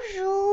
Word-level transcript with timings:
Bonjour 0.00 0.49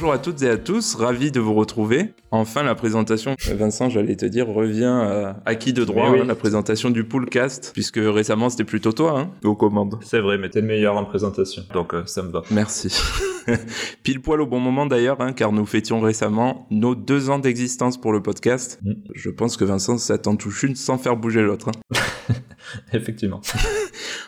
Bonjour 0.00 0.12
à 0.12 0.18
toutes 0.20 0.42
et 0.42 0.48
à 0.48 0.56
tous, 0.56 0.94
ravi 0.94 1.32
de 1.32 1.40
vous 1.40 1.54
retrouver. 1.54 2.14
Enfin, 2.30 2.62
la 2.62 2.76
présentation, 2.76 3.34
Vincent, 3.56 3.90
j'allais 3.90 4.14
te 4.14 4.26
dire, 4.26 4.46
revient 4.46 4.84
à 4.84 5.42
acquis 5.44 5.72
de 5.72 5.82
droit, 5.82 6.10
oui. 6.12 6.20
hein, 6.20 6.24
la 6.24 6.36
présentation 6.36 6.90
du 6.90 7.02
Poolcast, 7.02 7.72
puisque 7.74 7.98
récemment 8.00 8.48
c'était 8.48 8.62
plutôt 8.62 8.92
toi, 8.92 9.18
hein, 9.18 9.30
aux 9.42 9.56
commandes. 9.56 9.98
C'est 10.02 10.20
vrai, 10.20 10.38
mais 10.38 10.50
t'es 10.50 10.60
le 10.60 10.68
meilleur 10.68 10.96
en 10.96 11.04
présentation. 11.04 11.64
Donc 11.74 11.94
euh, 11.94 12.04
ça 12.06 12.22
me 12.22 12.30
va. 12.30 12.44
Merci. 12.52 12.96
Pile 14.04 14.20
poil 14.20 14.40
au 14.40 14.46
bon 14.46 14.60
moment 14.60 14.86
d'ailleurs, 14.86 15.20
hein, 15.20 15.32
car 15.32 15.50
nous 15.50 15.66
fêtions 15.66 15.98
récemment 15.98 16.68
nos 16.70 16.94
deux 16.94 17.28
ans 17.28 17.40
d'existence 17.40 18.00
pour 18.00 18.12
le 18.12 18.22
podcast. 18.22 18.78
Mm. 18.84 18.92
Je 19.16 19.30
pense 19.30 19.56
que 19.56 19.64
Vincent, 19.64 19.98
ça 19.98 20.16
t'en 20.16 20.36
touche 20.36 20.62
une 20.62 20.76
sans 20.76 20.98
faire 20.98 21.16
bouger 21.16 21.42
l'autre. 21.42 21.72
Effectivement. 22.92 23.40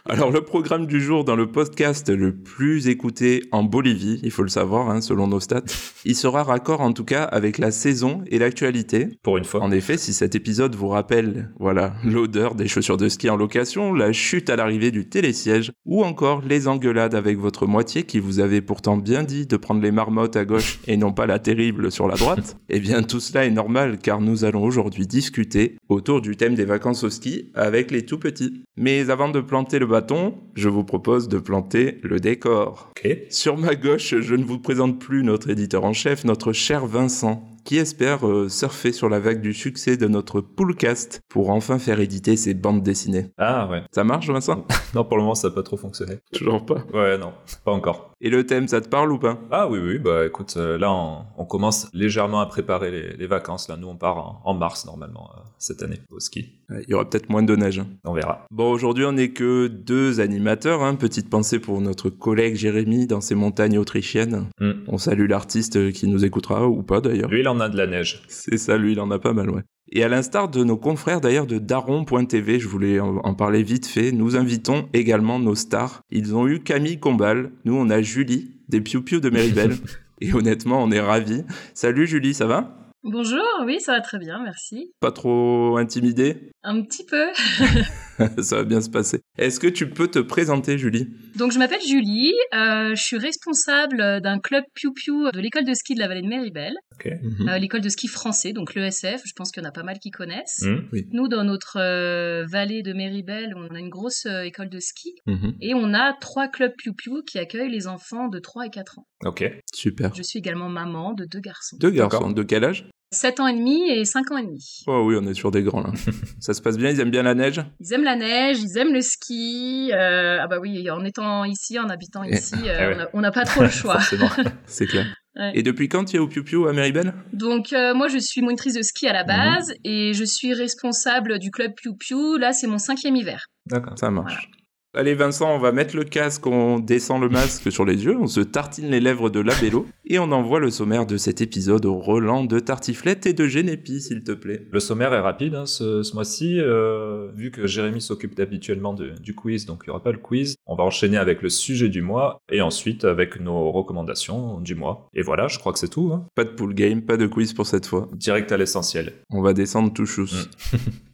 Alors 0.08 0.30
le 0.30 0.40
programme 0.40 0.86
du 0.86 0.98
jour 1.00 1.24
dans 1.24 1.36
le 1.36 1.52
podcast 1.52 2.08
le 2.08 2.34
plus 2.34 2.88
écouté 2.88 3.44
en 3.52 3.62
Bolivie, 3.62 4.18
il 4.22 4.30
faut 4.30 4.42
le 4.42 4.48
savoir 4.48 4.88
hein, 4.88 5.02
selon 5.02 5.26
nos 5.26 5.40
stats, 5.40 5.62
il 6.06 6.16
sera 6.16 6.42
raccord 6.42 6.80
en 6.80 6.92
tout 6.92 7.04
cas 7.04 7.24
avec 7.24 7.58
la 7.58 7.70
saison 7.70 8.22
et 8.28 8.38
l'actualité. 8.38 9.08
Pour 9.22 9.36
une 9.36 9.44
fois. 9.44 9.60
En 9.60 9.70
effet, 9.70 9.98
si 9.98 10.14
cet 10.14 10.34
épisode 10.34 10.74
vous 10.74 10.88
rappelle, 10.88 11.50
voilà, 11.58 11.92
l'odeur 12.02 12.54
des 12.54 12.66
chaussures 12.66 12.96
de 12.96 13.10
ski 13.10 13.28
en 13.28 13.36
location, 13.36 13.92
la 13.92 14.12
chute 14.12 14.48
à 14.48 14.56
l'arrivée 14.56 14.90
du 14.90 15.06
télésiège, 15.06 15.70
ou 15.84 16.02
encore 16.02 16.42
les 16.46 16.66
engueulades 16.66 17.14
avec 17.14 17.38
votre 17.38 17.66
moitié 17.66 18.04
qui 18.04 18.20
vous 18.20 18.40
avait 18.40 18.62
pourtant 18.62 18.96
bien 18.96 19.22
dit 19.22 19.46
de 19.46 19.56
prendre 19.58 19.82
les 19.82 19.92
marmottes 19.92 20.36
à 20.36 20.46
gauche 20.46 20.80
et 20.86 20.96
non 20.96 21.12
pas 21.12 21.26
la 21.26 21.38
terrible 21.38 21.92
sur 21.92 22.08
la 22.08 22.16
droite, 22.16 22.56
eh 22.70 22.80
bien 22.80 23.02
tout 23.02 23.20
cela 23.20 23.44
est 23.44 23.50
normal 23.50 23.98
car 23.98 24.22
nous 24.22 24.44
allons 24.44 24.64
aujourd'hui 24.64 25.06
discuter 25.06 25.76
autour 25.90 26.22
du 26.22 26.36
thème 26.36 26.54
des 26.54 26.64
vacances 26.64 27.04
au 27.04 27.10
ski 27.10 27.50
avec 27.54 27.90
les 27.90 28.06
tout 28.06 28.18
petits. 28.18 28.64
Mais 28.76 29.10
avant 29.10 29.28
de 29.28 29.40
planter 29.40 29.78
le 29.78 29.89
bâton, 29.90 30.34
je 30.54 30.68
vous 30.70 30.84
propose 30.84 31.28
de 31.28 31.38
planter 31.38 31.98
le 32.02 32.18
décor. 32.20 32.90
Ok. 32.96 33.16
Sur 33.28 33.58
ma 33.58 33.74
gauche, 33.74 34.14
je 34.18 34.34
ne 34.34 34.44
vous 34.44 34.58
présente 34.58 34.98
plus 34.98 35.22
notre 35.22 35.50
éditeur 35.50 35.84
en 35.84 35.92
chef, 35.92 36.24
notre 36.24 36.52
cher 36.52 36.86
Vincent, 36.86 37.42
qui 37.64 37.76
espère 37.76 38.26
euh, 38.26 38.48
surfer 38.48 38.92
sur 38.92 39.08
la 39.10 39.20
vague 39.20 39.42
du 39.42 39.52
succès 39.52 39.96
de 39.98 40.08
notre 40.08 40.40
Poolcast 40.40 41.20
pour 41.28 41.50
enfin 41.50 41.78
faire 41.78 42.00
éditer 42.00 42.36
ses 42.36 42.54
bandes 42.54 42.82
dessinées. 42.82 43.26
Ah 43.36 43.68
ouais. 43.70 43.82
Ça 43.92 44.02
marche, 44.04 44.28
Vincent? 44.28 44.64
Non, 44.94 45.04
pour 45.04 45.18
le 45.18 45.22
moment, 45.22 45.36
ça 45.36 45.48
n'a 45.48 45.54
pas 45.54 45.62
trop 45.62 45.76
fonctionné. 45.76 46.16
Toujours 46.32 46.66
pas? 46.66 46.84
Ouais, 46.92 47.16
non, 47.16 47.32
pas 47.64 47.70
encore. 47.70 48.10
Et 48.20 48.28
le 48.28 48.44
thème, 48.44 48.66
ça 48.66 48.80
te 48.80 48.88
parle 48.88 49.12
ou 49.12 49.18
pas? 49.18 49.38
Ah 49.52 49.68
oui, 49.68 49.78
oui, 49.78 49.98
bah 50.00 50.26
écoute, 50.26 50.54
euh, 50.56 50.76
là, 50.78 50.90
on, 50.90 51.24
on 51.38 51.44
commence 51.44 51.88
légèrement 51.94 52.40
à 52.40 52.46
préparer 52.46 52.90
les, 52.90 53.16
les 53.16 53.26
vacances. 53.28 53.68
Là, 53.68 53.76
nous, 53.76 53.86
on 53.86 53.96
part 53.96 54.18
en, 54.18 54.42
en 54.44 54.54
mars, 54.54 54.86
normalement, 54.86 55.30
euh, 55.36 55.40
cette 55.58 55.82
année, 55.84 56.00
au 56.10 56.18
ski. 56.18 56.59
Il 56.70 56.90
y 56.90 56.94
aura 56.94 57.08
peut-être 57.08 57.28
moins 57.30 57.42
de 57.42 57.56
neige. 57.56 57.80
hein. 57.80 57.86
On 58.04 58.12
verra. 58.12 58.46
Bon, 58.50 58.70
aujourd'hui, 58.70 59.04
on 59.04 59.12
n'est 59.12 59.30
que 59.30 59.66
deux 59.66 60.20
animateurs. 60.20 60.82
Hein. 60.82 60.94
Petite 60.94 61.28
pensée 61.28 61.58
pour 61.58 61.80
notre 61.80 62.10
collègue 62.10 62.54
Jérémy 62.54 63.06
dans 63.06 63.20
ses 63.20 63.34
montagnes 63.34 63.78
autrichiennes. 63.78 64.46
Hmm. 64.60 64.72
On 64.86 64.98
salue 64.98 65.28
l'artiste 65.28 65.92
qui 65.92 66.06
nous 66.06 66.24
écoutera, 66.24 66.68
ou 66.68 66.82
pas 66.82 67.00
d'ailleurs. 67.00 67.30
Lui, 67.30 67.40
il 67.40 67.48
en 67.48 67.60
a 67.60 67.68
de 67.68 67.76
la 67.76 67.86
neige. 67.86 68.22
C'est 68.28 68.58
ça, 68.58 68.76
lui, 68.76 68.92
il 68.92 69.00
en 69.00 69.10
a 69.10 69.18
pas 69.18 69.32
mal, 69.32 69.50
ouais. 69.50 69.62
Et 69.92 70.04
à 70.04 70.08
l'instar 70.08 70.48
de 70.48 70.62
nos 70.62 70.76
confrères 70.76 71.20
d'ailleurs 71.20 71.46
de 71.46 71.58
Daron.tv, 71.58 72.60
je 72.60 72.68
voulais 72.68 73.00
en, 73.00 73.34
parler 73.34 73.64
vite 73.64 73.86
fait, 73.86 74.12
nous 74.12 74.36
invitons 74.36 74.88
également 74.92 75.40
nos 75.40 75.56
stars. 75.56 76.02
Ils 76.10 76.36
ont 76.36 76.46
eu 76.46 76.60
Camille 76.60 77.00
Combal, 77.00 77.50
nous 77.64 77.74
on 77.74 77.90
a 77.90 78.00
Julie, 78.00 78.52
des 78.68 78.80
piou 78.80 79.00
de 79.02 79.30
Méribel. 79.30 79.72
Et 80.20 80.32
honnêtement, 80.34 80.84
on 80.84 80.90
est 80.90 81.00
ravis. 81.00 81.44
Salut 81.74 82.06
Julie, 82.06 82.34
ça 82.34 82.46
va? 82.46 82.79
Bonjour, 83.02 83.42
oui, 83.64 83.80
ça 83.80 83.92
va 83.92 84.02
très 84.02 84.18
bien, 84.18 84.42
merci. 84.42 84.92
Pas 85.00 85.10
trop 85.10 85.78
intimidée 85.78 86.52
Un 86.62 86.82
petit 86.82 87.06
peu. 87.06 87.28
Ça 88.42 88.56
va 88.56 88.64
bien 88.64 88.80
se 88.80 88.90
passer. 88.90 89.20
Est-ce 89.38 89.58
que 89.60 89.66
tu 89.66 89.88
peux 89.90 90.08
te 90.08 90.18
présenter 90.18 90.78
Julie? 90.78 91.08
Donc, 91.36 91.52
je 91.52 91.58
m'appelle 91.58 91.80
Julie, 91.86 92.32
euh, 92.54 92.94
je 92.94 93.02
suis 93.02 93.16
responsable 93.18 94.20
d'un 94.22 94.38
club 94.38 94.64
Piu 94.74 94.90
de 95.32 95.40
l'école 95.40 95.64
de 95.64 95.74
ski 95.74 95.94
de 95.94 96.00
la 96.00 96.08
vallée 96.08 96.22
de 96.22 96.26
Méribel, 96.28 96.74
Ok. 96.94 97.06
euh, 97.48 97.58
l'école 97.58 97.80
de 97.80 97.88
ski 97.88 98.08
français, 98.08 98.52
donc 98.52 98.74
l'ESF, 98.74 99.22
je 99.24 99.32
pense 99.36 99.50
qu'il 99.50 99.62
y 99.62 99.66
en 99.66 99.68
a 99.68 99.72
pas 99.72 99.82
mal 99.82 99.98
qui 99.98 100.10
connaissent. 100.10 100.62
Hmm. 100.62 100.80
Nous, 101.12 101.28
dans 101.28 101.44
notre 101.44 101.78
euh, 101.78 102.44
vallée 102.50 102.82
de 102.82 102.92
Méribel, 102.92 103.54
on 103.56 103.74
a 103.74 103.78
une 103.78 103.88
grosse 103.88 104.26
euh, 104.26 104.42
école 104.42 104.68
de 104.68 104.78
ski 104.80 105.14
Mhm. 105.26 105.54
et 105.60 105.74
on 105.74 105.94
a 105.94 106.12
trois 106.20 106.48
clubs 106.48 106.72
Piu 106.76 106.92
qui 107.26 107.38
accueillent 107.38 107.70
les 107.70 107.86
enfants 107.86 108.28
de 108.28 108.38
3 108.38 108.66
et 108.66 108.70
4 108.70 108.98
ans. 108.98 109.06
Ok. 109.24 109.44
Super. 109.74 110.12
Je 110.14 110.22
suis 110.22 110.38
également 110.38 110.68
maman 110.68 111.12
de 111.14 111.24
deux 111.24 111.40
garçons. 111.40 111.76
Deux 111.80 111.90
garçons, 111.90 112.30
de 112.30 112.42
quel 112.42 112.64
âge? 112.64 112.88
7 113.12 113.40
ans 113.40 113.46
et 113.48 113.54
demi 113.54 113.90
et 113.90 114.04
5 114.04 114.30
ans 114.30 114.36
et 114.38 114.44
demi. 114.46 114.82
Oh 114.86 115.02
oui, 115.06 115.16
on 115.20 115.26
est 115.26 115.34
sur 115.34 115.50
des 115.50 115.62
grands 115.62 115.82
là. 115.82 115.92
Ça 116.40 116.54
se 116.54 116.62
passe 116.62 116.76
bien, 116.78 116.90
ils 116.90 117.00
aiment 117.00 117.10
bien 117.10 117.22
la 117.24 117.34
neige? 117.34 117.60
Ils 117.80 117.92
aiment 117.92 118.04
la 118.04 118.14
neige, 118.16 118.58
ils 118.60 118.78
aiment 118.78 118.92
le 118.94 119.00
ski. 119.00 119.90
euh, 119.92 120.38
ah 120.40 120.46
bah 120.46 120.58
oui, 120.60 120.88
en 120.90 121.04
étant 121.04 121.44
ici, 121.44 121.78
en 121.78 121.88
habitant 121.88 122.22
Eh, 122.24 122.34
ici, 122.36 122.54
euh, 122.66 122.92
eh 122.94 122.98
ouais. 122.98 123.06
on 123.12 123.20
n'a 123.20 123.32
pas 123.32 123.44
trop 123.44 123.62
le 123.62 123.68
choix. 123.68 123.98
C'est 124.66 124.86
clair. 124.86 125.06
Ouais. 125.36 125.52
Et 125.54 125.62
depuis 125.62 125.88
quand 125.88 126.04
tu 126.04 126.16
es 126.16 126.18
au 126.18 126.26
Piu 126.28 126.42
Piu 126.44 126.68
à 126.68 126.72
Méribel? 126.72 127.14
Donc 127.32 127.72
euh, 127.72 127.94
moi, 127.94 128.08
je 128.08 128.18
suis 128.18 128.42
monitrice 128.42 128.74
de 128.74 128.82
ski 128.82 129.06
à 129.08 129.10
Mhm. 129.10 129.16
la 129.16 129.24
base 129.24 129.74
et 129.84 130.12
je 130.12 130.24
suis 130.24 130.54
responsable 130.54 131.38
du 131.38 131.50
club 131.50 131.72
Piu 131.76 131.96
Piu. 131.98 132.38
Là, 132.38 132.52
c'est 132.52 132.66
mon 132.68 132.78
cinquième 132.78 133.16
hiver. 133.16 133.46
D'accord. 133.66 133.98
Ça 133.98 134.10
marche. 134.10 134.48
Allez 134.92 135.14
Vincent, 135.14 135.54
on 135.54 135.58
va 135.60 135.70
mettre 135.70 135.94
le 135.96 136.02
casque, 136.02 136.48
on 136.48 136.80
descend 136.80 137.20
le 137.22 137.28
masque 137.28 137.70
sur 137.70 137.84
les 137.84 138.04
yeux, 138.04 138.16
on 138.18 138.26
se 138.26 138.40
tartine 138.40 138.90
les 138.90 138.98
lèvres 138.98 139.30
de 139.30 139.38
labello 139.38 139.86
et 140.04 140.18
on 140.18 140.32
envoie 140.32 140.58
le 140.58 140.68
sommaire 140.70 141.06
de 141.06 141.16
cet 141.16 141.40
épisode 141.40 141.86
au 141.86 141.94
Roland 141.94 142.42
de 142.42 142.58
tartiflette 142.58 143.24
et 143.24 143.32
de 143.32 143.46
Génépi, 143.46 144.00
s'il 144.00 144.24
te 144.24 144.32
plaît. 144.32 144.66
Le 144.68 144.80
sommaire 144.80 145.14
est 145.14 145.20
rapide 145.20 145.54
hein, 145.54 145.64
ce, 145.64 146.02
ce 146.02 146.12
mois-ci, 146.14 146.58
euh, 146.58 147.28
vu 147.36 147.52
que 147.52 147.68
Jérémy 147.68 148.00
s'occupe 148.00 148.36
habituellement 148.40 148.92
de- 148.92 149.10
du 149.22 149.32
quiz, 149.36 149.64
donc 149.64 149.82
il 149.86 149.90
n'y 149.90 149.92
aura 149.92 150.02
pas 150.02 150.10
le 150.10 150.18
quiz. 150.18 150.56
On 150.66 150.74
va 150.74 150.82
enchaîner 150.82 151.18
avec 151.18 151.40
le 151.40 151.50
sujet 151.50 151.88
du 151.88 152.02
mois 152.02 152.40
et 152.50 152.60
ensuite 152.60 153.04
avec 153.04 153.38
nos 153.38 153.70
recommandations 153.70 154.58
du 154.60 154.74
mois. 154.74 155.08
Et 155.14 155.22
voilà, 155.22 155.46
je 155.46 155.60
crois 155.60 155.72
que 155.72 155.78
c'est 155.78 155.86
tout. 155.88 156.10
hein. 156.12 156.26
Pas 156.34 156.42
de 156.42 156.50
pool 156.50 156.74
game, 156.74 157.02
pas 157.02 157.16
de 157.16 157.28
quiz 157.28 157.52
pour 157.52 157.66
cette 157.68 157.86
fois. 157.86 158.08
Direct 158.14 158.50
à 158.50 158.56
l'essentiel. 158.56 159.12
On 159.30 159.40
va 159.40 159.52
descendre 159.52 159.92
tout 159.92 160.04
chousse. 160.06 160.48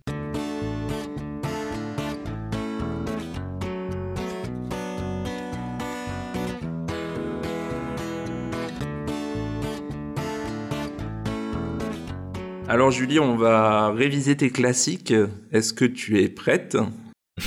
Alors 12.69 12.91
Julie, 12.91 13.21
on 13.21 13.37
va 13.37 13.93
réviser 13.93 14.37
tes 14.37 14.51
classiques. 14.51 15.15
Est-ce 15.53 15.73
que 15.73 15.85
tu 15.85 16.21
es 16.21 16.29
prête? 16.29 16.77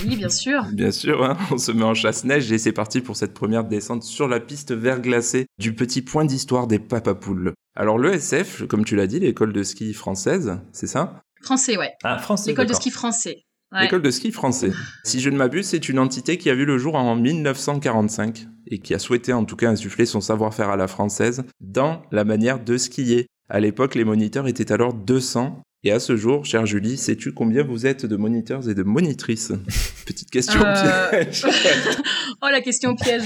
Oui, 0.04 0.16
bien 0.16 0.30
sûr. 0.30 0.64
Bien 0.74 0.92
sûr, 0.92 1.24
hein, 1.26 1.38
on 1.52 1.58
se 1.58 1.72
met 1.72 1.84
en 1.84 1.94
chasse-neige 1.94 2.52
et 2.52 2.58
c'est 2.58 2.72
parti 2.72 3.02
pour 3.02 3.18
cette 3.18 3.34
première 3.34 3.66
descente 3.66 4.04
sur 4.04 4.28
la 4.28 4.40
piste 4.40 4.72
verglacée 4.72 5.48
du 5.60 5.74
petit 5.74 6.02
point 6.02 6.26
d'histoire 6.26 6.68
des 6.68 6.80
papapoules. 6.80 7.54
Alors 7.76 8.00
l'ESF, 8.00 8.66
comme 8.68 8.86
tu 8.86 8.96
l'as 8.96 9.08
dit, 9.08 9.20
l'école 9.20 9.52
de 9.52 9.64
ski 9.64 9.94
française, 9.94 10.60
c'est 10.72 10.88
ça? 10.88 11.22
Français, 11.42 11.78
ouais. 11.78 11.92
Ah, 12.04 12.18
français. 12.20 12.52
L'école 12.52 12.68
de 12.68 12.74
ski 12.74 12.92
français. 12.92 13.44
Ouais. 13.72 13.82
L'école 13.82 14.02
de 14.02 14.12
ski 14.12 14.32
français. 14.32 14.72
Si 15.04 15.20
je 15.20 15.30
ne 15.30 15.38
m'abuse, 15.38 15.66
c'est 15.66 15.90
une 15.90 16.00
entité 16.00 16.38
qui 16.38 16.50
a 16.50 16.56
vu 16.56 16.66
le 16.66 16.78
jour 16.78 16.96
en 16.96 17.16
1945 17.16 18.48
et 18.68 18.80
qui 18.80 18.94
a 18.94 19.00
souhaité 19.00 19.34
en 19.34 19.44
tout 19.44 19.56
cas 19.56 19.70
insuffler 19.70 20.06
son 20.06 20.22
savoir-faire 20.22 20.70
à 20.70 20.78
la 20.78 20.88
française 20.88 21.44
dans 21.60 22.04
la 22.12 22.24
manière 22.24 22.64
de 22.64 22.78
skier. 22.78 23.28
À 23.50 23.60
l'époque, 23.60 23.96
les 23.96 24.04
moniteurs 24.06 24.48
étaient 24.48 24.72
alors 24.72 24.94
200. 24.94 25.62
Et 25.86 25.94
à 25.94 26.00
ce 26.02 26.18
jour, 26.18 26.44
chère 26.46 26.66
Julie, 26.66 26.98
sais-tu 26.98 27.34
combien 27.34 27.64
vous 27.64 27.88
êtes 27.88 28.06
de 28.06 28.18
moniteurs 28.18 28.68
et 28.70 28.76
de 28.76 28.84
monitrices? 28.84 29.54
Petite 30.06 30.30
question 30.30 30.60
Euh, 30.62 31.10
piège. 31.10 31.46
oh, 32.42 32.48
la 32.52 32.60
question 32.60 32.96
piège. 32.98 33.24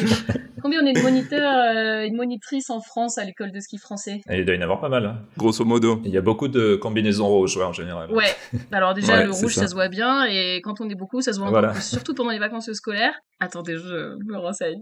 Combien 0.62 0.84
on 0.84 0.86
est 0.86 0.94
de 0.94 1.02
moniteurs 1.02 1.52
euh, 1.52 2.02
et 2.04 2.12
de 2.12 2.16
monitrices 2.16 2.70
en 2.70 2.80
France 2.80 3.18
à 3.18 3.26
l'école 3.26 3.52
de 3.52 3.60
ski 3.60 3.80
français? 3.80 4.22
Et 4.30 4.38
il 4.40 4.46
doit 4.46 4.54
y 4.54 4.60
en 4.60 4.62
avoir 4.62 4.80
pas 4.80 4.88
mal. 4.88 5.04
hein. 5.08 5.18
Grosso 5.36 5.66
modo. 5.66 6.00
Il 6.06 6.12
y 6.12 6.18
a 6.18 6.22
beaucoup 6.22 6.48
de 6.48 6.76
combinaisons 6.76 7.28
rouges, 7.28 7.58
ouais, 7.58 7.64
en 7.66 7.74
général. 7.74 8.12
Ouais. 8.12 8.36
Alors 8.72 8.94
déjà, 8.94 9.18
Ouais, 9.18 9.26
le 9.26 9.32
rouge, 9.32 9.56
ça. 9.56 9.62
ça. 9.62 9.68
se 9.70 9.74
voit 9.74 9.90
bien, 9.90 10.26
et 10.26 10.62
quand 10.64 10.80
on 10.80 10.88
est 10.90 10.96
beaucoup, 10.96 11.22
ça 11.22 11.34
se 11.34 11.40
voit 11.40 11.48
encore 11.48 11.60
Voilà. 11.60 11.74
plus, 11.74 11.84
surtout 11.84 12.14
pendant 12.14 12.30
les 12.32 12.40
vacances 12.40 12.72
scolaires. 12.74 13.16
Attendez, 13.40 13.78
je 13.78 14.16
me 14.26 14.38
renseigne. 14.38 14.80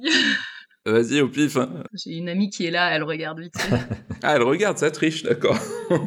Vas-y, 0.86 1.22
au 1.22 1.28
pif. 1.30 1.58
hein. 1.58 1.84
J'ai 1.94 2.16
une 2.18 2.28
amie 2.30 2.50
qui 2.50 2.66
est 2.66 2.72
là, 2.72 2.90
elle 2.96 3.04
regarde 3.04 3.40
vite. 3.40 3.54
Ah, 4.24 4.36
elle 4.36 4.44
regarde, 4.44 4.78
ça 4.78 4.92
triche, 4.92 5.24
d'accord. 5.24 5.58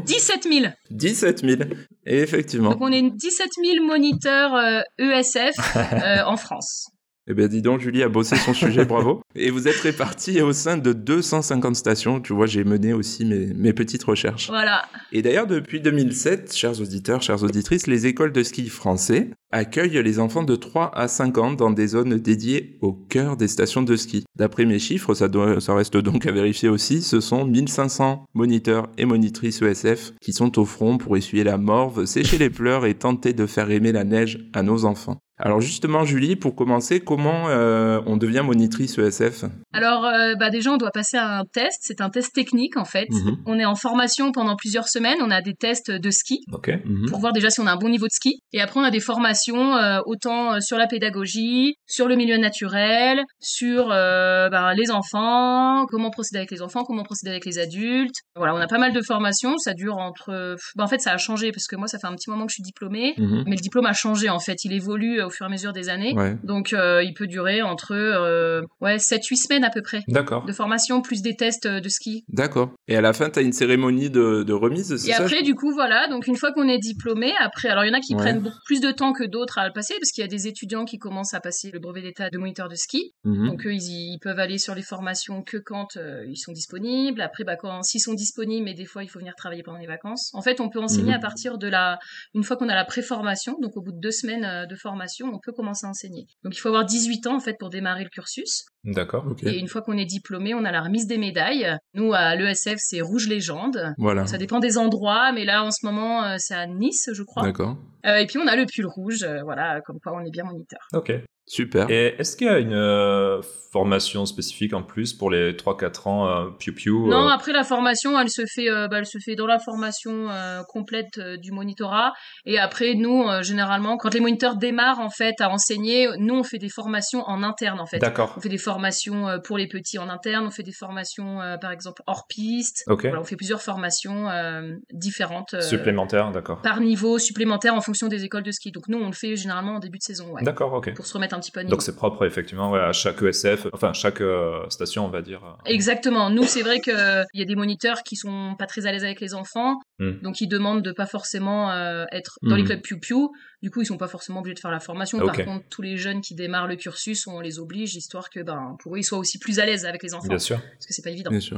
17 0.06 0.44
000 0.44 0.67
17 0.91 1.41
000. 1.41 1.62
Et 2.06 2.19
effectivement. 2.19 2.71
Donc 2.71 2.81
on 2.81 2.93
est 2.93 3.03
17 3.03 3.49
000 3.75 3.85
moniteurs 3.85 4.55
euh, 4.55 4.81
ESF 4.99 5.53
euh, 5.76 6.23
en 6.25 6.37
France. 6.37 6.91
Eh 7.26 7.32
bien, 7.32 7.49
dis 7.49 7.62
donc, 7.62 7.81
Julie 7.81 8.03
a 8.03 8.11
bossé 8.11 8.37
son 8.37 8.53
sujet, 8.53 8.85
bravo. 8.85 9.23
Et 9.35 9.50
vous 9.50 9.67
êtes 9.67 9.81
répartis 9.81 10.43
au 10.43 10.53
sein 10.53 10.76
de 10.76 10.93
250 10.93 11.75
stations. 11.75 12.21
Tu 12.21 12.35
vois, 12.35 12.47
j'ai 12.47 12.65
mené 12.65 12.93
aussi 12.93 13.25
mes, 13.25 13.47
mes 13.47 13.73
petites 13.73 14.05
recherches. 14.05 14.49
Voilà. 14.49 14.85
Et 15.11 15.23
d'ailleurs, 15.23 15.47
depuis 15.47 15.81
2007, 15.81 16.55
chers 16.55 16.81
auditeurs, 16.82 17.23
chères 17.23 17.43
auditrices, 17.43 17.87
les 17.87 18.06
écoles 18.06 18.32
de 18.32 18.43
ski 18.43 18.69
français 18.69 19.31
accueillent 19.53 20.03
les 20.03 20.19
enfants 20.19 20.43
de 20.43 20.55
3 20.55 20.91
à 20.94 21.09
5 21.09 21.38
ans 21.38 21.53
dans 21.53 21.71
des 21.71 21.87
zones 21.87 22.19
dédiées 22.19 22.76
au 22.82 22.93
cœur 22.93 23.37
des 23.37 23.49
stations 23.49 23.82
de 23.82 23.97
ski. 23.97 24.25
D'après 24.37 24.67
mes 24.67 24.79
chiffres, 24.79 25.15
ça, 25.15 25.29
doit, 25.29 25.61
ça 25.61 25.75
reste 25.75 25.97
donc 25.97 26.26
à 26.26 26.32
vérifier 26.32 26.69
aussi, 26.69 27.00
ce 27.03 27.21
sont 27.21 27.44
1500 27.47 28.26
moniteurs 28.35 28.88
et 28.99 29.05
monitrices 29.06 29.62
ESF 29.62 30.12
qui 30.21 30.32
sont 30.32 30.59
au 30.59 30.65
front 30.65 30.99
pour 30.99 31.17
essuyer 31.17 31.44
la 31.44 31.56
morve, 31.56 32.05
sécher 32.05 32.37
les 32.37 32.50
pleurs 32.50 32.85
et 32.85 32.94
tenter 32.94 33.32
de 33.32 33.47
faire 33.47 33.71
aimer 33.71 33.93
la 33.93 34.05
neige 34.05 34.41
à 34.53 34.62
nos 34.62 34.85
enfants. 34.85 35.21
Alors 35.37 35.61
justement, 35.61 36.05
Julie, 36.05 36.37
pour 36.37 36.55
commencer, 36.55 37.01
comment 37.01 37.49
euh, 37.49 38.01
on 38.07 38.17
devient 38.17 38.43
monitrice 38.45 38.99
ESF 38.99 39.45
Alors, 39.73 40.05
euh, 40.05 40.35
bah 40.39 40.49
déjà, 40.51 40.71
on 40.71 40.77
doit 40.77 40.93
passer 40.93 41.17
à 41.17 41.39
un 41.39 41.45
test. 41.45 41.79
C'est 41.81 42.01
un 42.01 42.09
test 42.09 42.33
technique, 42.33 42.77
en 42.77 42.85
fait. 42.85 43.09
Mhm. 43.11 43.39
On 43.45 43.59
est 43.59 43.65
en 43.65 43.75
formation 43.75 44.31
pendant 44.31 44.55
plusieurs 44.55 44.89
semaines. 44.89 45.19
On 45.21 45.33
a 45.33 45.43
des 45.43 45.55
tests 45.55 45.91
de 45.91 46.11
ski 46.11 46.39
Ok. 46.53 46.71
Mhm. 46.85 47.09
pour 47.09 47.19
voir 47.19 47.33
déjà 47.33 47.51
si 47.51 47.59
on 47.59 47.67
a 47.67 47.73
un 47.73 47.77
bon 47.77 47.89
niveau 47.89 48.07
de 48.07 48.13
ski. 48.13 48.39
Et 48.53 48.61
après, 48.61 48.79
on 48.79 48.85
a 48.85 48.93
des 48.93 49.01
formations 49.01 49.75
euh, 49.77 49.99
autant 50.07 50.61
sur 50.61 50.79
la 50.79 50.87
pédagogie, 50.87 51.75
sur 51.87 52.07
le 52.07 52.15
milieu 52.15 52.37
naturel, 52.37 53.21
sur 53.41 53.91
euh, 53.91 54.49
bah, 54.51 54.73
les 54.75 54.93
enfants, 54.93 55.85
comment 55.87 56.11
procéder 56.11 56.39
avec 56.39 56.53
les 56.53 56.63
enfants, 56.63 56.85
comment 56.85 57.03
procéder 57.03 57.33
avec 57.33 57.45
les 57.45 57.59
adultes. 57.59 58.15
Voilà, 58.37 58.55
on 58.55 58.59
a 58.59 58.69
pas 58.69 58.79
mal 58.79 58.93
de 58.93 59.03
formations. 59.03 59.59
Ça 59.59 59.75
dure 59.75 59.97
entre... 59.97 60.55
Bah, 60.77 60.85
en 60.85 60.89
fait, 60.89 61.01
ça 61.01 61.11
a 61.11 61.19
changé 61.19 61.51
parce 61.51 61.67
que 61.67 61.75
moi, 61.75 61.89
ça 61.89 61.99
fait 61.99 62.07
un 62.07 62.15
petit 62.15 62.31
moment 62.31 62.47
que 62.47 62.53
je 62.53 62.55
suis 62.55 62.63
diplômée. 62.63 63.15
Mhm. 63.19 63.43
Mais 63.47 63.57
le 63.57 63.63
diplôme 63.63 63.87
a 63.87 63.93
changé, 63.93 64.29
en 64.29 64.39
fait. 64.39 64.65
Il 64.65 64.73
évolue 64.73 65.24
au 65.26 65.31
fur 65.31 65.47
et 65.47 65.49
à 65.49 65.50
mesure 65.50 65.73
des 65.73 65.88
années. 65.88 66.15
Ouais. 66.15 66.37
Donc, 66.44 66.73
euh, 66.73 67.03
il 67.03 67.15
peut 67.15 67.26
durer 67.26 67.62
entre 67.62 67.93
euh, 67.94 68.62
ouais, 68.81 68.97
7-8 68.97 69.37
semaines 69.37 69.65
à 69.65 69.71
peu 69.71 69.82
près 69.82 70.03
de 70.09 70.53
formation, 70.53 71.03
plus 71.03 71.23
des 71.23 71.35
tests 71.37 71.67
euh, 71.67 71.81
de 71.81 71.88
ski. 71.88 72.25
D'accord. 72.29 72.73
Et 72.88 72.97
à 72.97 73.00
la 73.00 73.12
fin, 73.12 73.31
tu 73.31 73.38
as 73.38 73.43
une 73.43 73.53
cérémonie 73.53 74.11
de, 74.11 74.43
de 74.43 74.53
remise, 74.53 74.97
c'est 74.97 75.09
Et 75.09 75.12
ça 75.12 75.23
après, 75.23 75.43
du 75.43 75.55
coup, 75.55 75.73
voilà, 75.73 76.09
donc 76.09 76.26
une 76.26 76.37
fois 76.37 76.53
qu'on 76.53 76.69
est 76.69 76.79
diplômé, 76.79 77.32
après, 77.41 77.69
alors 77.69 77.85
il 77.85 77.88
y 77.88 77.91
en 77.91 77.94
a 77.97 78.00
qui 78.00 78.15
Ouais. 78.15 78.21
prennent 78.21 78.41
beaucoup 78.41 78.59
plus 78.67 78.81
de 78.81 78.91
temps 78.93 79.12
que 79.12 79.25
d'autres 79.25 79.59
à 79.59 79.67
le 79.67 79.73
passer, 79.73 79.94
parce 80.00 80.11
qu'il 80.12 80.23
y 80.23 80.25
a 80.25 80.29
des 80.29 80.47
étudiants 80.47 80.85
qui 80.85 80.99
commencent 80.99 81.35
à 81.35 81.41
passer 81.41 81.71
le 81.73 81.79
brevet 81.81 82.03
d'état 82.03 82.31
de 82.31 82.38
moniteur 82.38 82.69
de 82.69 82.75
ski. 82.76 83.12
Mhm. 83.25 83.47
Donc 83.49 83.67
eux, 83.67 83.73
ils, 83.75 84.12
ils 84.15 84.19
peuvent 84.23 84.38
aller 84.38 84.59
sur 84.59 84.75
les 84.75 84.82
formations 84.82 85.43
que 85.43 85.56
quand 85.56 85.97
euh, 85.97 86.25
ils 86.29 86.37
sont 86.37 86.53
disponibles. 86.53 87.21
Après, 87.21 87.44
bah, 87.44 87.56
quand 87.56 87.82
s'ils 87.82 88.00
sont 88.00 88.15
disponibles, 88.15 88.65
mais 88.65 88.75
des 88.75 88.85
fois, 88.85 89.03
il 89.03 89.09
faut 89.09 89.19
venir 89.19 89.35
travailler 89.37 89.62
pendant 89.62 89.79
les 89.79 89.87
vacances. 89.87 90.31
En 90.35 90.43
fait, 90.43 90.61
on 90.61 90.69
peut 90.69 90.81
enseigner 90.81 91.11
Mhm. 91.11 91.17
à 91.17 91.19
partir 91.19 91.59
de 91.59 91.67
la, 91.69 91.99
une 92.35 92.44
fois 92.44 92.56
qu'on 92.56 92.69
a 92.69 92.75
la 92.75 92.85
préformation, 92.85 93.56
donc 93.61 93.76
au 93.76 93.82
bout 93.82 93.93
de 93.93 94.00
deux 94.00 94.11
semaines 94.12 94.67
de 94.69 94.75
formation, 94.76 94.94
on 95.22 95.38
peut 95.43 95.52
commencer 95.52 95.87
à 95.87 95.90
enseigner. 95.90 96.26
Donc 96.43 96.56
il 96.56 96.61
faut 96.61 96.69
avoir 96.69 96.84
18 96.84 97.26
ans 97.26 97.37
en 97.37 97.40
fait 97.40 97.56
pour 97.58 97.70
démarrer 97.70 98.05
le 98.05 98.11
cursus. 98.11 98.64
D'accord. 98.84 99.26
Ok. 99.31 99.44
Et 99.44 99.58
une 99.58 99.69
fois 99.69 99.81
qu'on 99.82 99.96
est 99.96 100.05
diplômé, 100.05 100.55
on 100.55 100.64
a 100.64 100.70
la 100.70 100.82
remise 100.82 101.06
des 101.06 101.16
médailles. 101.16 101.76
Nous, 101.94 102.12
à 102.12 102.37
l'ESF, 102.37 102.76
c'est 102.78 103.00
Rouge 103.00 103.28
Légende. 103.28 103.94
Voilà. 103.99 104.26
Ça 104.26 104.37
dépend 104.37 104.58
des 104.58 104.76
endroits, 104.76 105.32
mais 105.32 105.44
là, 105.44 105.64
en 105.64 105.70
ce 105.70 105.87
moment, 105.87 106.25
euh, 106.25 106.37
c'est 106.38 106.55
à 106.55 106.66
Nice, 106.66 107.08
je 107.12 107.22
crois. 107.22 107.44
D'accord. 107.44 107.78
Euh, 108.06 108.16
et 108.16 108.26
puis, 108.26 108.38
on 108.38 108.46
a 108.46 108.56
le 108.56 108.66
pull 108.66 108.87
rouge, 108.87 109.22
euh, 109.22 109.43
voilà, 109.43 109.81
comme 109.87 109.99
quoi 110.00 110.12
on 110.14 110.25
est 110.25 110.31
bien 110.31 110.44
moniteur. 110.44 110.81
Ok. 110.93 111.12
Super. 111.46 111.91
Et 111.91 112.14
est-ce 112.19 112.37
qu'il 112.37 112.46
y 112.46 112.50
a 112.50 112.58
une 112.58 112.73
euh, 112.73 113.43
formation 113.70 114.25
spécifique 114.25 114.73
en 114.73 114.82
plus 114.82 115.12
pour 115.12 115.31
les 115.31 115.52
3-4 115.52 116.08
ans 116.08 116.26
euh, 116.29 116.50
Piu 116.58 116.73
Piu 116.73 116.91
Non, 116.93 117.26
euh, 117.26 117.29
après, 117.29 117.52
la 117.52 117.64
formation, 117.64 118.19
elle 118.19 118.31
se 118.31 118.43
fait, 118.46 118.70
euh, 118.70 118.88
bah, 118.88 118.99
elle 118.99 119.06
se 119.06 119.19
fait 119.23 119.35
dans 119.35 119.46
la 119.46 119.58
formation 119.58 120.31
euh, 120.31 120.62
complète 120.69 121.19
euh, 121.19 121.37
du 121.37 121.52
monitorat. 121.52 122.12
Et 122.46 122.58
après, 122.58 122.94
nous, 122.94 123.25
euh, 123.29 123.43
généralement, 123.43 123.96
quand 123.99 124.14
les 124.14 124.20
moniteurs 124.20 124.56
démarrent, 124.56 125.00
en 125.00 125.11
fait, 125.11 125.35
à 125.41 125.50
enseigner, 125.50 126.08
nous, 126.19 126.35
on 126.35 126.44
fait 126.44 126.58
des 126.58 126.69
formations 126.70 127.23
en 127.26 127.43
interne, 127.43 127.79
en 127.81 127.87
fait. 127.87 127.99
D'accord. 127.99 128.32
On 128.37 128.40
fait 128.40 128.49
des 128.49 128.56
formations 128.58 129.29
euh, 129.29 129.38
pour 129.38 129.58
les 129.58 129.67
petits 129.69 129.99
en 129.99 130.08
interne, 130.08 130.47
on 130.47 130.50
fait 130.50 130.62
des 130.62 130.73
formations, 130.73 131.43
euh, 131.43 131.58
par 131.58 131.73
exemple, 131.73 132.02
hors 132.06 132.25
piste. 132.29 132.85
Ok. 132.88 133.02
Voilà, 133.02 133.20
on 133.20 133.25
fait 133.25 133.37
plusieurs 133.37 133.61
formations 133.61 134.31
euh, 134.31 134.62
différentes. 134.93 135.52
euh, 135.55 135.61
Supplémentaire, 135.61 136.31
d'accord. 136.31 136.62
par 136.62 136.81
niveau 136.81 137.19
supplémentaire 137.19 137.75
en 137.75 137.81
fonction 137.82 138.08
des 138.08 138.25
écoles 138.25 138.44
de 138.44 138.50
ski. 138.52 138.70
Donc 138.73 138.88
nous, 138.88 138.99
on 138.99 139.06
le 139.08 139.12
fait 139.14 139.37
généralement 139.37 139.75
en 139.75 139.79
début 139.81 139.99
de 139.99 140.02
saison, 140.05 140.31
ouais, 140.32 140.43
D'accord, 140.43 140.73
ok. 140.73 140.94
pour 140.94 141.05
se 141.06 141.12
remettre 141.12 141.34
un 141.35 141.41
petit 141.41 141.51
peu 141.51 141.61
à 141.61 141.63
niveau. 141.65 141.73
Donc 141.73 141.83
c'est 141.83 141.97
propre 141.97 142.25
effectivement 142.25 142.71
ouais, 142.71 142.81
à 142.81 142.93
chaque 142.93 143.23
ESF, 143.23 143.67
enfin 143.73 143.93
chaque 143.93 144.21
euh, 144.21 144.69
station 144.71 145.05
on 145.05 145.11
va 145.11 145.23
dire. 145.23 145.41
Exactement. 145.67 146.31
Nous, 146.31 146.45
c'est 146.45 146.63
vrai 146.63 146.81
que 146.81 147.23
il 147.35 147.41
y 147.41 147.43
a 147.43 147.47
des 147.47 147.57
moniteurs 147.57 148.03
qui 148.03 148.17
sont 148.17 148.55
pas 148.59 148.67
très 148.67 148.87
à 148.87 148.93
l'aise 148.93 149.05
avec 149.05 149.21
les 149.21 149.35
enfants, 149.35 149.81
Hmm. 150.01 150.15
donc 150.23 150.41
ils 150.41 150.49
demandent 150.49 150.83
de 150.83 150.91
pas 150.91 151.07
forcément 151.07 151.71
euh, 151.71 152.05
être 152.11 152.37
dans 152.43 152.57
les 152.57 152.63
Hmm. 152.63 152.67
clubs 152.67 152.81
piou 152.83 152.99
piou. 152.99 153.31
Du 153.63 153.71
coup, 153.71 153.81
ils 153.81 153.87
sont 153.87 153.97
pas 153.97 154.09
forcément 154.09 154.41
obligés 154.41 154.55
de 154.57 154.59
faire 154.61 154.73
la 154.73 154.81
formation. 154.81 155.19
Par 155.21 155.37
contre, 155.37 155.65
tous 155.71 155.83
les 155.83 155.97
jeunes 155.97 156.21
qui 156.21 156.35
démarrent 156.35 156.67
le 156.67 156.75
cursus, 156.77 157.27
on 157.29 157.39
les 157.41 157.61
oblige 157.61 157.95
histoire 157.95 158.29
que 158.29 158.41
ben 158.41 158.77
pour 158.83 158.95
eux, 158.97 158.99
ils 158.99 159.05
soient 159.05 159.19
aussi 159.19 159.39
plus 159.39 159.61
à 159.61 159.65
l'aise 159.67 159.87
avec 159.87 160.03
les 160.03 160.13
enfants, 160.15 160.27
Bien 160.29 160.39
sûr. 160.39 160.57
parce 160.59 160.87
que 160.87 160.93
c'est 160.93 161.03
pas 161.03 161.11
évident. 161.11 161.31
Bien 161.31 161.39
sûr. 161.41 161.57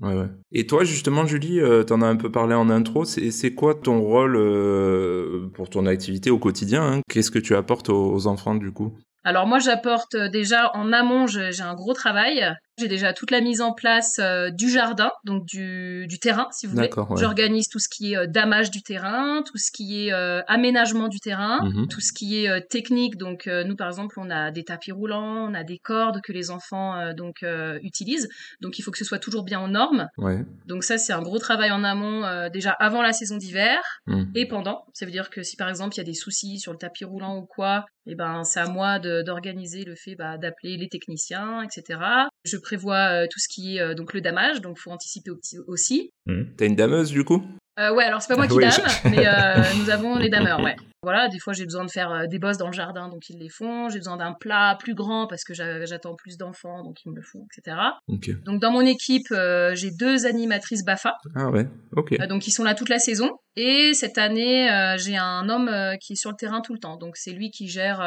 Ouais. 0.00 0.08
Ouais, 0.08 0.18
ouais. 0.18 0.28
Et 0.50 0.66
toi, 0.66 0.82
justement, 0.82 1.26
Julie, 1.26 1.60
euh, 1.60 1.84
t'en 1.84 2.00
as 2.02 2.06
un 2.06 2.16
peu 2.16 2.32
parlé 2.32 2.54
en 2.54 2.70
intro. 2.70 3.04
C'est 3.04 3.30
c'est 3.30 3.52
quoi 3.54 3.74
ton 3.74 4.00
rôle 4.00 4.36
euh, 4.36 5.48
pour 5.54 5.68
ton 5.70 5.86
activité 5.86 6.30
au 6.30 6.38
quotidien 6.38 6.82
hein? 6.82 7.00
Qu'est-ce 7.08 7.30
que 7.30 7.38
tu 7.38 7.54
apportes 7.54 7.88
aux, 7.90 8.12
aux 8.14 8.26
enfants, 8.26 8.54
du 8.54 8.72
coup? 8.72 8.96
Alors 9.24 9.46
moi, 9.46 9.58
j'apporte 9.58 10.14
euh, 10.14 10.28
déjà 10.28 10.70
en 10.74 10.92
amont, 10.92 11.26
j'ai 11.26 11.60
un 11.62 11.74
gros 11.74 11.94
travail. 11.94 12.54
J'ai 12.76 12.88
déjà 12.88 13.12
toute 13.12 13.30
la 13.30 13.40
mise 13.40 13.60
en 13.60 13.72
place 13.72 14.16
euh, 14.18 14.50
du 14.50 14.68
jardin, 14.68 15.12
donc 15.24 15.44
du, 15.46 16.06
du 16.08 16.18
terrain, 16.18 16.48
si 16.50 16.66
vous 16.66 16.74
voulez. 16.74 16.90
Ouais. 16.92 17.16
J'organise 17.20 17.68
tout 17.68 17.78
ce 17.78 17.88
qui 17.88 18.12
est 18.12 18.16
euh, 18.16 18.26
damage 18.26 18.72
du 18.72 18.82
terrain, 18.82 19.42
tout 19.46 19.56
ce 19.58 19.70
qui 19.72 20.08
est 20.08 20.12
euh, 20.12 20.42
aménagement 20.48 21.06
du 21.06 21.20
terrain, 21.20 21.60
Mhm. 21.62 21.86
tout 21.86 22.00
ce 22.00 22.12
qui 22.12 22.42
est 22.44 22.48
euh, 22.50 22.58
technique. 22.68 23.16
Donc 23.16 23.46
euh, 23.46 23.62
nous, 23.62 23.76
par 23.76 23.86
exemple, 23.86 24.16
on 24.18 24.28
a 24.28 24.50
des 24.50 24.64
tapis 24.64 24.90
roulants, 24.90 25.48
on 25.48 25.54
a 25.54 25.62
des 25.62 25.78
cordes 25.78 26.20
que 26.24 26.32
les 26.32 26.50
enfants 26.50 26.96
euh, 26.98 27.12
donc 27.12 27.44
euh, 27.44 27.78
utilisent. 27.84 28.28
Donc 28.60 28.76
il 28.80 28.82
faut 28.82 28.90
que 28.90 28.98
ce 28.98 29.04
soit 29.04 29.20
toujours 29.20 29.44
bien 29.44 29.60
aux 29.62 29.68
normes. 29.68 30.08
Ouais. 30.18 30.44
Donc 30.66 30.82
ça, 30.82 30.98
c'est 30.98 31.12
un 31.12 31.22
gros 31.22 31.38
travail 31.38 31.70
en 31.70 31.84
amont 31.84 32.24
euh, 32.24 32.48
déjà 32.48 32.72
avant 32.72 33.02
la 33.02 33.12
saison 33.12 33.36
d'hiver 33.36 33.78
Mhm. 34.08 34.32
et 34.34 34.48
pendant. 34.48 34.84
Ça 34.94 35.06
veut 35.06 35.12
dire 35.12 35.30
que 35.30 35.44
si 35.44 35.54
par 35.56 35.68
exemple 35.68 35.94
il 35.94 35.98
y 35.98 36.00
a 36.00 36.04
des 36.04 36.12
soucis 36.14 36.58
sur 36.58 36.72
le 36.72 36.78
tapis 36.78 37.04
roulant 37.04 37.36
ou 37.38 37.46
quoi, 37.46 37.84
eh 38.06 38.14
ben 38.14 38.44
c'est 38.44 38.60
à 38.60 38.66
moi 38.66 38.98
d'organiser 38.98 39.84
le 39.84 39.94
fait 39.94 40.14
bah, 40.14 40.36
d'appeler 40.38 40.76
les 40.76 40.88
techniciens, 40.88 41.62
etc. 41.62 42.00
Je 42.44 42.56
prévois 42.56 43.22
euh, 43.22 43.26
tout 43.30 43.38
ce 43.38 43.48
qui 43.48 43.76
est 43.76 43.80
euh, 43.80 43.94
donc 43.94 44.12
le 44.12 44.20
damage, 44.20 44.60
donc 44.60 44.78
faut 44.78 44.90
anticiper 44.90 45.30
aussi. 45.66 46.10
T'as 46.56 46.66
une 46.66 46.76
dameuse, 46.76 47.10
du 47.10 47.24
coup? 47.24 47.42
Euh, 47.78 47.92
ouais, 47.92 48.04
alors 48.04 48.22
c'est 48.22 48.28
pas 48.28 48.36
moi 48.36 48.46
qui 48.46 48.54
Oui, 48.54 48.64
dame, 48.64 48.86
mais 49.10 49.26
euh, 49.26 49.62
nous 49.78 49.90
avons 49.90 50.16
les 50.16 50.28
dameurs, 50.28 50.62
ouais. 50.62 50.76
Voilà, 51.04 51.28
des 51.28 51.38
fois 51.38 51.52
j'ai 51.52 51.64
besoin 51.64 51.84
de 51.84 51.90
faire 51.90 52.10
euh, 52.10 52.26
des 52.26 52.38
bosses 52.40 52.58
dans 52.58 52.66
le 52.66 52.72
jardin, 52.72 53.08
donc 53.08 53.28
ils 53.30 53.38
les 53.38 53.48
font. 53.48 53.88
J'ai 53.88 53.98
besoin 53.98 54.16
d'un 54.16 54.32
plat 54.32 54.76
plus 54.80 54.94
grand 54.94 55.26
parce 55.28 55.44
que 55.44 55.54
j'a- 55.54 55.84
j'attends 55.84 56.16
plus 56.16 56.36
d'enfants, 56.36 56.82
donc 56.82 56.96
ils 57.04 57.10
me 57.10 57.16
le 57.16 57.22
font, 57.22 57.46
etc. 57.56 57.76
Donc 58.44 58.60
dans 58.60 58.72
mon 58.72 58.80
équipe, 58.80 59.30
euh, 59.30 59.74
j'ai 59.74 59.90
deux 59.92 60.26
animatrices 60.26 60.84
BAFA, 60.84 61.14
Ah 61.36 61.50
ouais, 61.50 61.68
ok. 61.96 62.14
euh, 62.20 62.26
donc 62.26 62.46
ils 62.48 62.50
sont 62.52 62.64
là 62.64 62.74
toute 62.74 62.88
la 62.88 62.98
saison. 62.98 63.30
Et 63.56 63.92
cette 63.94 64.18
année, 64.18 64.68
euh, 64.68 64.96
j'ai 64.98 65.16
un 65.16 65.48
homme 65.48 65.70
qui 66.00 66.14
est 66.14 66.16
sur 66.16 66.30
le 66.30 66.36
terrain 66.36 66.60
tout 66.60 66.72
le 66.72 66.80
temps. 66.80 66.96
Donc 66.96 67.16
c'est 67.16 67.30
lui 67.30 67.50
qui 67.52 67.68
gère 67.68 67.98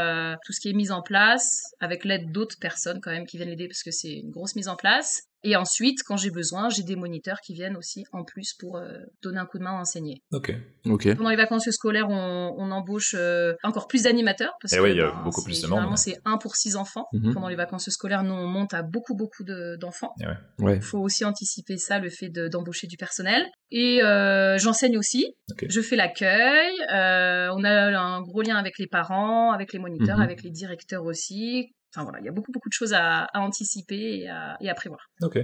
tout 0.45 0.51
ce 0.51 0.59
qui 0.59 0.69
est 0.69 0.73
mis 0.73 0.91
en 0.91 1.01
place, 1.01 1.61
avec 1.79 2.03
l'aide 2.03 2.31
d'autres 2.33 2.57
personnes 2.59 2.99
quand 3.01 3.11
même 3.11 3.25
qui 3.25 3.37
viennent 3.37 3.47
l'aider 3.49 3.67
parce 3.69 3.81
que 3.83 3.91
c'est 3.91 4.11
une 4.11 4.29
grosse 4.31 4.55
mise 4.57 4.67
en 4.67 4.75
place. 4.75 5.21
Et 5.43 5.55
ensuite, 5.55 5.99
quand 6.05 6.17
j'ai 6.17 6.31
besoin, 6.31 6.69
j'ai 6.69 6.83
des 6.83 6.95
moniteurs 6.95 7.37
qui 7.45 7.53
viennent 7.53 7.77
aussi 7.77 8.03
en 8.11 8.23
plus 8.23 8.53
pour 8.59 8.77
euh, 8.77 8.97
donner 9.21 9.37
un 9.37 9.45
coup 9.45 9.59
de 9.59 9.63
main 9.63 9.77
à 9.77 9.81
enseigner. 9.81 10.21
Ok. 10.31 10.51
Ok. 10.85 11.15
Pendant 11.15 11.29
les 11.29 11.35
vacances 11.35 11.69
scolaires, 11.69 12.09
on, 12.09 12.55
on 12.57 12.71
embauche 12.71 13.13
euh, 13.17 13.53
encore 13.63 13.87
plus 13.87 14.03
d'animateurs. 14.03 14.53
Parce 14.61 14.73
Eh 14.73 14.77
que 14.77 14.81
oui, 14.81 14.91
il 14.91 14.97
y 14.97 15.01
a 15.01 15.11
ben, 15.11 15.21
beaucoup 15.23 15.43
plus 15.43 15.55
de 15.61 15.61
Généralement, 15.67 15.89
monde. 15.89 15.97
c'est 15.97 16.17
un 16.25 16.37
pour 16.37 16.55
six 16.55 16.75
enfants. 16.75 17.05
Mhm. 17.13 17.33
Pendant 17.33 17.47
les 17.49 17.55
vacances 17.55 17.89
scolaires, 17.89 18.23
nous, 18.23 18.33
on 18.33 18.47
monte 18.47 18.73
à 18.73 18.81
beaucoup, 18.81 19.15
beaucoup 19.15 19.43
de- 19.43 19.77
d'enfants. 19.79 20.13
Ouais. 20.59 20.75
Il 20.77 20.81
faut 20.81 20.99
aussi 20.99 21.23
anticiper 21.23 21.77
ça, 21.77 21.99
le 21.99 22.09
fait 22.09 22.29
de- 22.29 22.47
d'embaucher 22.47 22.87
du 22.87 22.97
personnel. 22.97 23.45
Et 23.69 24.01
euh, 24.03 24.57
j'enseigne 24.57 24.97
aussi. 24.97 25.33
Ok. 25.51 25.65
Je 25.69 25.81
fais 25.81 25.95
l'accueil. 25.95 26.73
euh, 26.93 27.49
on 27.53 27.63
a 27.63 27.97
un 27.99 28.21
gros 28.21 28.41
lien 28.41 28.55
avec 28.55 28.77
les 28.79 28.87
parents, 28.87 29.51
avec 29.51 29.71
les 29.73 29.79
moniteurs, 29.79 30.17
Mhm. 30.17 30.23
avec 30.23 30.41
les 30.43 30.49
directeurs 30.51 31.03
aussi. 31.05 31.71
Enfin 31.95 32.03
voilà, 32.03 32.19
il 32.19 32.25
y 32.25 32.29
a 32.29 32.31
beaucoup, 32.31 32.51
beaucoup 32.51 32.69
de 32.69 32.73
choses 32.73 32.93
à, 32.93 33.23
à 33.33 33.39
anticiper 33.41 34.19
et 34.21 34.29
à, 34.29 34.57
et 34.61 34.69
à 34.69 34.73
prévoir. 34.73 34.99
Ok. 35.21 35.39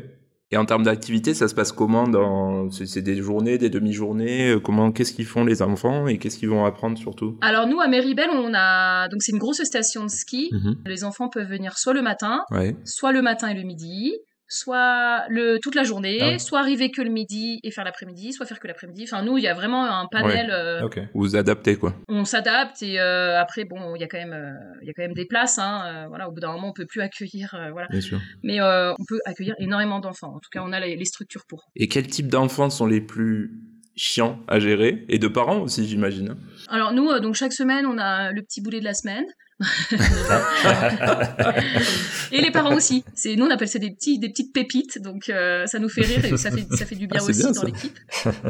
Et 0.51 0.57
en 0.57 0.65
termes 0.65 0.83
d'activité, 0.83 1.33
ça 1.33 1.47
se 1.47 1.55
passe 1.55 1.71
comment 1.71 2.07
dans 2.07 2.69
C'est 2.69 3.01
des 3.01 3.15
journées, 3.15 3.57
des 3.57 3.71
demi-journées 3.71 4.51
euh, 4.51 4.59
Comment 4.59 4.91
Qu'est-ce 4.91 5.11
qu'ils 5.13 5.25
font 5.25 5.43
les 5.45 5.63
enfants 5.63 6.05
et 6.07 6.19
qu'est-ce 6.19 6.37
qu'ils 6.37 6.49
vont 6.49 6.63
apprendre 6.65 6.95
surtout? 6.95 7.39
Alors 7.41 7.65
nous, 7.65 7.79
à 7.79 7.87
Méribel, 7.87 8.29
on 8.29 8.53
a... 8.53 9.07
Donc 9.07 9.23
c'est 9.23 9.31
une 9.31 9.39
grosse 9.39 9.63
station 9.63 10.03
de 10.03 10.09
ski. 10.09 10.49
Mhm. 10.51 10.75
Les 10.85 11.03
enfants 11.05 11.27
peuvent 11.29 11.49
venir 11.49 11.75
soit 11.79 11.93
le 11.93 12.03
matin, 12.03 12.41
Ouais. 12.51 12.75
soit 12.85 13.11
le 13.11 13.23
matin 13.23 13.47
et 13.47 13.55
le 13.55 13.63
midi, 13.63 14.13
soit 14.47 15.25
le 15.29 15.57
toute 15.61 15.75
la 15.75 15.83
journée, 15.83 16.17
Ah 16.21 16.29
oui. 16.33 16.39
soit 16.39 16.59
arriver 16.59 16.91
que 16.91 17.01
le 17.01 17.09
midi 17.09 17.59
et 17.63 17.71
faire 17.71 17.83
l'après-midi, 17.83 18.33
soit 18.33 18.45
faire 18.45 18.59
que 18.59 18.67
l'après-midi. 18.67 19.03
Enfin 19.03 19.23
nous, 19.23 19.37
il 19.37 19.43
y 19.43 19.47
a 19.47 19.53
vraiment 19.53 19.85
un 19.85 20.07
panel. 20.07 20.49
euh, 20.51 20.83
Ok. 20.85 20.99
Vous 21.13 21.21
vous 21.21 21.35
adaptez, 21.35 21.75
quoi. 21.77 21.93
on 22.09 22.25
s'adapte 22.25 22.81
et 22.83 22.99
euh, 22.99 23.39
après 23.39 23.65
bon, 23.65 23.95
il 23.95 24.01
y 24.01 24.03
a 24.03 24.07
quand 24.07 24.17
même 24.19 24.33
euh, 24.33 24.53
il 24.81 24.87
y 24.87 24.89
a 24.89 24.93
quand 24.93 25.03
même 25.03 25.13
des 25.13 25.25
places. 25.25 25.57
Hein, 25.59 25.83
euh, 25.85 26.07
voilà, 26.07 26.27
au 26.29 26.31
bout 26.31 26.39
d'un 26.39 26.51
moment, 26.51 26.69
on 26.69 26.73
peut 26.73 26.85
plus 26.85 27.01
accueillir. 27.01 27.53
euh, 27.55 27.71
voilà, 27.71 27.87
Bien 27.89 28.01
sûr. 28.01 28.19
mais 28.43 28.59
euh, 28.61 28.91
on 28.99 29.05
peut 29.07 29.19
accueillir 29.25 29.55
énormément 29.59 29.99
d'enfants. 29.99 30.33
En 30.35 30.39
tout 30.39 30.49
cas, 30.51 30.61
on 30.63 30.71
a 30.73 30.79
les, 30.79 30.95
les 30.95 31.05
structures 31.05 31.43
pour. 31.47 31.65
Et 31.75 31.87
quels 31.87 32.07
types 32.07 32.27
d'enfants 32.27 32.69
sont 32.69 32.85
les 32.85 33.01
plus 33.01 33.51
chiant 33.95 34.39
à 34.47 34.59
gérer 34.59 35.05
et 35.09 35.19
de 35.19 35.27
parents 35.27 35.59
aussi, 35.61 35.87
j'imagine. 35.87 36.29
hein. 36.31 36.37
Alors 36.69 36.93
nous, 36.93 37.09
euh, 37.09 37.19
donc 37.19 37.35
chaque 37.35 37.53
semaine, 37.53 37.85
on 37.85 37.97
a 37.97 38.31
le 38.31 38.41
petit 38.41 38.61
boulet 38.61 38.79
de 38.79 38.85
la 38.85 38.93
semaine. 38.93 39.25
et 42.31 42.41
les 42.41 42.51
parents 42.51 42.75
aussi. 42.75 43.03
C'est 43.13 43.35
nous 43.35 43.45
on 43.45 43.49
appelle 43.51 43.67
ça 43.67 43.79
des 43.79 43.91
petits 43.91 44.19
des 44.19 44.29
petites 44.29 44.53
pépites, 44.53 44.99
donc 45.01 45.29
euh, 45.29 45.65
ça 45.67 45.79
nous 45.79 45.89
fait 45.89 46.01
rire 46.01 46.25
et 46.25 46.37
ça 46.37 46.51
fait 46.51 46.65
ça 46.71 46.85
fait 46.85 46.95
du 46.95 47.07
bien 47.07 47.19
Ah, 47.21 47.25
aussi 47.29 47.39
bien, 47.41 47.51
dans 47.51 47.63
l'équipe. 47.63 47.97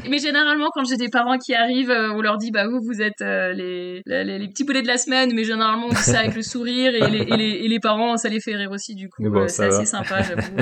Mais 0.09 0.17
généralement 0.17 0.69
quand 0.73 0.83
j'ai 0.85 0.97
des 0.97 1.09
parents 1.09 1.37
qui 1.37 1.53
arrivent, 1.53 1.91
euh, 1.91 2.13
on 2.13 2.21
leur 2.21 2.37
dit 2.37 2.51
bah 2.51 2.67
vous 2.67 2.79
vous 2.81 3.01
êtes 3.01 3.21
euh, 3.21 3.51
les, 3.53 4.01
les 4.05 4.39
les 4.39 4.47
petits 4.47 4.63
boulets 4.63 4.81
de 4.81 4.87
la 4.87 4.97
semaine, 4.97 5.33
mais 5.35 5.43
généralement 5.43 5.87
on 5.87 5.93
dit 5.93 5.95
ça 5.97 6.19
avec 6.19 6.35
le 6.35 6.41
sourire 6.41 6.93
et 6.95 7.09
les, 7.09 7.19
et 7.19 7.37
les 7.37 7.49
et 7.65 7.67
les 7.67 7.79
parents 7.79 8.17
ça 8.17 8.29
les 8.29 8.39
fait 8.39 8.55
rire 8.55 8.71
aussi 8.71 8.95
du 8.95 9.09
coup. 9.09 9.23
Bon, 9.29 9.41
euh, 9.41 9.47
c'est 9.47 9.65
assez 9.65 9.85
sympa, 9.85 10.21
j'avoue. 10.23 10.55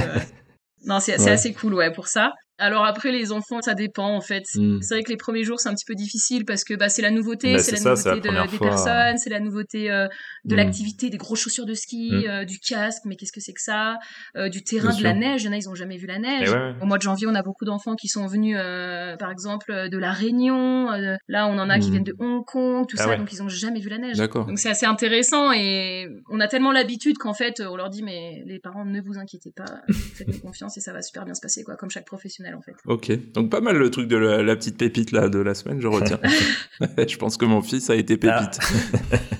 Non, 0.85 0.99
c'est 0.99 1.17
c'est 1.19 1.25
Ouais. 1.25 1.31
assez 1.31 1.53
cool 1.53 1.75
ouais 1.75 1.91
pour 1.91 2.07
ça. 2.07 2.31
Alors 2.57 2.85
après 2.85 3.11
les 3.11 3.31
enfants, 3.31 3.59
ça 3.61 3.73
dépend 3.73 4.15
en 4.15 4.21
fait. 4.21 4.43
Mm. 4.55 4.81
C'est 4.81 4.93
vrai 4.93 5.03
que 5.03 5.09
les 5.09 5.17
premiers 5.17 5.43
jours 5.43 5.59
c'est 5.59 5.69
un 5.69 5.73
petit 5.73 5.85
peu 5.85 5.95
difficile 5.95 6.45
parce 6.45 6.63
que 6.63 6.75
bah 6.75 6.89
c'est 6.89 7.01
la 7.01 7.09
nouveauté, 7.09 7.53
Bah, 7.53 7.59
c'est 7.59 7.71
la 7.71 7.79
nouveauté 7.95 8.21
des 8.51 8.59
personnes, 8.59 9.17
c'est 9.17 9.29
la 9.31 9.39
nouveauté 9.39 9.89
euh, 9.91 10.07
de 10.45 10.53
Mm. 10.53 10.57
l'activité, 10.57 11.09
des 11.09 11.17
grosses 11.17 11.39
chaussures 11.39 11.65
de 11.65 11.73
ski, 11.73 12.11
Mm. 12.11 12.29
euh, 12.29 12.45
du 12.45 12.59
casque, 12.59 13.01
mais 13.05 13.15
qu'est-ce 13.15 13.31
que 13.31 13.39
c'est 13.41 13.53
que 13.53 13.61
ça 13.61 13.97
Euh, 14.35 14.49
Du 14.49 14.63
terrain, 14.63 14.89
Bien 14.89 14.97
de 14.99 15.03
la 15.03 15.13
neige, 15.13 15.41
il 15.43 15.45
y 15.45 15.49
en 15.49 15.53
a 15.53 15.57
ils 15.57 15.69
ont 15.69 15.75
jamais 15.75 15.97
vu 15.97 16.05
la 16.07 16.19
neige. 16.19 16.49
Ouais, 16.51 16.55
ouais. 16.57 16.73
Au 16.81 16.85
mois 16.85 16.97
de 16.97 17.03
janvier, 17.03 17.25
on 17.27 17.33
a 17.35 17.41
beaucoup 17.41 17.65
d'enfants 17.65 17.95
qui 17.95 18.07
sont 18.07 18.27
venus, 18.27 18.57
euh, 18.59 19.15
par 19.17 19.31
exemple, 19.31 19.89
de 19.89 19.97
la 19.97 20.11
Réunion. 20.11 20.89
là, 21.27 21.47
on 21.47 21.57
en 21.57 21.69
a 21.69 21.79
qui 21.79 21.89
viennent 21.89 22.03
de 22.03 22.15
Hong 22.19 22.43
Kong, 22.45 22.85
tout 22.87 22.95
Ah 22.99 23.03
ça, 23.03 23.09
ouais. 23.09 23.17
donc 23.17 23.31
ils 23.33 23.41
ont 23.41 23.49
jamais 23.49 23.79
vu 23.79 23.89
la 23.89 23.97
neige. 23.97 24.17
D'accord. 24.17 24.45
Donc 24.45 24.59
c'est 24.59 24.69
assez 24.69 24.85
intéressant 24.85 25.51
et 25.51 26.07
on 26.29 26.39
a 26.39 26.47
tellement 26.47 26.71
l'habitude 26.71 27.17
qu'en 27.17 27.33
fait 27.33 27.61
on 27.61 27.75
leur 27.75 27.89
dit 27.89 28.03
mais 28.03 28.43
les 28.45 28.59
parents 28.59 28.85
ne 28.85 29.01
vous 29.01 29.17
inquiétez 29.17 29.51
pas, 29.55 29.81
faites-nous 30.15 30.39
confiance 30.39 30.77
et 30.77 30.81
ça 30.81 30.93
va 30.93 31.01
super 31.01 31.25
bien 31.25 31.33
se 31.33 31.41
passer 31.41 31.63
quoi, 31.63 31.75
comme 31.75 31.89
chaque 31.89 32.05
professionnel 32.05 32.40
en 32.55 32.61
fait. 32.61 32.75
Ok, 32.85 33.11
donc 33.33 33.49
pas 33.49 33.61
mal 33.61 33.77
le 33.77 33.89
truc 33.89 34.07
de 34.07 34.17
la, 34.17 34.41
la 34.41 34.55
petite 34.55 34.77
pépite 34.77 35.11
là 35.11 35.29
de 35.29 35.39
la 35.39 35.53
semaine, 35.53 35.81
je 35.81 35.87
retiens. 35.87 36.19
je 37.07 37.17
pense 37.17 37.37
que 37.37 37.45
mon 37.45 37.61
fils 37.61 37.89
a 37.89 37.95
été 37.95 38.17
pépite. 38.17 38.59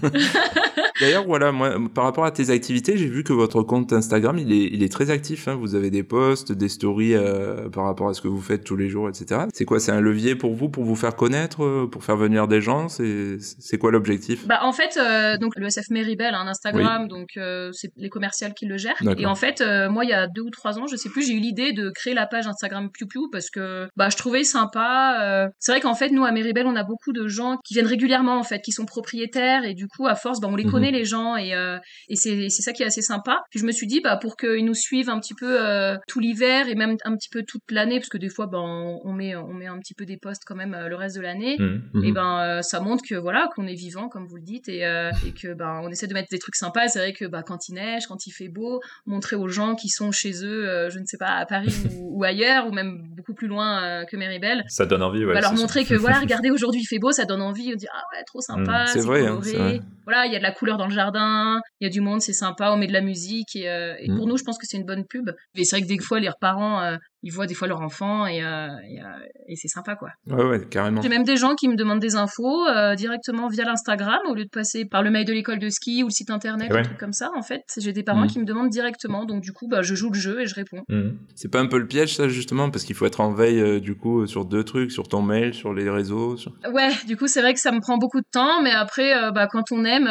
D'ailleurs, 1.02 1.26
voilà, 1.26 1.52
moi, 1.52 1.76
par 1.94 2.04
rapport 2.06 2.26
à 2.26 2.32
tes 2.32 2.50
activités, 2.52 2.98
j'ai 2.98 3.08
vu 3.08 3.24
que 3.24 3.34
votre 3.34 3.62
compte 3.64 3.92
Instagram, 3.92 4.38
il 4.38 4.52
est, 4.52 4.70
il 4.72 4.84
est 4.84 4.92
très 4.92 5.10
actif. 5.10 5.48
hein. 5.48 5.56
Vous 5.56 5.76
avez 5.76 5.90
des 5.90 6.04
posts, 6.04 6.52
des 6.52 6.70
stories 6.70 7.16
euh, 7.16 7.70
par 7.70 7.84
rapport 7.86 8.08
à 8.10 8.14
ce 8.14 8.22
que 8.22 8.28
vous 8.28 8.42
faites 8.42 8.64
tous 8.64 8.76
les 8.78 8.88
jours, 8.90 9.10
etc. 9.10 9.42
C'est 9.54 9.66
quoi 9.66 9.80
C'est 9.80 9.92
un 9.92 10.00
levier 10.02 10.36
pour 10.36 10.54
vous, 10.54 10.70
pour 10.70 10.84
vous 10.84 10.96
faire 10.96 11.16
connaître, 11.16 11.64
euh, 11.64 11.88
pour 11.92 12.04
faire 12.04 12.16
venir 12.18 12.48
des 12.48 12.62
gens? 12.62 12.88
C'est 12.90 13.78
quoi 13.80 13.92
l'objectif? 13.92 14.46
Bah 14.48 14.60
en 14.64 14.72
fait 14.74 14.98
euh, 14.98 15.38
donc 15.38 15.54
le 15.56 15.66
SF 15.68 15.90
Meribel 15.90 16.34
a 16.34 16.40
un 16.40 16.48
Instagram 16.48 17.08
donc 17.08 17.30
euh, 17.38 17.72
c'est 17.74 17.92
les 17.98 18.10
commerciales 18.10 18.54
qui 18.54 18.66
le 18.66 18.78
gèrent 18.78 18.96
et 19.18 19.26
en 19.26 19.36
fait 19.36 19.62
euh, 19.62 19.90
moi 19.90 20.04
il 20.06 20.10
y 20.10 20.14
a 20.14 20.28
deux 20.28 20.42
ou 20.42 20.50
trois 20.50 20.78
ans 20.80 20.88
je 20.88 20.96
sais 20.96 21.10
plus 21.10 21.26
j'ai 21.26 21.34
eu 21.34 21.40
l'idée 21.40 21.72
de 21.74 21.90
créer 21.90 22.14
la 22.14 22.26
page 22.28 22.48
Instagram 22.48 22.90
Piu 22.92 23.08
Piu 23.08 23.22
parce 23.32 23.50
que 23.50 23.88
bah 23.96 24.10
je 24.10 24.18
trouvais 24.18 24.44
sympa 24.44 25.18
euh, 25.22 25.50
c'est 25.60 25.72
vrai 25.72 25.82
qu'en 25.82 25.96
fait 25.96 26.10
nous 26.10 26.24
à 26.26 26.32
Meribel 26.32 26.66
on 26.68 26.76
a 26.76 26.84
beaucoup 26.84 27.12
de 27.14 27.28
gens 27.28 27.58
qui 27.66 27.74
viennent 27.74 27.88
régulièrement 27.88 28.38
en 28.38 28.44
fait 28.44 28.60
qui 28.62 28.72
sont 28.72 28.86
propriétaires 28.86 29.64
et 29.66 29.74
du 29.74 29.88
coup 29.88 30.08
à 30.08 30.16
force 30.16 30.40
bah 30.40 30.48
on 30.52 30.56
les 30.56 30.62
Mhm. 30.66 30.72
Connaît 30.92 31.00
les 31.00 31.06
gens 31.06 31.36
et 31.36 31.54
euh, 31.56 31.78
et 32.10 32.16
c'est 32.16 32.50
ça 32.50 32.74
qui 32.74 32.84
est 32.84 32.86
assez 32.86 33.02
sympa 33.02 33.42
puis 33.50 33.60
je 33.60 33.66
me 33.66 33.72
suis 33.72 33.88
dit 33.88 34.02
bah 34.02 34.18
pour 34.18 34.36
qu'ils 34.38 34.66
nous 34.66 34.74
suivent 34.74 35.10
un 35.10 35.20
petit 35.20 35.34
peu 35.34 35.60
euh, 35.62 35.96
tout 36.08 36.20
l'hiver 36.20 36.68
et 36.68 36.76
même 36.76 36.96
un 37.06 37.16
petit 37.16 37.30
peu 37.30 37.44
toute 37.48 37.64
l'année 37.72 38.00
parce 38.00 38.10
que 38.10 38.18
des 38.18 38.30
fois 38.30 38.48
bah 38.48 38.60
on, 38.60 39.00
on 39.04 39.14
met 39.14 39.36
on 39.36 39.54
met 39.54 39.68
un 39.68 39.80
petit 39.80 39.94
peu 39.94 40.06
des 40.06 40.18
posts 40.18 40.44
quand 40.46 40.56
même 40.56 40.74
euh, 40.74 40.88
le 40.88 40.96
reste 40.96 41.16
de 41.16 41.22
l'année 41.22 41.56
Mhm. 41.60 41.82
Mhm. 41.94 42.04
et 42.06 42.12
ben 42.12 42.62
ça 42.62 42.80
montre 42.80 43.04
que 43.08 43.16
voilà 43.16 43.50
qu'on 43.56 43.68
est 43.68 43.74
vivant 43.76 44.08
comme 44.10 44.26
vous 44.28 44.36
le 44.38 44.42
dites 44.44 44.68
et, 44.70 44.80
et 45.26 45.32
que 45.34 45.54
ben 45.54 45.82
on 45.84 45.90
essaie 45.90 46.08
de 46.08 46.14
mettre 46.14 46.30
des 46.32 46.40
trucs 46.40 46.56
sympas 46.56 46.88
c'est 46.88 47.00
vrai 47.00 47.14
que 47.14 47.26
bah 47.26 47.44
quand 47.44 47.68
il 47.70 47.76
neige 47.76 48.08
quand 48.08 48.26
il 48.26 48.32
fait 48.32 48.48
beau 48.50 48.80
montrer 49.06 49.36
aux 49.36 49.48
gens 49.48 49.76
qui 49.76 49.90
sont 49.90 50.12
chez 50.12 50.32
eux 50.46 50.90
je 50.90 51.00
ne 51.00 51.06
sais 51.06 51.18
pas 51.18 51.32
à 51.38 51.46
Paris 51.46 51.74
ou, 51.98 52.12
ou 52.20 52.24
ailleurs 52.24 52.68
ou 52.68 52.72
même 52.72 53.02
beaucoup 53.16 53.34
plus 53.34 53.48
loin 53.48 54.06
que 54.06 54.16
Méribel 54.18 54.64
Ça 54.68 54.86
donne 54.86 55.04
envie, 55.04 55.26
ouais. 55.26 55.40
leur 55.40 55.54
montrer 55.54 55.86
que 55.86 55.96
voilà 55.96 56.20
regardez 56.26 56.52
aujourd'hui 56.52 56.82
il 56.82 56.88
fait 56.88 57.00
beau 57.00 57.12
ça 57.12 57.26
donne 57.26 57.42
envie 57.42 57.72
on 57.74 57.76
dit 57.76 57.88
ah 57.94 58.02
ouais 58.14 58.24
trop 58.26 58.42
sympa 58.42 58.62
Mm, 58.84 58.88
c'est 58.88 59.00
vrai, 59.02 59.26
hein, 59.28 59.40
c'est 59.44 59.58
vrai. 59.58 59.82
voilà 60.06 60.26
il 60.26 60.34
y 60.34 60.36
a 60.36 60.40
de 60.40 60.44
la 60.44 60.52
couleur 60.52 60.78
dans 60.82 60.88
le 60.88 60.94
jardin 60.94 61.62
il 61.80 61.86
y 61.86 61.88
a 61.88 61.92
du 61.92 62.02
monde 62.02 62.22
c'est 62.22 62.34
sympa 62.34 62.72
on 62.72 62.78
met 62.78 62.88
de 62.88 62.94
la 62.94 63.02
musique 63.02 63.56
et, 63.56 63.70
euh, 63.70 63.96
et 64.00 64.08
pour 64.08 64.26
nous 64.26 64.38
je 64.38 64.44
pense 64.44 64.58
que 64.58 64.66
c'est 64.66 64.78
une 64.78 64.86
bonne 64.86 65.06
pub. 65.06 65.30
Et 65.56 65.64
c'est 65.64 65.76
vrai 65.76 65.84
que 65.84 65.88
des 65.88 66.00
fois 66.00 66.20
les 66.20 66.32
parents 66.40 66.82
euh, 66.82 66.98
ils 67.24 67.32
voient 67.32 67.46
des 67.48 67.54
fois 67.54 67.68
leur 67.68 67.82
enfant 67.82 68.26
et, 68.26 68.44
euh, 68.44 68.68
et, 68.90 69.00
euh, 69.02 69.06
et 69.48 69.56
c'est 69.56 69.68
sympa 69.68 69.96
quoi 69.96 70.10
Ouais, 70.28 70.44
ouais, 70.44 70.66
carrément. 70.70 71.02
j'ai 71.02 71.10
même 71.10 71.24
des 71.24 71.38
gens 71.38 71.56
qui 71.56 71.68
me 71.68 71.76
demandent 71.76 72.00
des 72.00 72.16
infos 72.16 72.68
euh, 72.68 72.96
directement 72.96 73.48
via 73.48 73.64
l'Instagram 73.64 74.20
au 74.30 74.34
lieu 74.36 74.46
de 74.46 74.50
passer 74.50 74.86
par 74.86 75.04
le 75.04 75.12
mail 75.12 75.26
de 75.26 75.34
l'école 75.34 75.60
de 75.60 75.70
ski 75.70 76.02
ou 76.04 76.08
le 76.08 76.12
site 76.12 76.30
internet, 76.32 76.68
Eh 76.70 76.74
ouais. 76.74 76.80
un 76.80 76.84
truc 76.84 76.98
comme 76.98 77.14
ça. 77.14 77.30
En 77.36 77.44
fait, 77.44 77.64
j'ai 77.78 77.94
des 77.94 78.04
parents 78.04 78.26
Mm. 78.26 78.28
qui 78.28 78.40
me 78.40 78.46
demandent 78.46 78.70
directement, 78.70 79.26
donc 79.26 79.42
du 79.42 79.52
coup, 79.54 79.68
bah, 79.68 79.82
je 79.82 79.94
joue 79.96 80.10
le 80.10 80.20
jeu 80.20 80.42
et 80.42 80.48
je 80.48 80.56
réponds. 80.56 80.82
Mhm. 80.90 81.18
C'est 81.36 81.50
pas 81.52 81.60
un 81.60 81.68
peu 81.68 81.78
le 81.78 81.88
piège, 81.88 82.16
ça, 82.16 82.28
justement, 82.28 82.70
parce 82.72 82.84
qu'il 82.86 82.96
faut 82.96 83.06
être 83.06 83.22
en 83.22 83.32
veille, 83.32 83.80
du 83.82 83.96
coup, 83.96 84.26
sur 84.28 84.46
deux 84.46 84.64
trucs, 84.64 84.92
sur 84.92 85.08
ton 85.08 85.22
mail, 85.22 85.54
sur 85.54 85.74
les 85.74 85.90
réseaux. 85.90 86.38
sur- 86.38 86.54
Ouais, 86.74 86.90
du 87.08 87.18
coup, 87.18 87.28
c'est 87.28 87.42
vrai 87.42 87.54
que 87.54 87.60
ça 87.60 87.72
me 87.72 87.80
prend 87.82 87.98
beaucoup 87.98 88.20
de 88.22 88.26
temps, 88.32 88.62
mais 88.64 88.72
après, 88.72 89.14
bah, 89.32 89.48
quand 89.52 89.72
on 89.72 89.84
aime, 89.86 90.06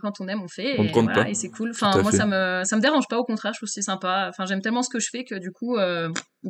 quand 0.00 0.12
on 0.20 0.28
aime, 0.28 0.40
on 0.42 0.48
fait. 0.48 0.76
On 0.78 0.84
et 0.84 0.90
compte 0.90 1.04
voilà, 1.04 1.24
pas. 1.24 1.30
Et 1.30 1.34
c'est 1.34 1.50
cool. 1.50 1.70
Enfin, 1.70 1.90
moi, 2.02 2.10
fait. 2.10 2.16
ça 2.16 2.26
me, 2.26 2.62
ça 2.64 2.76
me 2.76 2.80
dérange 2.80 3.04
pas. 3.08 3.18
Au 3.18 3.24
contraire, 3.24 3.52
je 3.54 3.58
trouve 3.60 3.68
que 3.68 3.72
c'est 3.72 3.82
sympa. 3.82 4.26
Enfin, 4.30 4.44
j'aime 4.46 4.60
tellement 4.62 4.82
ce 4.82 4.88
que 4.90 4.98
je 5.00 5.08
fais 5.10 5.24
que 5.24 5.34
du 5.38 5.50
coup, 5.50 5.76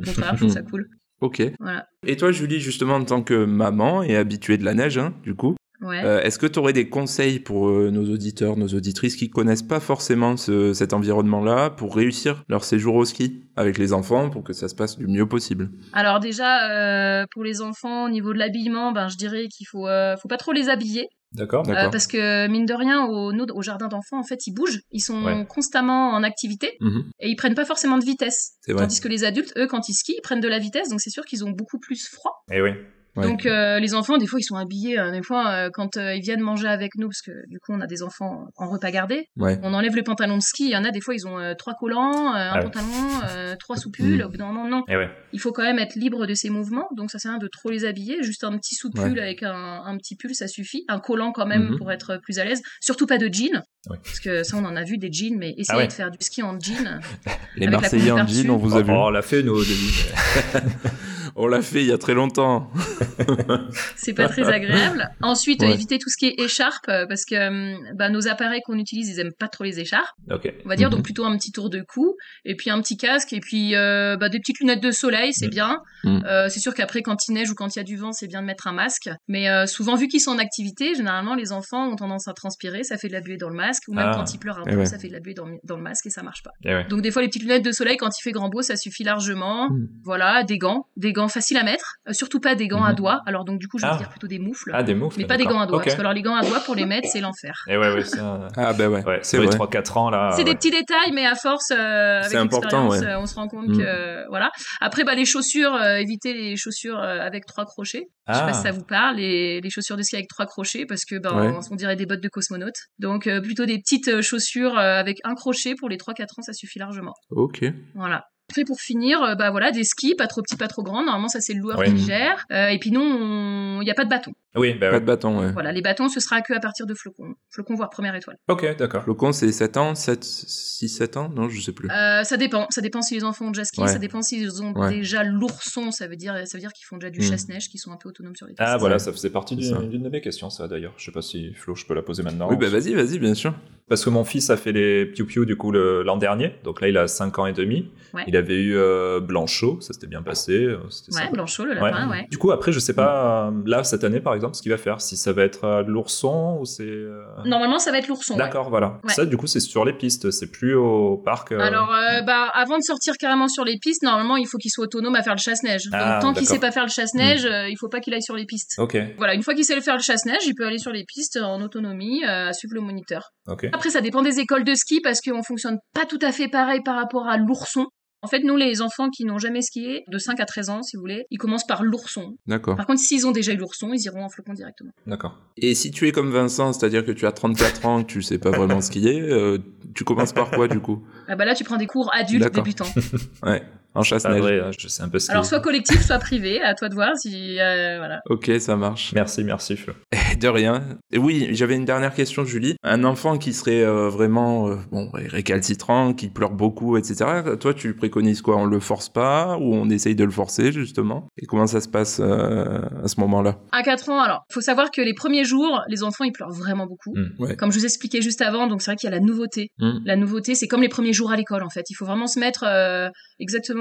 contraire, 0.05 0.33
je 0.33 0.37
trouve 0.37 0.53
ça 0.53 0.61
cool. 0.61 0.89
Ok. 1.21 1.41
Voilà. 1.59 1.87
Et 2.05 2.17
toi, 2.17 2.31
Julie, 2.31 2.59
justement, 2.59 2.95
en 2.95 3.05
tant 3.05 3.23
que 3.23 3.45
maman 3.45 4.03
et 4.03 4.15
habituée 4.15 4.57
de 4.57 4.65
la 4.65 4.73
neige, 4.73 4.97
hein, 4.97 5.13
du 5.23 5.35
coup, 5.35 5.55
Ouais. 5.85 6.03
euh, 6.03 6.21
est-ce 6.21 6.39
que 6.39 6.45
tu 6.47 6.59
aurais 6.59 6.73
des 6.73 6.89
conseils 6.89 7.39
pour 7.39 7.67
euh, 7.69 7.91
nos 7.91 8.11
auditeurs, 8.11 8.57
nos 8.57 8.67
auditrices 8.67 9.15
qui 9.15 9.29
connaissent 9.29 9.63
pas 9.63 9.79
forcément 9.79 10.35
ce- 10.37 10.73
cet 10.73 10.93
environnement-là 10.93 11.69
pour 11.69 11.95
réussir 11.95 12.43
leur 12.49 12.63
séjour 12.63 12.95
au 12.95 13.05
ski 13.05 13.43
avec 13.55 13.77
les 13.77 13.93
enfants 13.93 14.29
pour 14.29 14.43
que 14.43 14.53
ça 14.53 14.67
se 14.67 14.75
passe 14.75 14.97
du 14.97 15.07
mieux 15.07 15.27
possible? 15.27 15.69
Alors 15.93 16.19
déjà, 16.19 16.69
euh, 16.71 17.25
pour 17.31 17.43
les 17.43 17.61
enfants, 17.61 18.05
au 18.05 18.09
niveau 18.09 18.33
de 18.33 18.39
l'habillement, 18.39 18.91
ben, 18.91 19.07
je 19.07 19.17
dirais 19.17 19.47
qu'il 19.47 19.67
faut, 19.67 19.87
euh, 19.87 20.15
faut 20.17 20.27
pas 20.27 20.37
trop 20.37 20.51
les 20.51 20.69
habiller. 20.69 21.07
D'accord. 21.31 21.63
D'accord. 21.63 21.85
Euh, 21.87 21.89
parce 21.89 22.07
que 22.07 22.47
mine 22.47 22.65
de 22.65 22.73
rien, 22.73 23.05
au, 23.05 23.61
jardin 23.61 23.87
d'enfants, 23.89 24.17
en 24.19 24.23
fait, 24.23 24.47
ils 24.47 24.53
bougent, 24.53 24.79
ils 24.91 25.01
sont 25.01 25.21
Ouais. 25.23 25.45
constamment 25.49 26.11
en 26.11 26.23
activité 26.23 26.77
Mhm. 26.79 27.03
et 27.19 27.29
ils 27.29 27.35
prennent 27.35 27.55
pas 27.55 27.65
forcément 27.65 27.97
de 27.97 28.05
vitesse. 28.05 28.53
C'est 28.61 28.71
vrai. 28.71 28.83
Tandis 28.83 29.01
que 29.01 29.09
les 29.09 29.25
adultes, 29.25 29.51
eux, 29.57 29.67
quand 29.67 29.89
ils 29.89 29.93
skient, 29.93 30.15
ils 30.17 30.21
prennent 30.21 30.39
de 30.39 30.47
la 30.47 30.59
vitesse, 30.59 30.87
donc 30.89 31.01
c'est 31.01 31.09
sûr 31.09 31.25
qu'ils 31.25 31.43
ont 31.43 31.51
beaucoup 31.51 31.77
plus 31.79 32.07
froid. 32.07 32.31
Et 32.51 32.61
oui. 32.61 32.69
Ouais. 33.15 33.27
Donc 33.27 33.45
euh, 33.45 33.79
les 33.79 33.93
enfants, 33.93 34.17
des 34.17 34.27
fois, 34.27 34.39
ils 34.39 34.43
sont 34.43 34.55
habillés. 34.57 34.99
euh, 34.99 35.11
des 35.11 35.23
fois, 35.23 35.49
euh, 35.51 35.69
quand 35.73 35.95
euh, 35.97 36.13
ils 36.15 36.21
viennent 36.21 36.41
manger 36.41 36.67
avec 36.67 36.95
nous, 36.97 37.07
parce 37.07 37.21
que 37.21 37.31
du 37.49 37.59
coup, 37.59 37.71
on 37.71 37.79
a 37.81 37.87
des 37.87 38.03
enfants 38.03 38.45
en 38.57 38.69
repas 38.69 38.91
gardé, 38.91 39.27
Ouais. 39.37 39.57
on 39.63 39.73
enlève 39.73 39.95
le 39.95 40.03
pantalon 40.03 40.35
de 40.37 40.41
ski. 40.41 40.65
Il 40.65 40.71
y 40.71 40.77
en 40.77 40.83
a 40.83 40.91
des 40.91 40.99
fois, 41.01 41.15
ils 41.15 41.25
ont 41.27 41.39
euh, 41.39 41.53
trois 41.53 41.73
collants, 41.79 42.33
euh, 42.33 42.37
un 42.37 42.49
Ah 42.51 42.57
ouais. 42.57 42.63
pantalon, 42.63 42.85
euh, 43.29 43.55
trois 43.57 43.77
soupules. 43.77 44.17
Mm. 44.17 44.25
Au 44.25 44.29
bout 44.29 44.37
d'un 44.37 44.47
moment, 44.47 44.67
non. 44.67 44.83
Et 44.89 44.97
ouais. 44.97 45.09
Il 45.33 45.39
faut 45.39 45.51
quand 45.53 45.63
même 45.63 45.79
être 45.79 45.95
libre 45.95 46.25
de 46.25 46.33
ses 46.33 46.49
mouvements, 46.49 46.87
donc 46.95 47.09
ça 47.11 47.19
sert 47.19 47.31
à 47.31 47.33
rien 47.35 47.39
de 47.39 47.47
trop 47.47 47.69
les 47.69 47.85
habiller. 47.85 48.21
Juste 48.21 48.43
un 48.43 48.57
petit 48.57 48.75
soupule 48.75 49.13
Ouais. 49.13 49.21
avec 49.21 49.43
un, 49.43 49.81
un 49.85 49.97
petit 49.97 50.15
pull, 50.15 50.35
ça 50.35 50.47
suffit. 50.47 50.83
Un 50.89 50.99
collant 50.99 51.31
quand 51.31 51.45
même 51.45 51.69
Mhm. 51.69 51.77
pour 51.77 51.91
être 51.91 52.17
plus 52.21 52.39
à 52.39 52.43
l'aise. 52.45 52.61
Surtout 52.81 53.05
pas 53.07 53.17
de 53.17 53.29
jean, 53.31 53.61
Ouais. 53.89 53.97
parce 54.03 54.19
que 54.19 54.43
ça 54.43 54.57
on 54.57 54.65
en 54.65 54.75
a 54.75 54.83
vu 54.83 54.97
des 54.97 55.09
jeans, 55.11 55.37
mais 55.37 55.51
essayez 55.57 55.65
Ah 55.69 55.77
ouais. 55.77 55.87
de 55.87 55.93
faire 55.93 56.11
du 56.11 56.17
ski 56.19 56.43
en 56.43 56.59
jean. 56.59 56.99
Les 57.55 57.67
Marseillais 57.67 58.11
en 58.11 58.27
jean, 58.27 58.49
on 58.49 58.57
vous 58.57 58.75
a 58.75 58.81
vu. 58.81 58.91
Oh, 58.91 59.05
on 59.07 59.09
l'a 59.09 59.21
fait, 59.21 59.41
nous, 59.41 59.53
au 59.53 59.63
début. 59.63 60.05
On 61.37 61.47
l'a 61.47 61.61
fait 61.61 61.81
il 61.81 61.87
y 61.87 61.91
a 61.91 61.97
très 61.97 62.13
longtemps. 62.13 62.69
C'est 63.95 64.13
pas 64.13 64.29
très 64.29 64.47
agréable. 64.47 65.09
Ensuite, 65.21 65.61
Ouais. 65.61 65.73
évitez 65.73 65.97
tout 65.99 66.09
ce 66.09 66.17
qui 66.17 66.27
est 66.27 66.39
écharpe, 66.41 66.87
euh, 66.89 67.05
parce 67.07 67.25
que 67.25 67.35
euh, 67.35 67.75
bah, 67.95 68.09
nos 68.09 68.27
appareils 68.27 68.61
qu'on 68.65 68.77
utilise, 68.77 69.09
ils 69.09 69.19
aiment 69.19 69.33
pas 69.37 69.47
trop 69.47 69.63
les 69.63 69.79
écharpes. 69.79 70.15
On 70.29 70.69
va 70.69 70.75
dire 70.75 70.87
Mhm. 70.89 70.95
donc 70.95 71.03
plutôt 71.03 71.25
un 71.25 71.35
petit 71.37 71.51
tour 71.51 71.69
de 71.69 71.81
cou, 71.81 72.15
et 72.45 72.55
puis 72.55 72.69
un 72.69 72.81
petit 72.81 72.97
casque, 72.97 73.33
et 73.33 73.39
puis 73.39 73.75
euh, 73.75 74.15
bah, 74.17 74.29
des 74.29 74.39
petites 74.39 74.59
lunettes 74.59 74.81
de 74.81 74.91
soleil, 74.91 75.33
c'est 75.33 75.45
Mhm. 75.47 75.51
bien. 75.51 75.79
Mhm. 76.03 76.23
Euh, 76.25 76.47
c'est 76.49 76.59
sûr 76.59 76.73
qu'après, 76.73 77.01
quand 77.01 77.17
il 77.27 77.33
neige 77.33 77.49
ou 77.51 77.55
quand 77.55 77.75
il 77.75 77.79
y 77.79 77.81
a 77.81 77.83
du 77.83 77.97
vent, 77.97 78.11
c'est 78.13 78.27
bien 78.27 78.41
de 78.41 78.47
mettre 78.47 78.67
un 78.67 78.73
masque. 78.73 79.09
Mais 79.27 79.49
euh, 79.49 79.65
souvent, 79.65 79.95
vu 79.95 80.07
qu'ils 80.07 80.21
sont 80.21 80.31
en 80.31 80.37
activité, 80.39 80.95
généralement, 80.95 81.35
les 81.35 81.51
enfants 81.51 81.87
ont 81.89 81.95
tendance 81.95 82.27
à 82.27 82.33
transpirer, 82.33 82.83
ça 82.83 82.97
fait 82.97 83.07
de 83.07 83.13
la 83.13 83.21
buée 83.21 83.37
dans 83.37 83.49
le 83.49 83.55
masque, 83.55 83.83
ou 83.89 83.93
même 83.93 84.07
Ah. 84.11 84.15
quand 84.15 84.33
ils 84.33 84.37
pleurent 84.39 84.59
un 84.59 84.63
Eh 84.67 84.71
peu, 84.71 84.77
ouais. 84.77 84.85
ça 84.85 84.97
fait 84.99 85.07
de 85.09 85.13
la 85.13 85.19
buée 85.19 85.33
dans, 85.33 85.47
dans 85.63 85.75
le 85.77 85.83
masque 85.83 86.05
et 86.05 86.09
ça 86.11 86.23
marche 86.23 86.43
pas. 86.43 86.51
Et 86.63 86.73
ouais. 86.73 86.85
Donc 86.87 87.01
des 87.01 87.11
fois, 87.11 87.21
les 87.21 87.27
petites 87.27 87.41
lunettes 87.43 87.65
de 87.65 87.71
soleil, 87.71 87.97
quand 87.97 88.09
il 88.17 88.21
fait 88.23 88.31
grand 88.31 88.49
beau, 88.49 88.61
ça 88.61 88.75
suffit 88.77 89.03
largement. 89.03 89.69
Mhm. 89.69 89.87
Voilà, 90.03 90.43
des 90.43 90.57
gants, 90.57 90.85
des 90.95 91.11
gants 91.11 91.24
faciles 91.27 91.57
à 91.57 91.63
mettre, 91.63 91.95
Euh, 92.07 92.13
surtout 92.13 92.39
pas 92.39 92.53
des 92.55 92.67
gants 92.67 92.83
à 92.83 92.89
Mhm. 92.91 92.95
doigts. 92.95 93.21
Alors 93.25 93.45
donc 93.45 93.59
du 93.59 93.67
coup, 93.67 93.77
je 93.79 93.85
vais 93.85 93.91
Ah. 93.93 93.97
dire 93.97 94.09
plutôt 94.09 94.27
des 94.27 94.37
moufles. 94.39 94.71
Ah, 94.73 94.83
des 94.83 94.93
moufles. 94.93 95.19
mais 95.19 95.25
pas 95.25 95.37
des 95.37 95.45
gants 95.45 95.59
à 95.59 95.65
doigts, 95.65 95.81
parce 95.81 95.95
que 95.95 95.99
alors 96.01 96.13
les 96.13 96.21
gants 96.21 96.35
à 96.35 96.43
doigts 96.45 96.59
pour 96.59 96.75
les 96.75 96.85
mettre, 96.85 97.07
c'est 97.11 97.21
l'enfer. 97.21 97.53
Et 97.67 97.77
ouais, 97.77 97.93
ouais, 97.93 98.03
ça. 98.03 98.47
Ah 98.57 98.73
ben 98.73 98.89
ouais, 98.89 99.03
Ouais, 99.03 99.19
c'est 99.23 99.37
vrai. 99.37 99.47
3-4 99.47 99.97
ans, 99.97 100.09
là. 100.09 100.33
c'est 100.35 100.43
des 100.43 100.53
petits 100.55 100.71
détails, 100.71 101.11
mais 101.13 101.25
à 101.25 101.35
force, 101.35 101.71
euh, 101.71 102.19
avec 102.19 102.29
C'est 102.31 102.37
important, 102.37 102.89
l'expérience, 102.89 102.99
ouais. 102.99 103.07
euh, 103.07 103.19
on 103.19 103.25
se 103.25 103.35
rend 103.35 103.47
compte 103.47 103.67
Mm. 103.69 103.77
que 103.77 103.83
euh, 103.83 104.23
voilà. 104.29 104.51
Après, 104.81 105.03
bah 105.03 105.15
les 105.15 105.25
chaussures, 105.25 105.73
euh, 105.73 105.97
évitez 105.97 106.33
les 106.33 106.55
chaussures 106.57 106.99
euh, 106.99 107.19
avec 107.19 107.45
trois 107.45 107.65
crochets. 107.65 108.03
Je 108.27 108.33
sais 108.33 108.39
Ah. 108.41 108.45
pas 108.47 108.53
si 108.53 108.61
ça 108.63 108.71
vous 108.71 108.83
parle, 108.83 109.17
les, 109.17 109.61
les 109.61 109.69
chaussures 109.69 109.97
de 109.97 110.01
ski 110.03 110.15
avec 110.15 110.27
trois 110.27 110.45
crochets, 110.45 110.85
parce 110.87 111.05
que 111.05 111.15
ben 111.19 111.35
Ouais. 111.35 111.53
on, 111.55 111.73
on 111.73 111.75
dirait 111.75 111.95
des 111.95 112.05
bottes 112.05 112.21
de 112.23 112.29
cosmonautes. 112.29 112.73
Donc 112.99 113.27
euh, 113.27 113.41
plutôt 113.41 113.65
des 113.65 113.77
petites 113.79 114.21
chaussures 114.21 114.77
euh, 114.77 114.99
avec 114.99 115.17
un 115.23 115.35
crochet 115.35 115.75
pour 115.75 115.89
les 115.89 115.97
3-4 115.97 116.39
ans, 116.39 116.41
ça 116.43 116.53
suffit 116.53 116.79
largement. 116.79 117.13
Ok. 117.31 117.63
Voilà. 117.95 118.23
Après 118.55 118.63
pour 118.63 118.79
finir, 118.79 119.21
euh, 119.21 119.35
bah 119.35 119.51
voilà, 119.51 119.71
des 119.71 119.83
skis, 119.83 120.15
pas 120.15 120.27
trop 120.27 120.41
petits, 120.41 120.55
pas 120.55 120.69
trop 120.69 120.81
grands. 120.81 121.03
Normalement 121.03 121.27
ça 121.27 121.41
c'est 121.41 121.53
le 121.53 121.59
loueur 121.59 121.83
qui 121.83 121.97
gère. 121.97 122.45
Euh, 122.51 122.69
et 122.69 122.79
puis 122.79 122.89
non, 122.89 123.81
il 123.81 123.83
n'y 123.83 123.91
a 123.91 123.93
pas 123.93 124.05
de 124.05 124.09
bâton. 124.09 124.31
Oui, 124.57 124.73
bah 124.73 124.91
Pas 124.91 124.99
de 124.99 125.05
bâton, 125.05 125.39
ouais. 125.39 125.51
Voilà, 125.51 125.71
les 125.71 125.81
bâtons, 125.81 126.07
ce 126.09 126.19
sera 126.19 126.41
que 126.41 126.53
à 126.53 126.59
partir 126.59 126.85
de 126.85 126.93
flocons. 126.93 127.33
Flocons, 127.51 127.75
voire 127.75 127.89
première 127.89 128.15
étoile. 128.15 128.37
Ok, 128.47 128.65
d'accord. 128.77 129.03
Flocon, 129.03 129.31
c'est 129.31 129.51
7 129.51 129.77
ans, 129.77 129.95
7, 129.95 130.23
6, 130.23 130.89
7 130.89 131.17
ans? 131.17 131.29
Non, 131.35 131.49
je 131.49 131.59
sais 131.61 131.71
plus. 131.71 131.89
Euh, 131.89 132.23
ça 132.23 132.37
dépend. 132.37 132.67
Ça 132.69 132.81
dépend 132.81 133.01
si 133.01 133.15
les 133.15 133.23
enfants 133.23 133.45
ont 133.47 133.51
déjà 133.51 133.65
ski, 133.65 133.81
Ouais. 133.81 133.87
ça 133.87 133.99
dépend 133.99 134.21
s'ils 134.21 134.61
ont 134.61 134.73
Ouais. 134.73 134.89
déjà 134.91 135.23
l'ourson. 135.23 135.91
Ça 135.91 136.07
veut 136.07 136.15
dire, 136.15 136.33
ça 136.45 136.57
veut 136.57 136.61
dire 136.61 136.71
qu'ils 136.73 136.85
font 136.85 136.97
déjà 136.97 137.09
du 137.09 137.19
Mm. 137.19 137.23
chasse-neige, 137.23 137.67
qu'ils 137.69 137.79
sont 137.79 137.91
un 137.91 137.97
peu 138.01 138.09
autonomes 138.09 138.35
sur 138.35 138.45
les 138.47 138.53
pistes. 138.53 138.67
Ah 138.67 138.77
voilà, 138.77 138.99
ça 138.99 139.11
faisait 139.11 139.29
partie 139.29 139.55
d'une 139.55 140.01
de 140.03 140.09
mes 140.09 140.21
questions, 140.21 140.49
ça 140.49 140.67
d'ailleurs. 140.67 140.93
Je 140.97 141.05
sais 141.05 141.11
pas 141.11 141.21
si 141.21 141.53
Flo, 141.53 141.75
je 141.75 141.85
peux 141.85 141.93
la 141.93 142.01
poser 142.01 142.23
maintenant. 142.23 142.47
oui, 142.49 142.57
bah 142.57 142.69
vas-y, 142.69 142.93
vas-y, 142.93 143.19
bien 143.19 143.33
sûr. 143.33 143.53
Parce 143.87 144.03
que 144.03 144.09
mon 144.09 144.23
fils 144.23 144.49
a 144.49 144.57
fait 144.57 144.71
les 144.71 145.05
Piu 145.05 145.45
du 145.45 145.55
coup 145.57 145.71
l'an 145.71 146.17
dernier, 146.17 146.55
donc 146.63 146.81
là 146.81 146.87
il 146.87 146.97
a 146.97 147.07
5 147.07 147.37
ans 147.39 147.45
et 147.45 147.53
demi. 147.53 147.91
Ouais. 148.13 148.23
Il 148.27 148.35
avait 148.35 148.55
eu 148.55 148.75
euh, 148.75 149.19
Blanchot, 149.19 149.79
ça 149.81 149.93
s'était 149.93 150.07
bien 150.07 150.21
passé. 150.23 150.53
euh, 150.63 150.77
Ouais, 150.77 150.89
sympa. 150.89 151.29
Blanchot, 151.31 151.65
le 151.65 151.73
lapin, 151.73 152.09
ouais. 152.09 152.27
Du 152.29 152.37
coup, 152.37 152.51
après, 152.51 152.71
je 152.71 152.79
sais 152.79 152.93
pas, 152.93 153.51
là, 153.65 153.83
cette 153.83 154.03
année, 154.03 154.19
par 154.19 154.33
exemple, 154.33 154.44
ce 154.53 154.61
qu'il 154.61 154.71
va 154.71 154.77
faire, 154.77 155.01
si 155.01 155.15
ça 155.17 155.31
va 155.33 155.43
être 155.43 155.63
euh, 155.63 155.83
l'ourson 155.87 156.57
ou 156.59 156.65
c'est. 156.65 156.83
euh, 156.83 157.23
Normalement, 157.45 157.79
ça 157.79 157.91
va 157.91 157.97
être 157.99 158.07
l'ourson. 158.07 158.33
ouais. 158.33 158.39
D'accord, 158.39 158.69
voilà. 158.69 158.99
Ouais. 159.03 159.13
Ça, 159.13 159.25
du 159.25 159.37
coup, 159.37 159.47
c'est 159.47 159.59
sur 159.59 159.85
les 159.85 159.93
pistes, 159.93 160.29
c'est 160.31 160.51
plus 160.51 160.75
au 160.75 161.17
parc. 161.17 161.51
euh, 161.51 161.59
Alors, 161.59 161.91
euh, 161.93 162.21
bah, 162.21 162.49
avant 162.53 162.77
de 162.77 162.83
sortir 162.83 163.15
carrément 163.19 163.47
sur 163.47 163.63
les 163.65 163.77
pistes, 163.81 164.03
normalement, 164.03 164.35
il 164.37 164.47
faut 164.47 164.57
qu'il 164.57 164.71
soit 164.71 164.83
autonome 164.85 165.15
à 165.15 165.23
faire 165.23 165.33
le 165.35 165.39
chasse-neige. 165.41 165.83
Ah, 165.93 166.19
Donc, 166.19 166.21
tant 166.21 166.33
qu'il 166.39 166.47
sait 166.47 166.59
pas 166.59 166.71
faire 166.71 166.85
le 166.85 166.91
chasse-neige, 166.91 167.45
euh, 167.45 167.67
il 167.69 167.75
faut 167.79 167.89
pas 167.89 167.99
qu'il 167.99 168.13
aille 168.13 168.21
sur 168.23 168.35
les 168.35 168.45
pistes. 168.45 168.75
Ok, 168.77 168.97
Voilà, 169.17 169.33
une 169.33 169.43
fois 169.43 169.53
qu'il 169.55 169.65
sait 169.65 169.79
faire 169.81 169.95
le 169.95 170.01
chasse-neige, 170.03 170.41
il 170.45 170.53
peut 170.55 170.65
aller 170.65 170.77
sur 170.79 170.91
les 170.91 171.03
pistes 171.05 171.37
en 171.41 171.61
autonomie, 171.61 172.23
à 172.23 172.53
suivre 172.53 172.73
le 172.75 172.81
moniteur. 172.81 173.29
ok. 173.47 173.67
Après, 173.73 173.89
ça 173.89 174.01
dépend 174.01 174.21
des 174.21 174.39
écoles 174.39 174.63
de 174.63 174.73
ski 174.75 175.01
parce 175.01 175.21
qu'on 175.21 175.43
fonctionne 175.43 175.77
pas 175.93 176.05
tout 176.05 176.19
à 176.21 176.31
fait 176.31 176.47
pareil 176.47 176.81
par 176.83 176.95
rapport 176.95 177.27
à 177.27 177.37
l'ourson. 177.37 177.85
En 178.25 178.27
fait, 178.27 178.39
nous, 178.39 178.55
les 178.55 178.81
enfants 178.81 179.11
qui 179.11 179.23
n'ont 179.23 179.37
jamais 179.37 179.61
skié, 179.61 180.03
de 180.11 180.17
5 180.17 180.39
à 180.39 180.45
13 180.45 180.69
ans, 180.71 180.81
si 180.81 180.95
vous 180.95 181.01
voulez, 181.01 181.27
ils 181.29 181.37
commencent 181.37 181.67
par 181.67 181.83
l'ourson. 181.83 182.33
D'accord. 182.47 182.75
Par 182.75 182.87
contre, 182.87 182.99
s'ils 182.99 183.27
ont 183.27 183.31
déjà 183.31 183.53
eu 183.53 183.57
l'ourson, 183.57 183.91
ils 183.93 184.01
iront 184.01 184.23
en 184.23 184.29
flocon 184.29 184.53
directement. 184.53 184.89
D'accord. 185.05 185.37
Et 185.57 185.75
si 185.75 185.91
tu 185.91 186.07
es 186.07 186.11
comme 186.11 186.31
Vincent, 186.31 186.73
c'est-à-dire 186.73 187.05
que 187.05 187.11
tu 187.11 187.27
as 187.27 187.31
34 187.31 187.85
ans, 187.85 188.03
que 188.03 188.07
tu 188.07 188.23
sais 188.23 188.39
pas 188.39 188.49
vraiment 188.49 188.81
skier, 188.81 189.21
euh, 189.21 189.59
tu 189.93 190.05
commences 190.05 190.33
par 190.33 190.49
quoi 190.49 190.67
du 190.67 190.79
coup? 190.79 191.03
Ah 191.27 191.35
bah 191.35 191.45
là, 191.45 191.53
tu 191.53 191.63
prends 191.63 191.77
des 191.77 191.85
cours 191.85 192.09
adultes 192.15 192.51
débutants. 192.51 192.89
Ouais, 193.43 193.61
en 193.95 193.99
Pas 193.99 194.03
chasse-neige. 194.03 194.41
vrai, 194.41 194.59
hein, 194.59 194.71
je 194.77 194.87
sais 194.87 195.01
un 195.03 195.09
peu 195.09 195.19
ce 195.19 195.31
Alors, 195.31 195.45
soit 195.45 195.59
collectif, 195.61 196.05
soit 196.05 196.19
privé, 196.19 196.61
à 196.61 196.75
toi 196.75 196.89
de 196.89 196.93
voir 196.93 197.11
si. 197.17 197.59
euh, 197.59 197.97
voilà. 197.97 198.19
Ok, 198.29 198.51
ça 198.59 198.75
marche. 198.75 199.13
Merci, 199.13 199.43
merci, 199.43 199.75
Flo. 199.77 199.93
De 200.39 200.47
rien. 200.47 200.83
Et 201.11 201.17
oui, 201.17 201.47
j'avais 201.51 201.75
une 201.75 201.85
dernière 201.85 202.13
question, 202.13 202.45
Julie. 202.45 202.75
Un 202.83 203.03
enfant 203.03 203.37
qui 203.37 203.53
serait 203.53 203.83
euh, 203.83 204.09
vraiment 204.09 204.67
euh, 204.67 204.75
bon 204.91 205.09
récalcitrant, 205.13 206.13
qui 206.13 206.27
pleure 206.29 206.51
beaucoup, 206.51 206.97
etc. 206.97 207.25
Toi, 207.59 207.73
tu 207.73 207.95
préconises 207.95 208.41
quoi? 208.41 208.57
On 208.57 208.65
le 208.65 208.79
force 208.79 209.09
pas 209.09 209.57
ou 209.57 209.73
on 209.73 209.89
essaye 209.89 210.15
de 210.15 210.23
le 210.23 210.31
forcer 210.31 210.71
justement? 210.71 211.27
Et 211.41 211.45
comment 211.45 211.67
ça 211.67 211.81
se 211.81 211.87
passe 211.87 212.19
euh, 212.21 212.81
à 213.03 213.07
ce 213.07 213.19
moment-là? 213.21 213.59
À 213.71 213.83
4 213.83 214.09
ans, 214.09 214.19
alors, 214.19 214.43
faut 214.51 214.61
savoir 214.61 214.91
que 214.91 215.01
les 215.01 215.13
premiers 215.13 215.45
jours, 215.45 215.81
les 215.87 216.03
enfants, 216.03 216.23
ils 216.23 216.31
pleurent 216.31 216.51
vraiment 216.53 216.85
beaucoup. 216.85 217.13
Mm. 217.15 217.25
Ouais. 217.39 217.55
Comme 217.55 217.71
je 217.71 217.79
vous 217.79 217.85
expliquais 217.85 218.21
juste 218.21 218.41
avant, 218.41 218.67
donc 218.67 218.81
c'est 218.81 218.91
vrai 218.91 218.95
qu'il 218.97 219.09
y 219.09 219.13
a 219.13 219.15
la 219.15 219.21
nouveauté. 219.23 219.69
Mm. 219.79 219.99
La 220.05 220.15
nouveauté, 220.15 220.55
c'est 220.55 220.67
comme 220.67 220.81
les 220.81 220.89
premiers 220.89 221.13
jours 221.13 221.31
à 221.31 221.35
l'école, 221.35 221.63
en 221.63 221.69
fait. 221.69 221.85
Il 221.89 221.93
faut 221.95 222.05
vraiment 222.05 222.27
se 222.27 222.39
mettre 222.39 222.65
euh, 222.67 223.09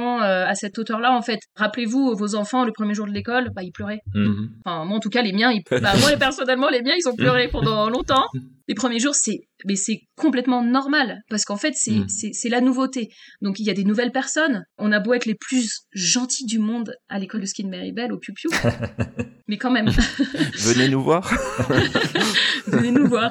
exactement 0.05 0.23
euh, 0.23 0.47
à 0.47 0.55
cette 0.55 0.79
hauteur-là, 0.79 1.13
en 1.13 1.23
fait. 1.23 1.41
Rappelez-vous, 1.57 2.15
vos 2.17 2.35
enfants, 2.35 2.65
le 2.65 2.73
premier 2.73 2.95
jour 2.95 3.07
de 3.07 3.13
l'école, 3.13 3.51
bah, 3.55 3.63
ils 3.63 3.73
pleuraient. 3.73 4.01
Mhm. 4.15 4.51
Enfin, 4.65 4.85
moi, 4.85 4.97
en 4.97 5.01
tout 5.01 5.11
cas, 5.11 5.23
les 5.23 5.33
miens, 5.33 5.51
ils... 5.51 5.63
bah, 5.71 5.93
moi, 6.01 6.11
personnellement, 6.19 6.69
les 6.69 6.83
miens, 6.83 6.95
ils 6.97 7.09
ont 7.09 7.17
pleuré 7.17 7.49
pendant 7.49 7.89
longtemps. 7.89 8.27
Les 8.69 8.75
premiers 8.75 8.99
jours, 8.99 9.15
c'est, 9.15 9.41
mais 9.67 9.77
c'est 9.77 10.01
complètement 10.17 10.63
normal. 10.63 11.21
Parce 11.29 11.45
qu'en 11.45 11.57
fait, 11.57 11.75
c'est, 11.77 11.91
Mm. 11.93 12.09
c'est, 12.09 12.31
c'est 12.33 12.49
la 12.49 12.61
nouveauté. 12.61 13.09
Donc, 13.43 13.59
il 13.61 13.67
y 13.67 13.71
a 13.71 13.75
des 13.75 13.85
nouvelles 13.85 14.13
personnes. 14.13 14.65
On 14.79 14.91
a 14.93 15.01
beau 15.01 15.13
être 15.15 15.27
les 15.27 15.35
plus 15.35 15.83
gentils 15.93 16.47
du 16.47 16.59
monde 16.59 16.95
à 17.09 17.19
l'école 17.19 17.41
de 17.43 17.47
ski 17.47 17.63
de 17.65 17.69
Maribel, 17.69 18.13
au 18.13 18.19
Piu 18.19 18.33
Piu. 18.33 18.49
mais 19.49 19.59
quand 19.59 19.71
même, 19.71 19.89
Venez 20.59 20.89
nous 20.89 21.03
voir. 21.03 21.31
venez 22.67 22.91
nous 22.91 23.07
voir. 23.07 23.31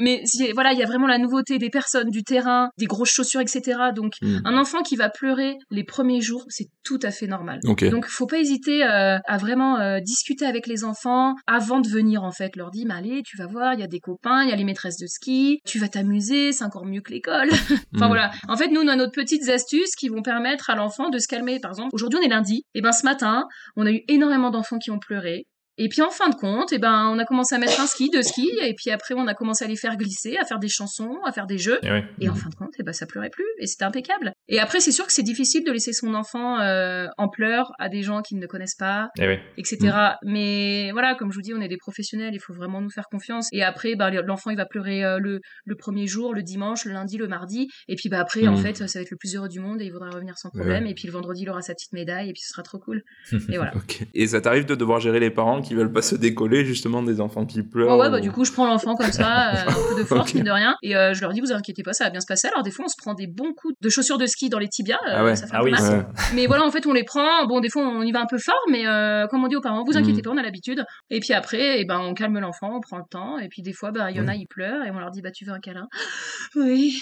Mais 0.00 0.22
voilà, 0.54 0.72
il 0.72 0.78
y 0.78 0.82
a 0.82 0.86
vraiment 0.86 1.06
la 1.06 1.18
nouveauté 1.18 1.58
des 1.58 1.70
personnes, 1.70 2.10
du 2.10 2.22
terrain, 2.22 2.68
des 2.78 2.86
grosses 2.86 3.10
chaussures, 3.10 3.40
etc. 3.40 3.62
Donc, 3.94 4.12
Mm. 4.22 4.38
un 4.44 4.56
enfant 4.58 4.82
qui 4.82 4.96
va 4.96 5.08
pleurer 5.10 5.56
les 5.70 5.84
premiers 5.84 6.20
jours, 6.20 6.44
c'est 6.48 6.66
tout 6.84 6.98
à 7.02 7.10
fait 7.10 7.26
normal. 7.26 7.60
Ok. 7.64 7.84
Donc, 7.90 8.06
faut 8.06 8.26
pas 8.26 8.38
hésiter 8.38 8.84
euh, 8.84 9.18
à 9.26 9.36
vraiment 9.38 9.78
euh, 9.78 10.00
discuter 10.00 10.44
avec 10.46 10.66
les 10.66 10.84
enfants 10.84 11.34
avant 11.46 11.80
de 11.80 11.88
venir, 11.88 12.22
en 12.22 12.32
fait. 12.32 12.56
Leur 12.56 12.70
dire, 12.70 12.84
mais 12.88 12.94
allez, 12.94 13.22
tu 13.24 13.36
vas 13.36 13.46
voir, 13.46 13.74
il 13.74 13.80
y 13.80 13.82
a 13.82 13.86
des 13.86 14.00
copains, 14.00 14.17
il 14.24 14.48
y 14.48 14.52
a 14.52 14.56
les 14.56 14.64
maîtresses 14.64 14.96
de 14.98 15.06
ski, 15.06 15.60
tu 15.64 15.78
vas 15.78 15.88
t'amuser, 15.88 16.52
c'est 16.52 16.64
encore 16.64 16.84
mieux 16.84 17.00
que 17.00 17.10
l'école. 17.12 17.48
enfin, 17.94 18.06
Mm. 18.06 18.08
voilà. 18.08 18.30
En 18.48 18.56
fait, 18.56 18.68
nous, 18.68 18.80
on 18.82 18.88
a 18.88 18.96
nos 18.96 19.10
petites 19.10 19.48
astuces 19.48 19.94
qui 19.96 20.08
vont 20.08 20.22
permettre 20.22 20.70
à 20.70 20.74
l'enfant 20.76 21.08
de 21.10 21.18
se 21.18 21.28
calmer. 21.28 21.60
Par 21.60 21.70
exemple, 21.72 21.90
aujourd'hui, 21.92 22.18
on 22.22 22.24
est 22.24 22.28
lundi. 22.28 22.64
Et 22.74 22.80
ben, 22.80 22.92
ce 22.92 23.04
matin, 23.04 23.46
on 23.76 23.86
a 23.86 23.90
eu 23.90 24.02
énormément 24.08 24.50
d'enfants 24.50 24.78
qui 24.78 24.90
ont 24.90 24.98
pleuré. 24.98 25.46
Et 25.80 25.88
puis 25.88 26.02
en 26.02 26.10
fin 26.10 26.28
de 26.28 26.34
compte, 26.34 26.72
eh 26.72 26.78
ben, 26.78 27.08
on 27.08 27.20
a 27.20 27.24
commencé 27.24 27.54
à 27.54 27.58
mettre 27.58 27.80
un 27.80 27.86
ski, 27.86 28.10
deux 28.10 28.22
skis, 28.24 28.50
et 28.62 28.74
puis 28.74 28.90
après 28.90 29.14
on 29.16 29.28
a 29.28 29.34
commencé 29.34 29.64
à 29.64 29.68
les 29.68 29.76
faire 29.76 29.96
glisser, 29.96 30.36
à 30.36 30.44
faire 30.44 30.58
des 30.58 30.68
chansons, 30.68 31.18
à 31.24 31.30
faire 31.30 31.46
des 31.46 31.56
jeux. 31.58 31.78
Eh 31.84 31.92
oui. 31.92 32.00
Et 32.20 32.28
en 32.28 32.34
fin 32.34 32.48
de 32.48 32.56
compte, 32.56 32.72
eh 32.80 32.82
ben, 32.82 32.92
ça 32.92 33.06
pleurait 33.06 33.30
plus, 33.30 33.46
et 33.60 33.66
c'était 33.68 33.84
impeccable. 33.84 34.32
Et 34.48 34.58
après, 34.60 34.80
c'est 34.80 34.92
sûr 34.92 35.06
que 35.06 35.12
c'est 35.12 35.22
difficile 35.22 35.64
de 35.64 35.70
laisser 35.72 35.92
son 35.92 36.14
enfant 36.14 36.58
euh, 36.60 37.06
en 37.18 37.28
pleurs 37.28 37.70
à 37.78 37.88
des 37.88 38.02
gens 38.02 38.22
qui 38.22 38.34
ne 38.34 38.40
le 38.40 38.46
connaissent 38.46 38.76
pas, 38.76 39.08
Eh 39.18 39.26
oui. 39.28 39.38
etc. 39.58 39.94
Mais 40.24 40.90
voilà, 40.92 41.14
comme 41.14 41.30
je 41.32 41.36
vous 41.36 41.42
dis, 41.42 41.52
on 41.54 41.60
est 41.60 41.68
des 41.68 41.76
professionnels, 41.76 42.32
il 42.34 42.40
faut 42.40 42.54
vraiment 42.54 42.80
nous 42.80 42.90
faire 42.90 43.06
confiance. 43.10 43.48
Et 43.52 43.62
après, 43.62 43.94
bah, 43.94 44.10
l'enfant, 44.10 44.50
il 44.50 44.56
va 44.56 44.66
pleurer 44.66 45.04
euh, 45.04 45.18
le, 45.18 45.40
le 45.64 45.74
premier 45.76 46.06
jour, 46.06 46.34
le 46.34 46.42
dimanche, 46.42 46.84
le 46.84 46.92
lundi, 46.92 47.16
le 47.18 47.28
mardi. 47.28 47.68
Et 47.88 47.96
puis 47.96 48.08
bah, 48.08 48.20
après, 48.20 48.46
en 48.46 48.52
Mhm. 48.52 48.62
fait, 48.62 48.76
ça 48.78 48.98
va 48.98 49.02
être 49.02 49.10
le 49.10 49.16
plus 49.18 49.34
heureux 49.36 49.48
du 49.48 49.60
monde 49.60 49.80
et 49.82 49.84
il 49.84 49.92
voudra 49.92 50.10
revenir 50.10 50.38
sans 50.38 50.50
problème. 50.50 50.86
Et 50.86 50.94
puis 50.94 51.06
le 51.06 51.12
vendredi, 51.12 51.42
il 51.42 51.50
aura 51.50 51.62
sa 51.62 51.74
petite 51.74 51.92
médaille 51.92 52.30
et 52.30 52.32
puis 52.32 52.42
ce 52.42 52.48
sera 52.52 52.62
trop 52.62 52.78
cool. 52.78 53.02
Et 53.52 53.56
voilà. 53.58 53.72
Et 54.14 54.26
ça 54.28 54.40
t'arrive 54.40 54.64
de 54.66 54.74
devoir 54.74 55.00
gérer 55.00 55.20
les 55.20 55.30
parents 55.30 55.60
qui 55.60 55.74
veulent 55.74 55.92
pas 55.92 56.02
se 56.02 56.14
décoller 56.16 56.64
justement 56.64 57.02
des 57.02 57.20
enfants 57.20 57.44
qui 57.46 57.62
pleurent 57.62 57.96
Ouais, 57.98 58.04
ouais, 58.06 58.10
bah 58.10 58.20
du 58.20 58.30
coup, 58.30 58.44
je 58.44 58.52
prends 58.52 58.66
l'enfant 58.66 58.94
comme 58.94 59.12
ça, 59.12 59.54
euh, 59.66 59.70
un 59.70 59.94
peu 59.94 60.00
de 60.00 60.04
force, 60.04 60.30
Ok. 60.30 60.34
mine 60.34 60.44
de 60.44 60.50
rien. 60.50 60.74
Et 60.82 60.96
euh, 60.96 61.12
je 61.14 61.20
leur 61.20 61.32
dis, 61.32 61.40
vous 61.40 61.52
inquiétez 61.52 61.82
pas, 61.82 61.92
ça 61.92 62.04
va 62.04 62.10
bien 62.10 62.20
se 62.20 62.26
passer. 62.26 62.48
Alors 62.48 62.62
des 62.62 62.70
fois, 62.70 62.86
on 62.86 62.88
se 62.88 62.96
prend 62.96 63.14
des 63.14 63.26
bons 63.26 63.52
coups 63.52 63.74
de 63.80 63.88
chaussures 63.88 64.16
de 64.18 64.26
ski 64.26 64.37
dans 64.48 64.58
les 64.60 64.68
tibias. 64.68 64.98
euh, 65.08 65.14
Ah 65.16 65.24
ouais. 65.24 65.34
ça 65.36 65.46
fait 65.48 65.52
Ah 65.56 65.64
oui. 65.64 65.72
Ouais. 65.72 66.02
Mais 66.34 66.46
voilà, 66.46 66.64
en 66.64 66.70
fait, 66.70 66.86
on 66.86 66.92
les 66.92 67.02
prend. 67.04 67.44
Bon, 67.46 67.58
des 67.60 67.68
fois, 67.68 67.82
on 67.82 68.02
y 68.02 68.12
va 68.12 68.20
un 68.20 68.26
peu 68.26 68.38
fort, 68.38 68.60
mais 68.70 68.86
euh, 68.86 69.26
comme 69.26 69.42
on 69.42 69.48
dit 69.48 69.56
aux 69.56 69.60
parents, 69.60 69.82
vous 69.84 69.96
inquiétez 69.96 70.18
Mhm. 70.18 70.22
pas, 70.22 70.30
on 70.30 70.36
a 70.36 70.42
l'habitude. 70.42 70.84
Et 71.10 71.18
puis 71.20 71.32
après, 71.32 71.80
eh 71.80 71.84
ben, 71.84 71.98
on 71.98 72.14
calme 72.14 72.38
l'enfant, 72.38 72.76
on 72.76 72.80
prend 72.80 72.98
le 72.98 73.04
temps. 73.10 73.38
Et 73.38 73.48
puis 73.48 73.62
des 73.62 73.72
fois, 73.72 73.90
bah, 73.90 74.10
il 74.12 74.16
y 74.16 74.20
en 74.20 74.28
a, 74.28 74.34
ils 74.36 74.46
pleurent 74.46 74.84
et 74.86 74.90
on 74.92 74.98
leur 75.00 75.10
dit, 75.10 75.20
bah, 75.22 75.30
tu 75.32 75.44
veux 75.44 75.52
un 75.52 75.60
câlin? 75.60 75.88
Oui, 76.54 76.96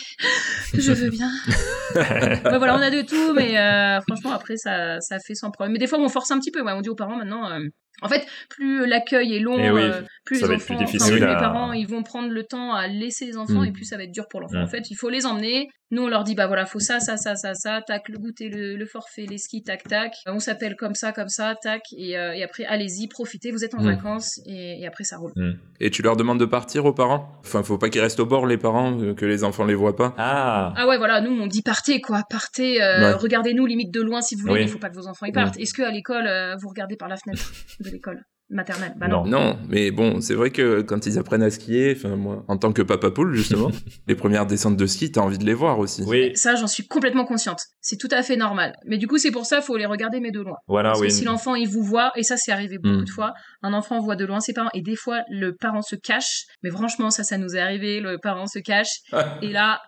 je 0.75 0.93
veux 0.93 1.11
bien. 1.11 1.31
Ouais, 1.95 2.59
voilà, 2.59 2.77
on 2.77 2.83
a 2.83 2.91
de 2.91 3.03
tout, 3.03 3.33
mais 3.35 3.57
euh, 3.59 4.01
franchement, 4.03 4.33
après, 4.33 4.57
ça, 4.57 5.01
ça 5.01 5.19
fait 5.19 5.35
sans 5.35 5.51
problème. 5.51 5.73
Mais 5.73 5.79
des 5.79 5.87
fois, 5.87 5.99
on 5.99 6.09
force 6.09 6.31
un 6.31 6.39
petit 6.39 6.51
peu. 6.51 6.61
Ouais, 6.63 6.73
on 6.73 6.81
dit 6.81 6.89
aux 6.89 6.95
parents 6.95 7.17
maintenant. 7.17 7.49
En 8.03 8.09
fait, 8.09 8.27
plus 8.51 8.87
l'accueil 8.87 9.35
est 9.37 9.41
long, 9.41 9.57
oui, 9.57 9.83
euh, 9.83 10.03
plus 10.25 10.41
ça 10.41 10.47
les 10.49 10.55
enfants, 10.57 10.77
plus 10.77 10.97
enfin, 11.03 11.15
les 11.15 11.21
parents, 11.21 11.73
ils 11.73 11.87
vont 11.87 12.03
prendre 12.03 12.29
le 12.31 12.43
temps 12.45 12.73
à 12.75 12.87
laisser 12.89 13.27
les 13.27 13.37
enfants 13.37 13.63
Mm. 13.63 13.67
et 13.67 13.73
plus 13.73 13.85
ça 13.85 13.97
va 13.97 14.05
être 14.05 14.13
dur 14.13 14.27
pour 14.29 14.41
l'enfant. 14.41 14.59
Mm. 14.59 14.65
En 14.65 14.69
fait, 14.69 14.91
il 14.91 14.95
faut 14.97 15.09
les 15.11 15.25
emmener. 15.27 15.69
Nous, 15.93 16.03
on 16.03 16.09
leur 16.09 16.25
dit, 16.25 16.35
bah 16.35 16.49
voilà, 16.49 16.67
faut 16.67 16.81
ça, 16.81 16.99
ça, 16.99 17.17
ça, 17.17 17.37
ça, 17.37 17.55
ça, 17.55 17.81
tac, 17.87 18.09
le 18.09 18.19
goûter, 18.19 18.49
le, 18.49 18.75
le 18.75 18.87
forfait, 18.87 19.25
les 19.31 19.39
skis, 19.39 19.63
tac, 19.63 19.85
tac. 19.85 20.15
On 20.27 20.41
s'appelle 20.41 20.75
comme 20.75 20.97
ça, 20.97 21.13
comme 21.13 21.29
ça, 21.29 21.55
tac. 21.63 21.81
Et, 21.97 22.19
euh, 22.19 22.33
et 22.35 22.43
après, 22.43 22.65
allez-y, 22.65 23.07
profitez, 23.07 23.53
vous 23.53 23.65
êtes 23.65 23.75
en 23.75 23.81
Mm. 23.83 23.87
vacances 23.95 24.41
et, 24.47 24.81
et 24.83 24.87
après, 24.87 25.05
ça 25.05 25.17
roule. 25.17 25.33
Et 25.79 25.91
tu 25.91 26.03
leur 26.03 26.17
demandes 26.17 26.41
de 26.41 26.45
partir 26.45 26.85
aux 26.87 26.93
parents? 26.93 27.31
Enfin, 27.45 27.63
faut 27.63 27.79
pas 27.79 27.89
qu'ils 27.89 28.01
restent 28.01 28.19
au 28.19 28.27
bord 28.27 28.47
les 28.47 28.59
parents, 28.59 28.99
euh, 29.01 29.15
que 29.15 29.25
les 29.25 29.45
enfants 29.45 29.65
les 29.65 29.75
voient 29.77 29.95
pas. 29.95 30.13
Ah 30.19 30.73
Ah 30.77 30.89
ouais, 30.89 30.99
voilà, 30.99 31.21
nous 31.21 31.31
on 31.41 31.47
dit 31.47 31.63
partez 31.63 32.01
quoi, 32.01 32.23
partez, 32.29 32.83
euh, 32.83 33.13
Ouais. 33.13 33.13
regardez-nous 33.15 33.65
limite 33.65 33.93
de 33.95 34.01
loin 34.03 34.21
si 34.23 34.35
vous 34.35 34.41
voulez, 34.41 34.53
Oui. 34.55 34.59
mais 34.61 34.67
il 34.67 34.73
faut 34.73 34.79
pas 34.81 34.91
que 34.91 34.97
vos 34.97 35.07
enfants 35.07 35.27
y 35.27 35.33
partent. 35.33 35.57
Est-ce 35.59 35.73
que 35.73 35.83
à 35.83 35.91
l'école 35.93 36.27
euh, 36.27 36.57
vous 36.61 36.69
regardez 36.69 36.97
par 36.97 37.07
la 37.09 37.17
fenêtre? 37.17 37.53
de 37.87 37.91
l'école 37.93 38.23
maternelle 38.49 38.95
Bah 38.97 39.09
non. 39.09 39.25
Non. 39.27 39.41
Non, 39.41 39.59
mais 39.69 39.91
bon, 39.91 40.21
c'est 40.21 40.35
vrai 40.35 40.51
que 40.53 40.81
quand 40.83 41.05
ils 41.07 41.19
apprennent 41.19 41.43
à 41.43 41.51
skier, 41.51 41.95
enfin 41.97 42.15
moi, 42.15 42.45
en 42.47 42.57
tant 42.57 42.73
que 42.73 42.81
papa 42.83 43.11
poule 43.11 43.35
justement, 43.35 43.73
les 44.07 44.15
premières 44.15 44.47
descentes 44.47 44.77
de 44.77 44.87
ski, 44.87 45.11
t'as 45.11 45.21
envie 45.23 45.39
de 45.39 45.45
les 45.45 45.53
voir 45.53 45.81
aussi. 45.81 46.05
Oui, 46.07 46.31
Ça, 46.37 46.55
j'en 46.55 46.69
suis 46.69 46.87
complètement 46.87 47.25
consciente. 47.25 47.59
C'est 47.81 47.97
tout 47.97 48.07
à 48.13 48.23
fait 48.23 48.37
normal. 48.37 48.77
Mais 48.85 48.99
du 48.99 49.09
coup, 49.09 49.19
c'est 49.19 49.33
pour 49.33 49.47
ça, 49.47 49.61
faut 49.63 49.77
les 49.77 49.87
regarder 49.87 50.21
mais 50.21 50.31
de 50.31 50.41
loin. 50.41 50.59
voilà, 50.69 50.91
Parce 50.91 51.01
oui. 51.01 51.09
que 51.09 51.13
si 51.13 51.25
l'enfant 51.25 51.57
il 51.57 51.67
vous 51.69 51.83
voit, 51.83 52.13
et 52.15 52.23
ça 52.23 52.37
c'est 52.37 52.53
arrivé 52.53 52.79
beaucoup 52.79 53.01
Mm. 53.01 53.05
de 53.07 53.11
fois, 53.11 53.35
un 53.63 53.73
enfant 53.73 53.99
voit 54.01 54.15
de 54.15 54.25
loin 54.25 54.39
ses 54.39 54.53
parents 54.53 54.71
et 54.75 54.83
des 54.83 54.95
fois 54.97 55.23
le 55.29 55.53
parent 55.57 55.83
se 55.83 55.97
cache. 55.97 56.45
Mais 56.63 56.71
franchement, 56.71 57.11
ça, 57.11 57.25
ça 57.25 57.39
nous 57.39 57.57
est 57.57 57.61
arrivé. 57.61 57.99
Le 57.99 58.19
parent 58.19 58.47
se 58.47 58.61
cache 58.61 59.01
et 59.43 59.49
là. 59.49 59.81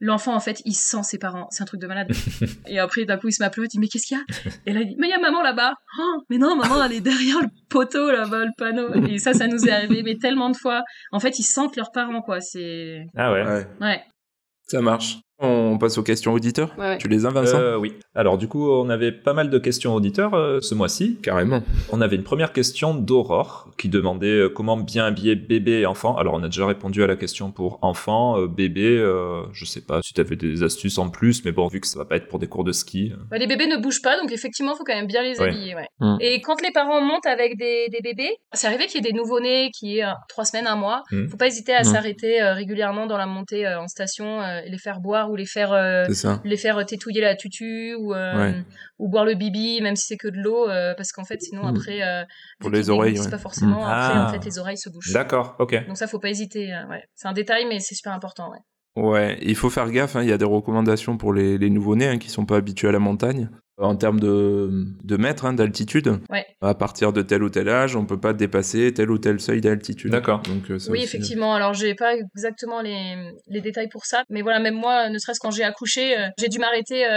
L'enfant, 0.00 0.34
en 0.34 0.40
fait, 0.40 0.60
il 0.66 0.74
sent 0.74 1.02
ses 1.04 1.18
parents. 1.18 1.46
C'est 1.50 1.62
un 1.62 1.66
truc 1.66 1.80
de 1.80 1.86
malade. 1.86 2.08
et 2.66 2.78
après, 2.78 3.04
d'un 3.06 3.16
coup, 3.16 3.28
il 3.28 3.32
se 3.32 3.42
met 3.42 3.46
à 3.46 3.50
pleurer. 3.50 3.66
Il 3.66 3.70
dit, 3.70 3.78
mais 3.78 3.88
qu'est-ce 3.88 4.06
qu'il 4.06 4.18
y 4.18 4.20
a? 4.20 4.24
Et 4.66 4.72
là, 4.74 4.80
il 4.80 4.88
dit, 4.88 4.96
mais 4.98 5.06
il 5.06 5.10
y 5.10 5.14
a 5.14 5.18
maman 5.18 5.42
là-bas. 5.42 5.72
Oh, 5.98 6.22
mais 6.28 6.36
non, 6.38 6.54
maman, 6.54 6.84
elle 6.84 6.92
est 6.92 7.00
derrière 7.00 7.40
le 7.40 7.48
poteau 7.70 8.10
là-bas, 8.10 8.44
le 8.44 8.50
panneau. 8.58 8.92
Et 9.08 9.18
ça, 9.18 9.32
ça 9.32 9.46
nous 9.46 9.66
est 9.66 9.70
arrivé, 9.70 10.02
mais 10.02 10.16
tellement 10.16 10.50
de 10.50 10.56
fois. 10.56 10.82
En 11.12 11.18
fait, 11.20 11.38
ils 11.38 11.44
sentent 11.44 11.76
leurs 11.76 11.92
parents, 11.92 12.20
quoi. 12.20 12.40
C'est. 12.40 13.06
Ah 13.16 13.32
ouais. 13.32 13.42
Ouais, 13.44 13.66
Ouais. 13.80 14.02
ça 14.66 14.82
marche. 14.82 15.18
On 15.38 15.76
passe 15.78 15.98
aux 15.98 16.02
questions 16.02 16.32
auditeurs. 16.32 16.72
Ouais, 16.78 16.86
ouais. 16.88 16.98
Tu 16.98 17.08
les 17.08 17.26
as, 17.26 17.30
Vincent 17.30 17.58
Euh, 17.58 17.76
oui. 17.76 17.94
Alors 18.14 18.38
du 18.38 18.48
coup, 18.48 18.70
on 18.70 18.88
avait 18.88 19.12
pas 19.12 19.34
mal 19.34 19.50
de 19.50 19.58
questions 19.58 19.94
auditeurs 19.94 20.32
euh, 20.34 20.60
ce 20.62 20.74
mois-ci. 20.74 21.18
Carrément. 21.22 21.62
On 21.92 22.00
avait 22.00 22.16
une 22.16 22.22
première 22.22 22.52
question 22.52 22.94
d'Aurore 22.94 23.68
qui 23.76 23.90
demandait 23.90 24.26
euh, 24.28 24.48
comment 24.48 24.78
bien 24.78 25.04
habiller 25.04 25.34
bébé 25.34 25.80
et 25.80 25.86
enfant. 25.86 26.16
Alors 26.16 26.34
on 26.34 26.42
a 26.42 26.46
déjà 26.46 26.64
répondu 26.66 27.02
à 27.02 27.06
la 27.06 27.16
question 27.16 27.50
pour 27.52 27.78
enfant, 27.82 28.40
euh, 28.40 28.46
bébé. 28.46 28.96
euh, 28.98 29.42
je 29.52 29.66
sais 29.66 29.82
pas 29.82 30.00
si 30.02 30.14
tu 30.14 30.20
avais 30.22 30.36
des 30.36 30.62
astuces 30.62 30.96
en 30.96 31.10
plus, 31.10 31.44
mais 31.44 31.52
bon, 31.52 31.66
vu 31.68 31.80
que 31.80 31.86
ça 31.86 31.98
va 31.98 32.06
pas 32.06 32.16
être 32.16 32.28
pour 32.28 32.38
des 32.38 32.46
cours 32.46 32.64
de 32.64 32.72
ski. 32.72 33.12
euh, 33.12 33.16
Bah, 33.30 33.36
les 33.36 33.46
bébés 33.46 33.66
ne 33.66 33.76
bougent 33.76 34.02
pas, 34.02 34.18
donc 34.18 34.32
effectivement, 34.32 34.74
faut 34.74 34.84
quand 34.84 34.94
même 34.94 35.06
bien 35.06 35.22
les 35.22 35.38
Ouais. 35.38 35.48
habiller. 35.48 35.74
Ouais. 35.74 35.86
Mm. 36.00 36.16
Et 36.20 36.40
quand 36.40 36.62
les 36.62 36.70
parents 36.72 37.02
montent 37.02 37.26
avec 37.26 37.58
des, 37.58 37.88
des 37.90 38.00
bébés, 38.02 38.30
c'est 38.54 38.66
arrivé 38.68 38.86
qu'il 38.86 39.04
y 39.04 39.06
ait 39.06 39.12
des 39.12 39.16
nouveau-nés 39.16 39.70
qui 39.78 39.98
aient 39.98 40.04
euh, 40.04 40.12
trois 40.30 40.46
semaines, 40.46 40.66
un 40.66 40.76
mois. 40.76 41.02
Mm. 41.12 41.28
Faut 41.28 41.36
pas 41.36 41.46
hésiter 41.48 41.74
à 41.74 41.82
Mm. 41.82 41.84
s'arrêter 41.84 42.40
euh, 42.42 42.54
régulièrement 42.54 43.06
dans 43.06 43.18
la 43.18 43.26
montée 43.26 43.66
euh, 43.66 43.80
en 43.80 43.86
station 43.88 44.40
euh, 44.40 44.60
et 44.64 44.70
les 44.70 44.78
faire 44.78 45.00
boire 45.00 45.25
ou 45.30 45.36
les 45.36 45.46
faire 45.46 45.72
euh, 45.72 46.04
les 46.44 46.56
faire 46.56 46.84
tétouiller 46.86 47.20
la 47.20 47.34
tutu 47.36 47.94
ou 47.94 48.14
euh, 48.14 48.36
Ouais. 48.36 48.54
ou 48.98 49.08
boire 49.08 49.24
le 49.24 49.34
bibi 49.34 49.80
même 49.82 49.96
si 49.96 50.06
c'est 50.06 50.16
que 50.16 50.28
de 50.28 50.36
l'eau 50.38 50.68
euh, 50.68 50.94
parce 50.96 51.12
qu'en 51.12 51.24
fait 51.24 51.40
sinon 51.42 51.62
Mm. 51.64 51.76
après 51.76 52.02
euh, 52.02 52.24
Pour 52.60 52.70
vu 52.70 52.76
les 52.76 52.82
qu'ils 52.82 52.90
oreilles, 52.90 53.18
ouais. 53.20 53.30
pas 53.30 53.38
forcément 53.38 53.86
après 53.86 54.12
Ah. 54.18 54.26
en 54.28 54.32
fait 54.32 54.44
les 54.44 54.58
oreilles 54.58 54.78
se 54.78 54.88
bouchent. 54.88 55.12
D'accord, 55.12 55.56
ok. 55.58 55.86
Donc 55.86 55.96
ça 55.96 56.06
faut 56.06 56.18
pas 56.18 56.30
hésiter. 56.30 56.72
euh, 56.74 56.86
ouais. 56.88 57.02
C'est 57.14 57.28
un 57.28 57.32
détail 57.32 57.64
mais 57.68 57.80
c'est 57.80 57.94
super 57.94 58.12
important. 58.12 58.50
Ouais. 58.50 58.58
Ouais, 59.02 59.38
il 59.42 59.54
faut 59.56 59.68
faire 59.68 59.90
gaffe, 59.90 60.16
hein, 60.16 60.22
il 60.22 60.28
y 60.28 60.32
a 60.32 60.38
des 60.38 60.46
recommandations 60.46 61.18
pour 61.18 61.34
les, 61.34 61.58
les 61.58 61.68
nouveau-nés 61.68 62.08
hein, 62.08 62.18
qui 62.18 62.30
sont 62.30 62.46
pas 62.46 62.56
habitués 62.56 62.88
à 62.88 62.92
la 62.92 62.98
montagne. 62.98 63.50
En 63.78 63.94
termes 63.94 64.20
de, 64.20 64.86
de 65.04 65.16
mètres, 65.18 65.44
hein, 65.44 65.52
d'altitude, 65.52 66.18
Ouais. 66.30 66.46
à 66.62 66.74
partir 66.74 67.12
de 67.12 67.20
tel 67.20 67.42
ou 67.42 67.50
tel 67.50 67.68
âge, 67.68 67.94
on 67.94 68.06
peut 68.06 68.18
pas 68.18 68.32
dépasser 68.32 68.94
tel 68.94 69.10
ou 69.10 69.18
tel 69.18 69.38
seuil 69.38 69.60
d'altitude. 69.60 70.10
D'accord. 70.10 70.40
Donc, 70.44 70.70
euh, 70.70 70.78
ça 70.78 70.90
Oui, 70.90 70.98
aussi, 70.98 71.06
effectivement. 71.06 71.54
Alors, 71.54 71.74
j'ai 71.74 71.94
pas 71.94 72.14
exactement 72.16 72.80
les, 72.80 73.16
les 73.48 73.60
détails 73.60 73.88
pour 73.90 74.06
ça, 74.06 74.22
mais 74.30 74.40
voilà, 74.40 74.60
même 74.60 74.76
moi, 74.76 75.10
ne 75.10 75.18
serait-ce 75.18 75.40
quand 75.40 75.50
j'ai 75.50 75.62
accouché, 75.64 76.18
euh, 76.18 76.28
j'ai 76.38 76.48
dû 76.48 76.58
m'arrêter 76.58 77.04
euh, 77.04 77.08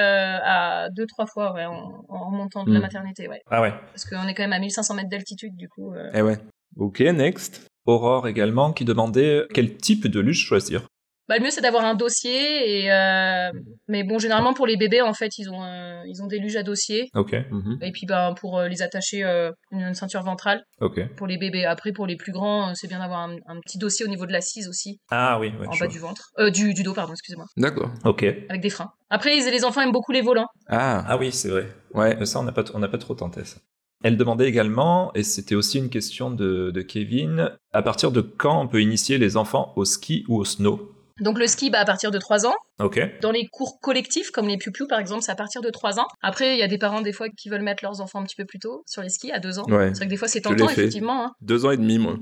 à 0.43 0.89
deux, 0.91 1.06
trois 1.06 1.28
fois 1.28 1.54
ouais, 1.54 1.65
en, 1.65 2.04
en 2.10 2.26
remontant 2.30 2.65
de 2.65 2.74
la 2.74 2.80
Mm. 2.80 2.82
maternité, 2.82 3.28
ouais. 3.30 3.39
Ah 3.50 3.62
ouais. 3.62 3.74
Parce 3.93 4.04
qu'on 4.04 4.28
est 4.28 4.34
quand 4.34 4.43
même 4.43 4.52
à 4.54 4.60
1500 4.60 4.95
mètres 4.95 5.10
d'altitude, 5.10 5.56
du 5.56 5.69
coup. 5.69 5.93
Eh 6.13 6.22
ouais. 6.22 6.38
Ok, 6.78 7.00
next. 7.00 7.65
Aurore 7.86 8.28
également 8.28 8.74
qui 8.74 8.84
demandait 8.86 9.45
quel 9.54 9.78
type 9.78 10.08
de 10.08 10.19
luge 10.19 10.45
choisir. 10.45 10.88
Bah, 11.30 11.38
le 11.38 11.44
mieux, 11.44 11.52
c'est 11.52 11.62
d'avoir 11.62 11.86
un 11.86 11.94
dossier. 11.96 12.82
Et, 12.84 12.92
euh, 12.92 13.52
Mais 13.88 14.04
bon, 14.04 14.18
généralement, 14.20 14.54
pour 14.54 14.65
les 14.68 14.76
bébés, 14.78 15.02
en 15.02 15.13
fait, 15.13 15.38
ils 15.38 15.50
ont, 15.50 15.63
euh, 15.63 16.02
ils 16.08 16.22
ont 16.24 16.28
des 16.28 16.39
luges 16.39 16.56
à 16.58 16.63
dossier. 16.63 17.10
Ok, 17.15 17.34
Mhm. 17.52 17.78
Et 17.82 17.92
puis, 17.92 18.06
bah, 18.08 18.34
pour 18.39 18.58
euh, 18.58 18.68
les 18.68 18.82
attacher, 18.82 19.24
euh, 19.24 19.52
une, 19.72 19.82
une 19.82 19.94
ceinture 19.94 20.24
ventrale 20.24 20.63
ok. 20.82 21.08
pour 21.15 21.28
les 21.28 21.38
bébés. 21.38 21.65
Après, 21.65 21.92
pour 21.94 22.08
les 22.08 22.15
plus 22.18 22.32
grands, 22.32 22.74
c'est 22.76 22.88
bien 22.88 23.00
d'avoir 23.00 23.20
un, 23.30 23.36
un 23.48 23.60
petit 23.62 23.78
dossier 23.78 24.06
au 24.06 24.10
niveau 24.10 24.26
de 24.26 24.32
l'assise 24.32 24.68
aussi, 24.68 25.00
Ah 25.12 25.39
oui, 25.39 25.50
ouais, 25.60 25.68
en 25.68 25.72
bas 25.72 25.78
vois. 25.78 25.88
du 25.88 26.00
ventre. 26.00 26.30
Euh, 26.39 26.50
du, 26.50 26.74
du 26.74 26.82
dos, 26.84 26.94
pardon, 26.94 27.13
excusez-moi. 27.13 27.46
D'accord. 27.58 27.92
Ok. 28.06 28.24
Avec 28.50 28.62
des 28.62 28.70
freins. 28.72 28.89
Après, 29.12 29.38
ils- 29.38 29.50
les 29.52 29.63
enfants 29.63 29.82
aiment 29.82 29.92
beaucoup 29.92 30.12
les 30.12 30.22
volants. 30.22 30.48
Ah, 30.68 31.04
Ah 31.08 31.18
oui, 31.18 31.32
c'est 31.32 31.50
vrai. 31.50 31.68
ouais. 31.94 32.15
Mais 32.20 32.26
Ça, 32.26 32.39
on 32.39 32.44
n'a 32.44 32.52
pas, 32.52 32.63
on 32.74 32.80
n'a 32.80 32.88
pas 32.89 32.98
trop 32.98 33.13
tenté 33.13 33.44
ça. 33.46 33.58
Elle 34.04 34.18
demandait 34.18 34.48
également, 34.48 35.12
et 35.13 35.24
c'était 35.24 35.56
aussi 35.56 35.78
une 35.78 35.89
question 35.89 36.32
de, 36.32 36.72
de 36.72 36.82
Kevin, 36.82 37.52
à 37.74 37.82
partir 37.82 38.12
de 38.12 38.22
quand 38.22 38.62
on 38.62 38.68
peut 38.68 38.82
initier 38.82 39.18
les 39.18 39.36
enfants 39.38 39.74
au 39.76 39.84
ski 39.86 40.24
ou 40.28 40.38
au 40.38 40.46
snow? 40.46 40.92
Donc 41.21 41.38
le 41.39 41.47
ski, 41.47 41.69
bah, 41.69 41.79
à 41.79 41.86
partir 41.86 42.12
de 42.12 42.17
3 42.17 42.45
ans. 42.45 42.53
Ok. 42.79 42.99
Dans 43.21 43.32
les 43.32 43.45
cours 43.47 43.79
collectifs, 43.82 44.32
comme 44.32 44.47
les 44.47 44.58
piou 44.58 44.71
par 44.88 44.99
exemple, 44.99 45.21
c'est 45.23 45.32
à 45.32 45.36
partir 45.36 45.62
de 45.62 45.69
3 45.69 45.99
ans. 45.99 46.08
Après, 46.21 46.55
il 46.55 46.60
y 46.60 46.63
a 46.63 46.67
des 46.67 46.77
parents 46.77 47.01
des 47.01 47.12
fois 47.13 47.27
qui 47.29 47.49
veulent 47.49 47.62
mettre 47.62 47.84
leurs 47.84 47.99
enfants 48.01 48.19
un 48.21 48.23
petit 48.23 48.36
peu 48.38 48.45
plus 48.45 48.60
tôt 48.60 48.84
sur 48.88 49.01
les 49.01 49.10
skis, 49.10 49.32
à 49.32 49.39
2 49.39 49.60
ans. 49.60 49.65
Ouais. 49.67 49.89
C'est 49.89 49.97
vrai 49.97 50.05
que 50.05 50.10
des 50.12 50.17
fois 50.17 50.27
c'est 50.27 50.41
tentant, 50.41 50.69
effectivement. 50.69 51.25
hein. 51.25 51.32
Deux 51.41 51.65
ans 51.65 51.71
et 51.71 51.77
demi, 51.77 51.97
moi. 51.97 52.15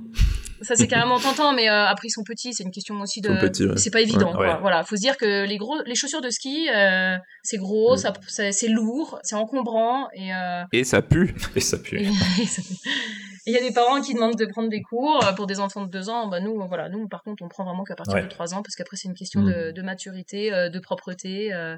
Ça 0.64 0.76
c'est 0.76 0.88
carrément 0.88 1.20
tentant, 1.20 1.54
mais 1.54 1.70
euh, 1.70 1.86
après 1.86 2.08
ils 2.08 2.12
sont 2.12 2.24
petits, 2.24 2.54
c'est 2.54 2.64
une 2.64 2.72
question 2.72 3.00
aussi 3.02 3.22
de... 3.22 3.30
Ouais. 3.30 3.78
C'est 3.78 3.92
pas 3.92 4.02
évident, 4.02 4.30
Ouais. 4.32 4.48
quoi. 4.48 4.58
Voilà, 4.62 4.84
faut 4.84 4.96
se 4.96 5.02
dire 5.02 5.16
que 5.18 5.46
les 5.46 5.58
gros, 5.58 5.76
les 5.86 5.94
chaussures 5.96 6.22
de 6.22 6.32
ski, 6.32 6.68
euh, 6.74 7.16
c'est 7.44 7.58
gros, 7.58 7.94
Mm. 7.94 7.98
ça, 7.98 8.14
ça- 8.28 8.52
c'est 8.52 8.68
lourd, 8.70 9.20
c'est 9.24 9.36
encombrant, 9.36 10.08
et... 10.16 10.34
euh, 10.34 10.64
Et 10.74 10.84
ça 10.84 11.04
pue. 11.04 11.36
Et 11.56 11.60
ça 11.60 11.78
pue. 11.78 12.02
et- 12.02 12.10
Il 13.48 13.54
y 13.54 13.58
a 13.58 13.62
des 13.62 13.74
parents 13.74 14.02
qui 14.02 14.14
demandent 14.14 14.36
de 14.36 14.46
prendre 14.46 14.70
des 14.70 14.82
cours 14.82 15.24
euh, 15.26 15.32
pour 15.34 15.48
des 15.48 15.60
enfants 15.60 15.82
de 15.86 15.90
2 15.90 16.10
ans. 16.10 16.28
Bah 16.28 16.40
nous, 16.42 16.62
voilà, 16.68 16.90
nous 16.90 17.08
par 17.08 17.24
contre, 17.24 17.42
on 17.44 17.48
prend 17.48 17.64
vraiment 17.64 17.84
qu'à 17.86 17.96
partir 17.96 18.14
Ouais. 18.16 18.24
de 18.24 18.28
3 18.28 18.54
ans 18.54 18.62
parce 18.62 18.76
qu'après 18.76 18.98
c'est 18.98 19.08
une 19.08 19.14
question 19.16 19.42
Mm. 19.42 19.46
de, 19.52 19.72
de 19.72 19.82
maturité, 19.82 20.54
euh, 20.54 20.70
de 20.70 20.80
propreté. 20.80 21.54
euh, 21.54 21.78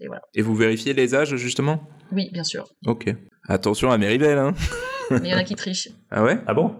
et 0.00 0.06
voilà. 0.06 0.22
Et 0.34 0.42
vous 0.42 0.54
vérifiez 0.54 0.94
les 0.94 1.14
âges, 1.14 1.34
justement? 1.36 1.82
Oui, 2.12 2.30
bien 2.32 2.44
sûr. 2.44 2.64
Ok. 2.86 3.06
Attention 3.48 3.90
à 3.90 3.98
Méribel, 3.98 4.38
hein. 4.38 4.54
Mais 5.10 5.18
il 5.24 5.26
y 5.26 5.34
en 5.34 5.38
a 5.38 5.44
qui 5.44 5.54
trichent. 5.56 5.88
Ah 6.10 6.22
ouais? 6.22 6.38
Ah 6.46 6.54
bon? 6.54 6.74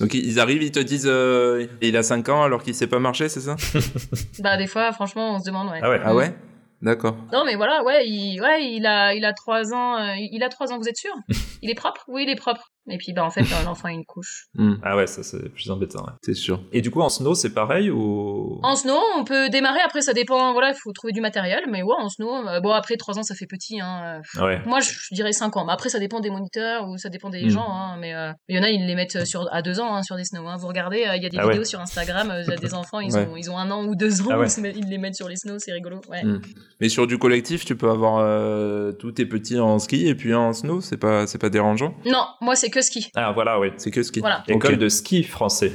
Donc 0.00 0.14
ils 0.14 0.38
arrivent, 0.40 0.62
ils 0.62 0.70
te 0.72 0.78
disent 0.78 1.06
euh, 1.08 1.66
il 1.82 1.96
a 1.96 2.02
5 2.02 2.28
ans 2.28 2.42
alors 2.44 2.62
qu'il 2.62 2.74
sait 2.74 2.86
pas 2.86 2.98
marcher, 3.00 3.28
c'est 3.28 3.40
ça? 3.40 3.56
Bah 4.38 4.56
des 4.56 4.66
fois, 4.68 4.92
franchement, 4.92 5.34
on 5.34 5.40
se 5.40 5.44
demande. 5.46 5.68
Ouais. 5.70 5.80
Ah 5.82 5.90
ouais. 5.90 6.00
Ah 6.04 6.14
ouais? 6.14 6.34
D'accord. 6.82 7.16
Non 7.32 7.44
mais 7.44 7.56
voilà, 7.56 7.82
ouais, 7.84 8.06
il, 8.06 8.40
ouais, 8.40 8.64
il 8.64 8.86
a, 8.86 9.14
il 9.14 9.24
a 9.24 9.32
trois 9.32 9.72
ans. 9.74 9.96
euh, 9.98 10.14
il 10.18 10.42
a 10.42 10.48
trois 10.48 10.72
ans. 10.72 10.78
Vous 10.78 10.88
êtes 10.88 10.96
sûr? 10.96 11.12
Il 11.62 11.70
est 11.70 11.74
propre? 11.74 12.04
Oui, 12.08 12.24
il 12.26 12.30
est 12.30 12.36
propre. 12.36 12.70
Et 12.88 12.98
puis 12.98 13.12
bah 13.12 13.24
en 13.24 13.30
fait, 13.30 13.40
euh, 13.42 13.64
l'enfant 13.64 13.88
a 13.88 13.92
une 13.92 14.04
couche. 14.04 14.46
Hmm, 14.54 14.76
Ah 14.82 14.96
ouais, 14.96 15.06
ça 15.06 15.22
c'est 15.22 15.48
plus 15.50 15.70
embêtant. 15.70 16.02
ouais. 16.04 16.12
c'est 16.22 16.34
sûr. 16.34 16.62
Et 16.72 16.80
du 16.80 16.90
coup, 16.90 17.00
en 17.00 17.08
snow, 17.08 17.34
c'est 17.34 17.52
pareil 17.52 17.90
ou? 17.90 18.58
En 18.62 18.74
snow, 18.76 18.98
on 19.18 19.24
peut 19.24 19.48
démarrer. 19.50 19.80
Après, 19.84 20.00
ça 20.00 20.12
dépend. 20.12 20.52
Voilà, 20.52 20.70
il 20.70 20.76
faut 20.82 20.92
trouver 20.92 21.12
du 21.12 21.20
matériel. 21.20 21.64
Mais 21.70 21.82
ouais, 21.82 21.94
en 21.98 22.08
snow. 22.08 22.46
euh, 22.48 22.60
bon 22.60 22.70
après, 22.70 22.96
trois 22.96 23.18
ans, 23.18 23.22
ça 23.22 23.34
fait 23.34 23.46
petit. 23.46 23.80
Hein. 23.80 24.20
euh, 24.38 24.42
Ouais. 24.44 24.60
Moi, 24.66 24.80
je, 24.80 24.90
je 24.92 25.14
dirais 25.14 25.32
5 25.32 25.56
ans. 25.56 25.64
Mais 25.66 25.72
après, 25.72 25.88
ça 25.88 25.98
dépend 25.98 26.20
des 26.20 26.30
moniteurs 26.30 26.88
ou 26.88 26.96
ça 26.96 27.08
dépend 27.08 27.28
des 27.30 27.44
Mm. 27.44 27.50
gens. 27.50 27.68
Hein. 27.70 27.96
Mais 28.00 28.14
euh, 28.14 28.32
il 28.48 28.56
y 28.56 28.58
en 28.58 28.62
a, 28.62 28.70
ils 28.70 28.86
les 28.86 28.94
mettent 28.94 29.24
sur, 29.26 29.46
à 29.52 29.62
2 29.62 29.80
ans 29.80 29.94
hein, 29.94 30.02
sur 30.02 30.16
des 30.16 30.24
snows. 30.24 30.46
Hein. 30.46 30.56
Vous 30.58 30.68
regardez, 30.68 31.04
euh, 31.06 31.16
il 31.16 31.22
y 31.22 31.26
a 31.26 31.28
des 31.28 31.38
Ah 31.38 31.44
ouais. 31.46 31.52
vidéos 31.52 31.64
sur 31.64 31.80
Instagram. 31.80 32.30
euh, 32.30 32.42
Il 32.46 32.50
y 32.50 32.52
a 32.52 32.56
des 32.56 32.74
enfants, 32.74 33.00
ils, 33.00 33.12
Ouais. 33.14 33.26
ont, 33.26 33.36
ils 33.36 33.50
ont 33.50 33.58
un 33.58 33.70
an 33.70 33.84
ou 33.86 33.94
deux 33.94 34.22
ans. 34.22 34.26
Ah 34.30 34.38
ouais. 34.38 34.46
ils, 34.74 34.88
les 34.88 34.98
mettent 34.98 35.16
sur 35.16 35.28
les 35.28 35.36
snows. 35.36 35.58
C'est 35.58 35.72
rigolo. 35.72 36.00
Ouais. 36.08 36.22
Mm. 36.24 36.40
Mais 36.80 36.88
sur 36.88 37.06
du 37.06 37.18
collectif, 37.18 37.64
tu 37.64 37.76
peux 37.76 37.90
avoir 37.90 38.18
euh, 38.20 38.92
tous 38.92 39.12
tes 39.12 39.26
petits 39.26 39.58
en 39.58 39.78
ski 39.78 40.06
et 40.08 40.14
puis 40.14 40.34
en 40.34 40.52
snow, 40.52 40.80
c'est 40.80 40.96
pas, 40.98 41.26
c'est 41.26 41.38
pas 41.38 41.50
dérangeant? 41.50 41.94
Non, 42.06 42.24
moi, 42.40 42.54
c'est 42.56 42.70
que 42.76 42.82
ski. 42.82 43.10
Ah 43.14 43.32
voilà, 43.32 43.58
oui. 43.58 43.68
C'est 43.78 43.90
que 43.90 44.02
ski. 44.02 44.20
Voilà. 44.20 44.44
École 44.46 44.74
Ok. 44.74 44.78
de 44.78 44.88
ski 44.88 45.22
français. 45.24 45.72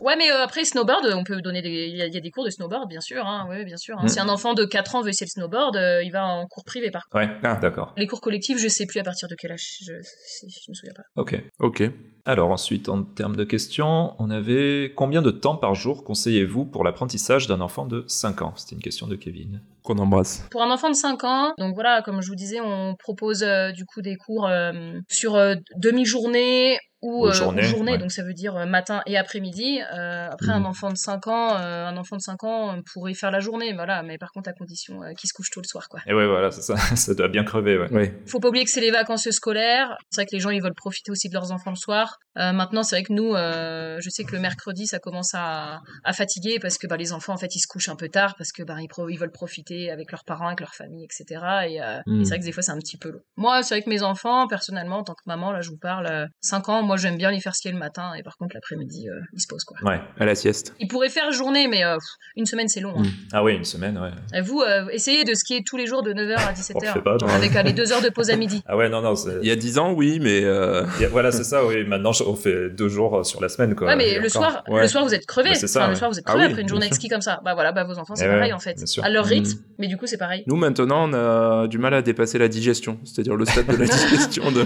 Ouais, 0.00 0.16
mais 0.16 0.30
euh, 0.30 0.42
après, 0.44 0.64
snowboard, 0.64 1.06
on 1.14 1.24
peut 1.24 1.40
donner 1.42 1.62
des. 1.62 1.68
Il 1.88 1.96
y, 1.96 2.02
a- 2.02 2.06
il 2.06 2.14
y 2.14 2.16
a 2.16 2.20
des 2.20 2.30
cours 2.30 2.44
de 2.44 2.50
snowboard, 2.50 2.88
bien 2.88 3.00
sûr. 3.00 3.26
Hein. 3.26 3.46
Ouais, 3.48 3.64
bien 3.64 3.76
sûr. 3.76 3.96
hein. 3.98 4.04
Mm. 4.04 4.08
Si 4.08 4.20
un 4.20 4.28
enfant 4.28 4.54
de 4.54 4.64
4 4.64 4.94
ans 4.94 5.02
veut 5.02 5.08
essayer 5.10 5.26
le 5.26 5.40
snowboard, 5.40 5.76
euh, 5.76 6.02
il 6.02 6.10
va 6.12 6.26
en 6.26 6.46
cours 6.46 6.64
privé 6.64 6.90
par 6.90 7.02
contre. 7.10 7.24
Ouais. 7.24 7.30
Ah. 7.42 7.56
D'accord. 7.56 7.94
Les 7.96 8.06
cours 8.06 8.20
collectifs, 8.20 8.58
je 8.58 8.68
sais 8.68 8.86
plus 8.86 9.00
à 9.00 9.02
partir 9.04 9.28
de 9.28 9.34
quel 9.36 9.52
âge. 9.52 9.78
Je, 9.86 9.92
je 9.94 10.70
me 10.70 10.74
souviens 10.74 10.94
pas. 10.94 11.02
Ok. 11.16 11.42
Ok. 11.60 11.82
Alors 12.24 12.50
ensuite, 12.50 12.88
en 12.90 13.02
termes 13.04 13.36
de 13.36 13.44
questions, 13.44 14.14
on 14.18 14.30
avait 14.30 14.92
combien 14.94 15.22
de 15.22 15.30
temps 15.30 15.56
par 15.56 15.74
jour 15.74 16.04
conseillez-vous 16.04 16.66
pour 16.66 16.84
l'apprentissage 16.84 17.46
d'un 17.46 17.60
enfant 17.62 17.86
de 17.86 18.04
5 18.06 18.42
ans? 18.42 18.52
C'était 18.56 18.74
une 18.76 18.82
question 18.82 19.06
de 19.06 19.16
Kevin. 19.16 19.62
Qu'on 19.82 19.96
embrasse. 19.96 20.46
Pour 20.50 20.62
un 20.62 20.70
enfant 20.70 20.90
de 20.90 20.94
5 20.94 21.24
ans, 21.24 21.54
donc 21.56 21.72
voilà, 21.74 22.02
comme 22.02 22.20
je 22.20 22.28
vous 22.28 22.34
disais, 22.34 22.60
on 22.60 22.94
propose 22.98 23.42
euh, 23.42 23.72
du 23.72 23.86
coup 23.86 24.02
des 24.02 24.16
cours 24.16 24.46
euh, 24.46 24.72
sur 25.08 25.36
euh, 25.36 25.54
demi-journée 25.76 26.78
ou 27.02 27.22
Ou 27.24 27.28
euh, 27.28 27.32
journée, 27.32 27.62
ou 27.62 27.64
journée, 27.64 27.92
ouais. 27.92 27.98
donc 27.98 28.10
ça 28.12 28.22
veut 28.24 28.34
dire 28.34 28.56
euh, 28.56 28.66
matin 28.66 29.02
et 29.06 29.16
après-midi. 29.16 29.80
Euh, 29.94 30.28
après, 30.30 30.48
Mhm. 30.48 30.62
un 30.62 30.64
enfant 30.64 30.90
de 30.90 30.96
5 30.96 31.26
ans, 31.28 31.56
euh, 31.56 31.86
un 31.86 31.96
enfant 31.96 32.16
de 32.16 32.20
5 32.22 32.42
ans 32.44 32.76
pourrait 32.92 33.14
faire 33.14 33.30
la 33.30 33.40
journée, 33.40 33.72
voilà, 33.72 34.02
mais 34.02 34.18
par 34.18 34.32
contre 34.32 34.48
à 34.50 34.52
condition 34.52 35.02
euh, 35.02 35.12
qu'il 35.14 35.28
se 35.28 35.32
couche 35.32 35.50
tôt 35.50 35.60
le 35.60 35.66
soir, 35.68 35.88
quoi. 35.88 36.00
Et 36.06 36.14
ouais, 36.14 36.26
voilà, 36.26 36.50
c'est 36.50 36.62
ça. 36.62 36.74
ça 36.96 37.14
doit 37.14 37.28
bien 37.28 37.44
crever, 37.44 37.78
ouais. 37.78 37.92
Ouais. 37.92 38.22
Faut 38.26 38.40
pas 38.40 38.48
oublier 38.48 38.64
que 38.64 38.70
c'est 38.70 38.80
les 38.80 38.90
vacances 38.90 39.28
scolaires. 39.30 39.96
C'est 40.10 40.22
vrai 40.22 40.26
que 40.26 40.34
les 40.34 40.40
gens 40.40 40.50
ils 40.50 40.62
veulent 40.62 40.74
profiter 40.74 41.10
aussi 41.10 41.28
de 41.28 41.34
leurs 41.34 41.52
enfants 41.52 41.70
le 41.70 41.76
soir. 41.76 42.18
Euh, 42.38 42.52
maintenant, 42.52 42.82
c'est 42.82 42.96
vrai 42.96 43.02
que 43.04 43.12
nous, 43.12 43.34
euh, 43.34 43.98
je 44.00 44.10
sais 44.10 44.24
que 44.24 44.32
le 44.32 44.40
mercredi 44.40 44.86
ça 44.86 44.98
commence 44.98 45.34
à, 45.34 45.80
à 46.04 46.12
fatiguer 46.12 46.58
parce 46.60 46.78
que 46.78 46.86
bah, 46.86 46.96
les 46.96 47.12
enfants 47.12 47.32
en 47.32 47.36
fait 47.38 47.54
ils 47.54 47.60
se 47.60 47.66
couchent 47.68 47.88
un 47.88 47.96
peu 47.96 48.08
tard 48.08 48.34
parce 48.36 48.52
que 48.52 48.62
bah, 48.62 48.76
ils, 48.80 49.18
veulent 49.18 49.30
profiter 49.32 49.90
avec 49.90 50.10
leurs 50.12 50.24
parents, 50.24 50.46
avec 50.48 50.60
leur 50.60 50.74
famille, 50.74 51.04
etc. 51.04 51.40
Et, 51.68 51.82
euh, 51.82 51.98
Mm. 52.06 52.20
et 52.20 52.24
c'est 52.24 52.30
vrai 52.30 52.38
que 52.40 52.44
des 52.44 52.52
fois 52.52 52.62
c'est 52.62 52.70
un 52.72 52.78
petit 52.78 52.96
peu 52.96 53.10
long. 53.10 53.20
Moi, 53.36 53.62
c'est 53.62 53.74
vrai 53.74 53.82
que 53.82 53.88
mes 53.90 54.02
enfants, 54.02 54.46
personnellement, 54.46 54.98
en 54.98 55.04
tant 55.04 55.14
que 55.14 55.22
maman, 55.26 55.52
là 55.52 55.60
je 55.60 55.70
vous 55.70 55.76
parle, 55.78 56.06
euh, 56.06 56.26
5 56.40 56.68
ans, 56.68 56.82
moi 56.88 56.96
j'aime 56.96 57.16
bien 57.16 57.30
les 57.30 57.40
faire 57.40 57.54
skier 57.54 57.70
le 57.72 57.78
matin 57.78 58.12
et 58.18 58.22
par 58.24 58.36
contre 58.36 58.54
l'après-midi 58.54 59.08
euh, 59.08 59.12
ils 59.32 59.40
se 59.40 59.46
posent 59.46 59.64
quoi. 59.64 59.76
Ouais. 59.82 60.00
À 60.18 60.24
la 60.26 60.34
sieste. 60.34 60.74
Ils 60.80 60.88
pourraient 60.88 61.08
faire 61.08 61.30
journée, 61.30 61.68
mais 61.68 61.84
euh, 61.84 61.96
une 62.36 62.46
semaine 62.46 62.68
c'est 62.68 62.80
long. 62.80 62.94
hein. 62.96 63.02
Mm. 63.02 63.10
Ah 63.32 63.44
oui, 63.44 63.54
une 63.54 63.64
semaine, 63.64 63.96
ouais. 63.98 64.10
Et 64.36 64.40
vous, 64.40 64.60
euh, 64.62 64.88
essayez 64.90 65.24
de 65.24 65.34
skier 65.34 65.62
tous 65.64 65.76
les 65.76 65.86
jours 65.86 66.02
de 66.02 66.12
9h 66.12 66.36
à 66.36 66.46
On 66.46 66.48
le 66.48 66.54
17h. 66.54 66.92
fait 66.94 67.00
pas, 67.02 67.16
non. 67.20 67.28
Avec 67.28 67.52
les 67.64 67.72
2 67.72 67.92
heures 67.92 68.02
de 68.02 68.08
pause 68.08 68.30
à 68.30 68.36
midi. 68.36 68.62
Ah 68.66 68.76
ouais, 68.76 68.88
non, 68.88 69.00
non. 69.02 69.14
Il 69.42 69.48
y 69.48 69.50
a 69.50 69.56
10 69.56 69.78
ans, 69.78 69.92
oui, 69.92 70.18
mais 70.20 70.42
euh, 70.44 70.82
a- 70.84 71.08
Voilà, 71.10 71.30
c'est 71.32 71.44
ça, 71.44 71.64
oui. 71.64 71.84
Maintenant, 71.84 72.12
on 72.26 72.34
fait 72.34 72.70
deux 72.70 72.88
jours 72.88 73.24
sur 73.24 73.40
la 73.40 73.48
semaine, 73.48 73.74
quoi. 73.74 73.86
Ouais, 73.88 73.96
mais 73.96 74.08
Et 74.10 74.14
le 74.18 74.28
encore. 74.28 74.30
soir, 74.50 74.64
Ouais. 74.68 74.82
le 74.82 74.88
soir 74.88 75.04
vous 75.04 75.14
êtes 75.14 75.26
crevé. 75.26 75.50
Bah, 75.50 75.54
c'est 75.54 75.66
ça, 75.66 75.80
Enfin, 75.82 75.90
le 75.90 75.94
soir 75.96 76.10
vous 76.10 76.18
êtes 76.18 76.24
Ah 76.26 76.30
crevé 76.32 76.44
oui, 76.46 76.50
après 76.52 76.62
une 76.62 76.68
journée 76.68 76.88
de 76.88 76.94
ski 76.94 77.08
comme 77.08 77.20
ça. 77.20 77.40
Bah 77.44 77.54
voilà, 77.54 77.72
bah 77.72 77.84
vos 77.84 77.98
enfants 77.98 78.14
c'est 78.16 78.24
Eh 78.24 78.28
pareil 78.28 78.50
ouais, 78.50 78.52
en 78.52 78.58
fait. 78.58 78.76
À 79.02 79.10
leur 79.10 79.24
Mm. 79.26 79.28
rythme, 79.28 79.58
mais 79.78 79.86
du 79.88 79.96
coup 79.96 80.06
c'est 80.06 80.16
pareil. 80.16 80.42
nous 80.46 80.56
maintenant, 80.56 81.08
on 81.08 81.12
a 81.14 81.66
du 81.68 81.78
mal 81.78 81.92
à 81.94 82.02
dépasser 82.02 82.38
la 82.38 82.48
digestion. 82.48 82.98
C'est-à-dire 83.04 83.36
le 83.36 83.44
stade 83.44 83.66
de 83.66 83.76
la 83.76 83.86
digestion. 83.86 84.50
De... 84.52 84.62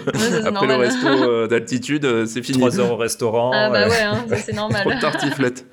Après 0.46 0.66
le 0.66 0.74
resto 0.76 1.46
d'altitude, 1.46 2.04
euh, 2.12 2.27
c'est 2.27 2.42
fini. 2.42 2.59
Trois 2.59 2.79
heures 2.79 2.92
au 2.92 2.96
restaurant. 2.96 3.51
Ah 3.55 3.70
bah 3.70 3.83
euh, 3.87 3.88
ouais, 3.88 4.03
hein, 4.03 4.25
c'est 4.37 4.53
normal. 4.55 4.83
Trop 4.83 4.92
de 4.94 5.01
tartiflette. 5.01 5.66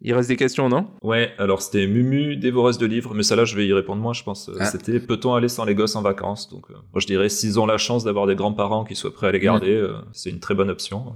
Il 0.00 0.14
reste 0.14 0.28
des 0.28 0.36
questions, 0.36 0.68
non? 0.68 0.86
Ouais, 1.02 1.32
alors 1.38 1.60
c'était 1.60 1.88
Mumu, 1.88 2.36
dévoreuse 2.36 2.78
de 2.78 2.86
livres, 2.86 3.14
mais 3.14 3.24
ça 3.24 3.34
là 3.34 3.44
je 3.44 3.56
vais 3.56 3.66
y 3.66 3.72
répondre 3.72 4.00
moi, 4.00 4.12
je 4.12 4.22
pense. 4.22 4.48
Euh, 4.48 4.52
Ah. 4.60 4.64
C'était 4.66 5.00
peut-on 5.00 5.34
aller 5.34 5.48
sans 5.48 5.64
les 5.64 5.74
gosses 5.74 5.96
en 5.96 6.02
vacances? 6.02 6.48
Donc, 6.50 6.66
euh, 6.70 6.74
moi 6.92 7.00
je 7.00 7.06
dirais 7.06 7.28
s'ils 7.28 7.58
ont 7.58 7.66
la 7.66 7.78
chance 7.78 8.04
d'avoir 8.04 8.26
des 8.28 8.36
grands-parents 8.36 8.84
qui 8.84 8.94
soient 8.94 9.12
prêts 9.12 9.26
à 9.26 9.32
les 9.32 9.40
garder, 9.40 9.72
euh, 9.74 9.94
c'est 10.12 10.30
une 10.30 10.38
très 10.40 10.54
bonne 10.54 10.70
option. 10.70 11.14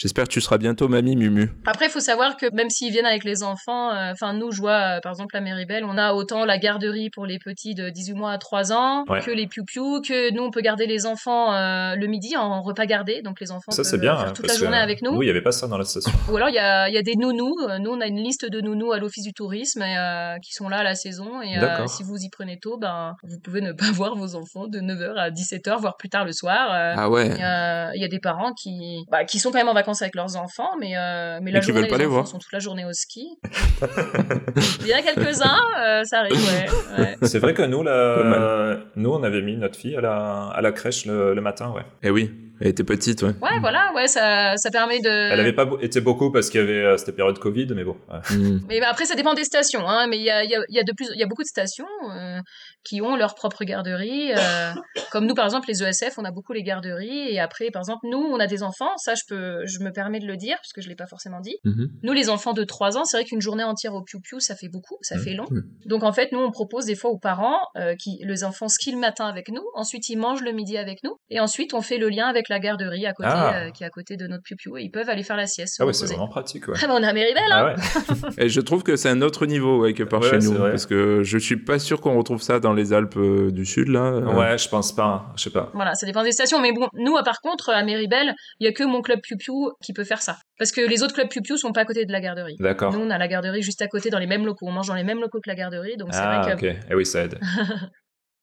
J'espère 0.00 0.24
que 0.24 0.32
tu 0.32 0.40
seras 0.40 0.56
bientôt 0.56 0.88
mamie 0.88 1.14
Mumu. 1.14 1.50
Après, 1.66 1.84
il 1.86 1.90
faut 1.90 2.00
savoir 2.00 2.38
que 2.38 2.46
même 2.54 2.70
s'ils 2.70 2.90
viennent 2.90 3.04
avec 3.04 3.22
les 3.22 3.42
enfants, 3.42 3.90
euh, 3.92 4.12
enfin 4.12 4.32
nous, 4.32 4.50
je 4.50 4.58
vois 4.62 4.96
euh, 4.96 5.00
par 5.02 5.12
exemple 5.12 5.36
à 5.36 5.42
Méribel, 5.42 5.84
on 5.84 5.98
a 5.98 6.14
autant 6.14 6.46
la 6.46 6.56
garderie 6.56 7.10
pour 7.10 7.26
les 7.26 7.38
petits 7.38 7.74
de 7.74 7.90
18 7.90 8.14
mois 8.14 8.32
à 8.32 8.38
3 8.38 8.72
ans 8.72 9.04
Ouais. 9.10 9.20
que 9.20 9.30
les 9.30 9.46
piou 9.46 10.00
que 10.00 10.32
nous 10.32 10.42
on 10.42 10.50
peut 10.50 10.62
garder 10.62 10.86
les 10.86 11.04
enfants 11.04 11.52
euh, 11.52 11.96
le 11.96 12.06
midi 12.06 12.34
en 12.34 12.62
repas 12.62 12.86
gardé, 12.86 13.20
donc 13.20 13.40
les 13.40 13.50
enfants 13.52 13.72
Ça, 13.72 13.82
peuvent 13.82 14.00
bien. 14.00 14.16
faire 14.16 14.28
hein, 14.28 14.32
toute 14.32 14.46
la 14.48 14.54
journée 14.54 14.78
que 14.78 14.82
avec 14.82 15.02
nous. 15.02 15.12
Nous, 15.12 15.22
il 15.22 15.26
n'y 15.26 15.30
avait 15.30 15.42
pas 15.42 15.52
ça 15.52 15.68
dans 15.68 15.76
la 15.76 15.84
station. 15.84 16.10
Ou 16.30 16.36
alors 16.38 16.48
il 16.48 16.54
y 16.54 16.58
a, 16.58 16.88
il 16.88 16.94
y 16.94 16.98
a 16.98 17.02
des 17.02 17.16
nounous. 17.16 17.56
Nous 17.80 17.90
on 17.90 18.00
a 18.00 18.06
une 18.06 18.22
liste 18.22 18.50
de 18.50 18.60
nounous 18.62 18.92
à 18.92 18.98
l'office 18.98 19.24
du 19.24 19.34
tourisme 19.34 19.82
et, 19.82 19.98
euh, 19.98 20.38
qui 20.42 20.54
sont 20.54 20.70
là 20.70 20.78
à 20.78 20.82
la 20.82 20.94
saison 20.94 21.42
et 21.42 21.58
euh, 21.58 21.86
si 21.88 22.04
vous 22.04 22.16
y 22.16 22.30
prenez 22.30 22.58
tôt, 22.58 22.78
ben 22.78 23.16
vous 23.22 23.38
pouvez 23.38 23.60
ne 23.60 23.72
pas 23.72 23.90
voir 23.92 24.14
vos 24.16 24.34
enfants 24.34 24.66
de 24.66 24.78
9h 24.78 25.16
à 25.18 25.30
17h, 25.30 25.78
voire 25.78 25.98
plus 25.98 26.08
tard 26.08 26.24
le 26.24 26.32
soir. 26.32 26.72
euh, 26.72 26.94
Ah 26.96 27.10
ouais. 27.10 27.26
il 27.28 27.36
y, 27.38 27.42
a, 27.42 27.94
il 27.94 28.00
y 28.00 28.04
a 28.04 28.08
des 28.08 28.18
parents 28.20 28.54
qui, 28.54 29.04
bah, 29.10 29.24
qui 29.24 29.38
sont 29.38 29.50
quand 29.50 29.58
même 29.58 29.68
en 29.68 29.74
vacances 29.74 29.89
avec 30.00 30.14
leurs 30.14 30.36
enfants, 30.36 30.70
mais, 30.78 30.96
euh, 30.96 31.38
mais 31.42 31.50
la 31.50 31.60
journée, 31.60 31.80
veulent 31.82 31.90
pas 31.90 31.98
les 31.98 32.04
enfants 32.04 32.14
voir. 32.14 32.26
sont 32.26 32.38
toute 32.38 32.52
la 32.52 32.58
journée 32.58 32.84
au 32.84 32.92
ski. 32.92 33.26
Il 34.80 34.86
y 34.86 34.94
en 34.94 34.98
a 34.98 35.02
quelques-uns, 35.02 35.58
euh, 35.80 36.04
ça 36.04 36.20
arrive, 36.20 36.36
ouais. 36.36 37.02
ouais. 37.02 37.16
C'est 37.22 37.38
vrai 37.38 37.54
que 37.54 37.62
nous, 37.62 37.82
Pas 37.84 38.22
la... 38.22 38.76
nous, 38.96 39.10
on 39.10 39.22
avait 39.22 39.42
mis 39.42 39.56
notre 39.56 39.76
fille 39.78 39.96
à 39.96 40.00
la, 40.00 40.48
à 40.48 40.60
la 40.60 40.72
crèche 40.72 41.06
le, 41.06 41.34
le 41.34 41.40
matin, 41.40 41.72
ouais. 41.72 41.84
Eh 42.02 42.10
oui, 42.10 42.30
elle 42.60 42.68
était 42.68 42.84
petite, 42.84 43.22
ouais. 43.22 43.32
Ouais, 43.42 43.58
voilà, 43.60 43.92
ouais, 43.94 44.06
ça, 44.08 44.56
ça 44.56 44.70
permet 44.70 45.00
de. 45.00 45.08
Elle 45.08 45.38
n'avait 45.38 45.52
pas 45.52 45.68
été 45.80 46.00
beaucoup 46.00 46.30
parce 46.30 46.50
qu'il 46.50 46.60
y 46.60 46.62
avait 46.62 46.84
euh, 46.84 46.96
cette 46.96 47.16
période 47.16 47.38
Covid, 47.38 47.68
mais 47.74 47.84
bon. 47.84 47.96
ouais. 48.10 48.36
Mm. 48.36 48.60
Mais 48.68 48.80
bah, 48.80 48.88
après, 48.90 49.04
ça 49.06 49.14
dépend 49.14 49.34
des 49.34 49.44
stations, 49.44 49.88
hein. 49.88 50.06
Mais 50.08 50.18
il 50.18 50.22
y 50.24 50.30
a, 50.30 50.44
il 50.44 50.50
y, 50.50 50.54
a, 50.56 50.60
y 50.68 50.78
a 50.78 50.84
de 50.84 50.92
plus, 50.92 51.08
il 51.14 51.18
y 51.20 51.22
a 51.22 51.26
beaucoup 51.26 51.42
de 51.42 51.48
stations 51.48 51.86
euh, 52.12 52.38
qui 52.84 53.00
ont 53.02 53.16
leur 53.16 53.34
propre 53.34 53.64
garderie. 53.64 54.32
euh, 54.36 54.72
comme 55.10 55.26
nous, 55.26 55.34
par 55.34 55.44
exemple, 55.44 55.68
les 55.68 55.82
ESF, 55.82 56.18
on 56.18 56.24
a 56.24 56.30
beaucoup 56.30 56.52
les 56.52 56.62
garderies. 56.62 57.28
Et 57.32 57.40
après, 57.40 57.70
par 57.70 57.80
exemple, 57.82 58.06
nous, 58.10 58.18
on 58.18 58.38
a 58.40 58.46
des 58.46 58.62
enfants. 58.62 58.96
Ça, 58.98 59.14
je 59.14 59.22
peux, 59.28 59.66
je 59.66 59.80
me 59.80 59.90
permets 59.92 60.20
de 60.20 60.26
le 60.26 60.36
dire 60.36 60.56
parce 60.56 60.72
que 60.72 60.80
je 60.80 60.88
l'ai 60.88 60.96
pas 60.96 61.06
forcément 61.06 61.40
dit. 61.40 61.56
Mhm. 61.64 61.88
Nous, 62.02 62.12
les 62.12 62.28
enfants 62.28 62.52
de 62.52 62.64
3 62.64 62.96
ans, 62.98 63.04
c'est 63.04 63.16
vrai 63.16 63.24
qu'une 63.24 63.40
journée 63.40 63.64
entière 63.64 63.94
au 63.94 64.02
piou-piou, 64.02 64.40
ça 64.40 64.54
fait 64.54 64.68
beaucoup, 64.68 64.96
ça 65.02 65.16
Mhm. 65.16 65.22
fait 65.22 65.34
long. 65.34 65.46
Mhm. 65.50 65.62
Donc, 65.86 66.02
en 66.04 66.12
fait, 66.12 66.30
nous, 66.32 66.38
on 66.40 66.50
propose 66.50 66.84
des 66.86 66.94
fois 66.96 67.10
aux 67.10 67.18
parents 67.18 67.58
euh, 67.76 67.94
qui, 67.96 68.18
les 68.24 68.44
enfants 68.44 68.68
skient 68.68 68.92
le 68.92 68.98
matin 68.98 69.26
avec 69.26 69.48
nous, 69.50 69.62
ensuite 69.74 70.08
ils 70.08 70.16
mangent 70.16 70.42
le 70.42 70.52
midi 70.52 70.76
avec 70.76 70.98
nous, 71.04 71.16
et 71.30 71.40
ensuite 71.40 71.74
on 71.74 71.80
fait 71.82 71.98
le 71.98 72.08
lien 72.08 72.26
avec 72.26 72.48
la 72.50 72.58
garderie 72.60 73.06
à 73.06 73.12
côté, 73.14 73.28
Ah. 73.32 73.54
euh, 73.54 73.70
qui 73.70 73.82
est 73.82 73.86
à 73.86 73.90
côté 73.90 74.16
de 74.16 74.26
notre 74.26 74.42
piou-piou, 74.42 74.76
et 74.76 74.82
ils 74.82 74.90
peuvent 74.90 75.08
aller 75.08 75.22
faire 75.22 75.36
la 75.36 75.46
sieste. 75.46 75.76
Ah 75.80 75.86
ouais, 75.86 75.92
c'est 75.92 76.06
vraiment 76.06 76.28
pratique, 76.28 76.68
ouais. 76.68 76.74
Ah, 76.82 76.86
bah, 76.86 76.94
on 76.98 77.02
est 77.02 77.06
à 77.06 77.12
Méribel, 77.12 77.42
hein 77.50 77.74
Ah 77.76 78.14
ouais. 78.34 78.34
Et 78.44 78.48
je 78.48 78.60
trouve 78.60 78.82
que 78.82 78.96
c'est 78.96 79.08
un 79.08 79.22
autre 79.22 79.46
niveau 79.46 79.80
ouais, 79.80 79.94
que 79.94 80.02
par 80.02 80.20
Ouais, 80.20 80.28
chez 80.30 80.38
nous. 80.38 80.52
vrai. 80.54 80.70
Parce 80.70 80.86
que 80.86 81.22
je 81.22 81.38
suis 81.38 81.56
pas 81.56 81.78
sûr 81.78 82.00
qu'on 82.00 82.16
retrouve 82.18 82.42
ça 82.42 82.60
dans 82.60 82.72
les 82.74 82.92
Alpes 82.92 83.16
euh, 83.16 83.50
du 83.50 83.64
Sud, 83.64 83.88
là. 83.88 84.00
Euh, 84.04 84.20
Ouais, 84.34 84.58
je 84.58 84.68
pense 84.68 84.94
pas, 84.94 85.04
hein, 85.04 85.32
je 85.36 85.44
sais 85.44 85.50
pas. 85.50 85.70
Voilà, 85.74 85.94
ça 85.94 86.04
dépend 86.06 86.22
des 86.22 86.32
stations. 86.32 86.60
Mais 86.60 86.72
bon, 86.72 86.88
nous, 86.94 87.14
par 87.24 87.40
contre, 87.40 87.70
à 87.70 87.82
Méribel, 87.84 88.34
il 88.58 88.64
y 88.66 88.68
a 88.68 88.72
que 88.72 88.84
mon 88.84 89.00
club 89.02 89.20
piou-piou 89.22 89.72
qui 89.82 89.92
peut 89.92 90.04
faire 90.04 90.20
ça. 90.22 90.36
Parce 90.58 90.72
que 90.72 90.80
les 90.80 91.02
autres 91.02 91.14
clubs 91.14 91.28
piou-piou 91.28 91.56
sont 91.56 91.72
pas 91.72 91.80
à 91.82 91.84
côté 91.84 92.04
de 92.04 92.12
la 92.12 92.20
garderie. 92.20 92.56
D'accord. 92.60 92.92
Nous, 92.92 93.00
on 93.00 93.10
a 93.10 93.18
la 93.18 93.28
garderie 93.28 93.62
juste 93.62 93.80
à 93.82 93.86
côté, 93.88 94.10
dans 94.10 94.18
les 94.18 94.26
mêmes 94.26 94.44
locaux. 94.44 94.66
On 94.68 94.72
mange 94.72 94.88
dans 94.88 94.94
les 94.94 95.04
mêmes 95.04 95.20
locaux 95.20 95.40
que 95.40 95.48
la 95.48 95.54
garderie, 95.54 95.96
donc 95.96 96.08
c'est 96.12 96.20
Ah, 96.20 96.40
vrai 96.42 96.56
que 96.56 96.66
ok. 96.66 96.76
Eh 96.90 96.94
oui, 96.94 97.06
ça 97.06 97.22
aide. 97.24 97.38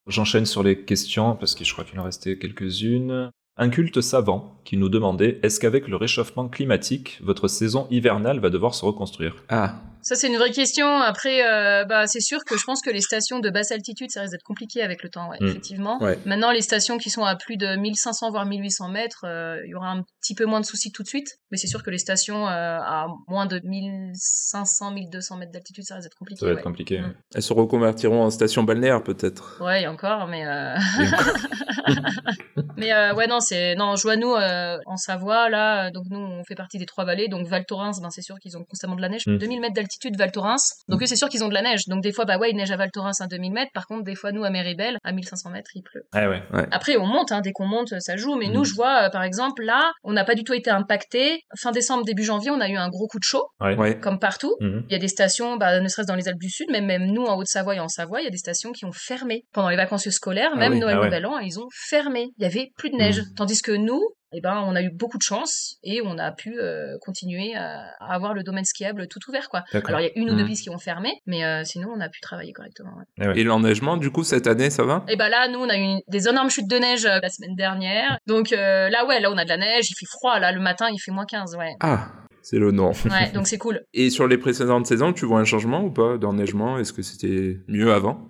J'enchaîne 0.08 0.46
sur 0.46 0.64
les 0.64 0.84
questions 0.86 1.36
parce 1.36 1.54
que 1.54 1.66
je 1.66 1.74
crois 1.74 1.84
qu'il 1.84 2.00
en 2.00 2.04
restait 2.04 2.38
quelques-unes. 2.38 3.30
Un 3.60 3.70
culte 3.70 4.02
savant 4.02 4.56
qui 4.66 4.78
nous 4.78 4.88
demandait 4.88 5.40
est-ce 5.42 5.60
qu'avec 5.60 5.88
le 5.88 5.96
réchauffement 5.96 6.48
climatique, 6.48 7.20
votre 7.24 7.48
saison 7.48 7.88
hivernale 7.90 8.40
va 8.40 8.52
devoir 8.52 8.76
se 8.76 8.86
reconstruire? 8.86 9.36
Ah, 9.50 9.82
Ça, 10.08 10.16
c'est 10.16 10.28
une 10.28 10.38
vraie 10.38 10.52
question. 10.52 10.88
Après, 11.02 11.46
euh, 11.46 11.84
bah, 11.84 12.08
c'est 12.08 12.22
sûr 12.22 12.46
que 12.46 12.58
je 12.58 12.64
pense 12.64 12.82
que 12.82 12.90
les 12.90 13.02
stations 13.02 13.40
de 13.40 13.50
basse 13.50 13.74
altitude, 13.74 14.10
ça 14.10 14.22
risque 14.22 14.32
d'être 14.32 14.44
compliqué 14.44 14.82
avec 14.82 15.04
le 15.04 15.10
temps, 15.10 15.30
ouais, 15.30 15.36
Mm. 15.42 15.48
effectivement. 15.48 16.02
Ouais. 16.02 16.18
Maintenant, 16.26 16.52
les 16.52 16.62
stations 16.62 16.98
qui 16.98 17.10
sont 17.10 17.26
à 17.26 17.36
plus 17.36 17.58
de 17.58 17.76
1500 17.76 18.32
voire 18.32 18.46
1800 18.46 18.88
mètres, 18.88 19.26
euh, 19.26 19.60
il 19.66 19.72
y 19.72 19.76
aura 19.76 19.90
un 19.90 20.04
petit 20.22 20.34
peu 20.34 20.46
moins 20.46 20.62
de 20.62 20.66
soucis 20.66 20.94
tout 20.94 21.04
de 21.04 21.10
suite. 21.10 21.28
Mais 21.52 21.58
c'est 21.58 21.68
sûr 21.68 21.84
que 21.84 21.90
les 21.90 21.98
stations 21.98 22.48
euh, 22.48 22.78
à 22.80 23.08
moins 23.28 23.48
de 23.48 23.60
1500, 23.66 24.92
1200 24.92 25.36
mètres 25.38 25.52
d'altitude, 25.52 25.84
ça 25.84 25.96
risque 25.96 26.06
d'être 26.06 26.18
compliqué. 26.18 26.40
Ça 26.40 26.46
va 26.46 26.54
ouais. 26.54 26.58
être 26.60 26.64
compliqué. 26.64 27.02
Mm. 27.02 27.14
elles 27.36 27.44
se 27.44 27.52
reconvertiront 27.52 28.24
en 28.24 28.30
station 28.30 28.64
balnéaire, 28.64 29.04
peut-être. 29.04 29.62
Ouais, 29.62 29.88
encore, 29.88 30.28
mais 30.28 30.46
mais 32.78 32.92
ouais 33.12 33.28
non 33.28 33.40
c'est 33.40 33.76
non 33.76 33.96
euh, 33.96 34.78
en 34.86 34.98
Savoie 34.98 35.50
là, 35.50 35.92
donc 35.92 36.06
nous 36.10 36.20
on 36.20 36.44
fait 36.44 36.56
partie 36.56 36.78
des 36.78 36.86
trois 36.86 37.06
vallées, 37.06 37.28
donc 37.28 37.48
Val 37.48 37.66
Thorens, 37.66 38.00
ben 38.02 38.10
c'est 38.10 38.22
sûr 38.22 38.38
qu'ils 38.40 38.58
ont 38.58 38.64
constamment 38.64 38.96
de 38.96 39.02
la 39.02 39.10
neige, 39.10 39.26
Mm. 39.28 39.38
2000 39.38 39.62
mètres 39.62 39.74
d'altitude 39.74 39.97
Val 40.18 40.32
Thorens, 40.32 40.74
donc 40.88 41.02
eux 41.02 41.06
c'est 41.06 41.16
sûr 41.16 41.30
qu'ils 41.30 41.44
ont 41.44 41.48
de 41.50 41.54
la 41.54 41.62
neige, 41.62 41.82
donc 41.88 42.02
des 42.04 42.12
fois 42.12 42.26
bah 42.26 42.38
ouais 42.38 42.50
il 42.52 42.56
neige 42.56 42.72
à 42.72 42.78
Val 42.78 42.90
Thorens 42.92 43.20
à 43.22 43.28
2000 43.28 43.52
mètres, 43.52 43.72
par 43.74 43.88
contre 43.88 44.04
des 44.04 44.16
fois 44.16 44.32
nous 44.32 44.44
à 44.44 44.50
Méribel 44.50 44.98
à 45.04 45.12
1500 45.12 45.50
mètres 45.52 45.72
il 45.76 45.82
pleut. 45.84 46.04
Ah 46.14 46.30
ouais. 46.30 46.42
Après 46.72 46.98
on 46.98 47.06
monte, 47.06 47.32
hein, 47.32 47.42
dès 47.42 47.52
qu'on 47.52 47.68
monte 47.68 47.94
ça 48.00 48.16
joue, 48.18 48.36
mais 48.36 48.48
Mm. 48.48 48.54
nous 48.54 48.64
je 48.66 48.74
vois 48.76 49.04
euh, 49.06 49.10
par 49.10 49.24
exemple 49.24 49.64
là 49.64 49.92
on 50.04 50.14
n'a 50.14 50.24
pas 50.24 50.36
du 50.36 50.44
tout 50.44 50.54
été 50.54 50.70
impacté, 50.70 51.42
fin 51.60 51.72
décembre 51.72 52.04
début 52.06 52.24
janvier 52.24 52.52
on 52.52 52.60
a 52.62 52.70
eu 52.70 52.76
un 52.78 52.90
gros 52.90 53.08
coup 53.08 53.20
de 53.20 53.24
chaud 53.24 53.46
Ouais. 53.60 54.00
Comme 54.00 54.20
partout. 54.20 54.56
Mhm. 54.60 54.86
Il 54.90 54.94
y 54.94 54.96
a 54.96 55.00
des 55.00 55.08
stations, 55.08 55.58
bah, 55.58 55.80
ne 55.80 55.88
serait-ce 55.88 56.08
dans 56.08 56.16
les 56.16 56.28
Alpes 56.28 56.40
du 56.40 56.50
Sud, 56.50 56.70
même, 56.72 56.86
même 56.86 57.06
nous 57.08 57.24
en 57.24 57.38
Haute-Savoie 57.38 57.76
et 57.76 57.80
en 57.80 57.88
Savoie, 57.88 58.22
il 58.22 58.24
y 58.24 58.28
a 58.28 58.32
des 58.32 58.38
stations 58.38 58.72
qui 58.72 58.86
ont 58.86 58.92
fermé. 58.94 59.44
Pendant 59.54 59.70
les 59.70 59.76
vacances 59.76 60.10
scolaires, 60.10 60.52
Ah 60.54 60.58
même 60.58 60.74
oui, 60.74 60.80
Noël 60.80 60.96
ah 60.98 61.00
ouais. 61.02 61.06
Nouvel 61.08 61.26
An, 61.26 61.38
ils 61.40 61.60
ont 61.60 61.68
fermé. 61.72 62.30
Il 62.38 62.44
y 62.44 62.46
avait 62.46 62.72
plus 62.78 62.90
de 62.90 62.96
neige. 62.96 63.22
Tandis 63.36 63.62
que 63.62 63.72
nous, 63.72 64.02
eh 64.34 64.42
ben, 64.42 64.64
on 64.68 64.76
a 64.76 64.82
eu 64.82 64.90
beaucoup 64.92 65.18
de 65.18 65.24
chance 65.24 65.78
et 65.84 66.02
on 66.04 66.18
a 66.18 66.32
pu 66.32 66.60
euh, 66.60 66.98
continuer 67.02 67.56
à, 67.56 67.86
à 68.00 68.14
avoir 68.14 68.34
le 68.34 68.44
domaine 68.44 68.66
skiable 68.66 69.08
tout 69.08 69.20
ouvert. 69.30 69.50
Quoi. 69.50 69.64
Alors 69.86 70.00
il 70.02 70.04
y 70.04 70.08
a 70.08 70.12
une 70.16 70.30
ou 70.32 70.36
deux 70.36 70.42
Mhm. 70.44 70.48
pistes 70.48 70.64
qui 70.64 70.70
ont 70.70 70.78
fermé, 70.78 71.14
mais 71.26 71.44
euh, 71.46 71.64
sinon 71.64 71.90
on 71.96 72.00
a 72.02 72.10
pu 72.10 72.20
travailler 72.22 72.54
correctement. 72.54 72.92
ouais. 73.20 73.28
Ouais. 73.28 73.40
Et 73.40 73.44
l'enneigement, 73.44 73.98
du 73.98 74.12
coup, 74.12 74.24
cette 74.24 74.48
année, 74.48 74.70
ça 74.70 74.84
va? 74.84 75.04
Et 75.08 75.16
bah 75.16 75.30
là, 75.30 75.48
nous, 75.48 75.60
on 75.60 75.70
a 75.70 75.78
eu 75.78 75.82
une- 75.82 76.02
des 76.08 76.28
énormes 76.28 76.50
chutes 76.50 76.68
de 76.70 76.78
neige 76.78 77.06
euh, 77.06 77.20
la 77.22 77.30
semaine 77.30 77.56
dernière. 77.56 78.18
Donc 78.28 78.52
euh, 78.54 78.90
là, 78.90 79.06
ouais, 79.06 79.20
là, 79.20 79.32
on 79.32 79.38
a 79.38 79.44
de 79.44 79.50
la 79.50 79.58
neige, 79.58 79.90
il 79.90 79.96
fait 79.96 80.06
froid. 80.06 80.40
Là, 80.40 80.52
le 80.52 80.60
matin, 80.60 80.88
il 80.92 81.00
fait 81.00 81.12
moins 81.12 81.26
15, 81.26 81.56
ouais. 81.56 81.74
Ah, 81.80 82.08
c'est 82.42 82.60
le 82.60 82.72
nom. 82.72 82.92
Ouais, 83.06 83.32
donc 83.34 83.48
c'est 83.48 83.58
cool. 83.58 83.82
Et 83.94 84.10
sur 84.10 84.28
les 84.28 84.38
précédentes 84.38 84.86
saisons, 84.86 85.14
tu 85.14 85.26
vois 85.26 85.40
un 85.40 85.46
changement 85.46 85.84
ou 85.84 85.92
pas 85.92 86.18
d'enneigement? 86.18 86.78
Est-ce 86.78 86.94
que 86.94 87.02
c'était 87.02 87.60
mieux 87.68 87.92
avant? 87.94 88.28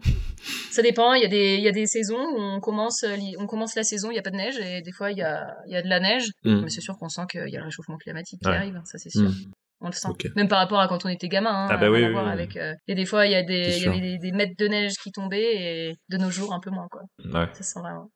Ça 0.72 0.82
dépend, 0.82 1.14
il 1.14 1.22
y, 1.24 1.26
a 1.26 1.30
des, 1.30 1.56
il 1.56 1.62
y 1.64 1.68
a 1.68 1.72
des 1.72 1.88
saisons 1.88 2.20
où 2.20 2.40
on 2.40 2.60
commence, 2.60 3.04
euh, 3.04 3.16
on 3.40 3.48
commence 3.48 3.76
la 3.76 3.84
saison, 3.84 4.10
il 4.12 4.14
n'y 4.14 4.20
a 4.20 4.22
pas 4.22 4.30
de 4.30 4.36
neige, 4.38 4.58
et 4.60 4.82
des 4.82 4.92
fois 4.92 5.12
il 5.12 5.18
y 5.18 5.24
a, 5.24 5.56
il 5.68 5.74
y 5.74 5.76
a 5.76 5.82
de 5.82 5.88
la 5.90 6.00
neige. 6.00 6.30
Mm. 6.46 6.62
Mais 6.64 6.70
c'est 6.70 6.82
sûr 6.82 6.98
qu'on 6.98 7.10
sent 7.10 7.24
qu'il 7.32 7.50
y 7.50 7.56
a 7.56 7.60
le 7.60 7.66
réchauffement 7.66 7.98
climatique 7.98 8.40
qui 8.42 8.48
Ouais. 8.50 8.56
arrive, 8.56 8.80
ça 8.86 8.98
c'est 8.98 9.10
sûr. 9.10 9.24
Mm. 9.30 9.52
On 9.82 9.88
le 9.88 9.92
sent. 9.94 10.08
Même 10.36 10.48
par 10.48 10.58
rapport 10.60 10.80
à 10.80 10.88
quand 10.88 11.06
on 11.06 11.10
était 11.10 11.28
gamin. 11.28 11.52
Hein, 11.52 11.68
Ah 11.70 11.78
bah 11.78 11.92
oui, 11.92 12.04
avec, 12.04 12.58
euh, 12.58 12.74
et 12.88 12.96
des 12.96 13.06
fois, 13.06 13.28
il 13.28 13.32
y, 13.32 13.36
a 13.36 13.44
des, 13.44 13.84
y 13.84 13.88
avait 13.88 14.00
des, 14.00 14.18
des 14.18 14.32
mètres 14.32 14.56
de 14.58 14.68
neige 14.68 14.94
qui 15.04 15.12
tombaient, 15.12 15.56
et 15.90 15.96
de 16.10 16.18
nos 16.18 16.32
jours, 16.32 16.52
un 16.54 16.60
peu 16.60 16.72
moins. 16.72 16.88
quoi. 16.90 17.02
Ouais. 17.24 17.48
Ça 17.54 17.62
se 17.64 17.74
sent 17.74 17.80
vraiment. 17.82 18.10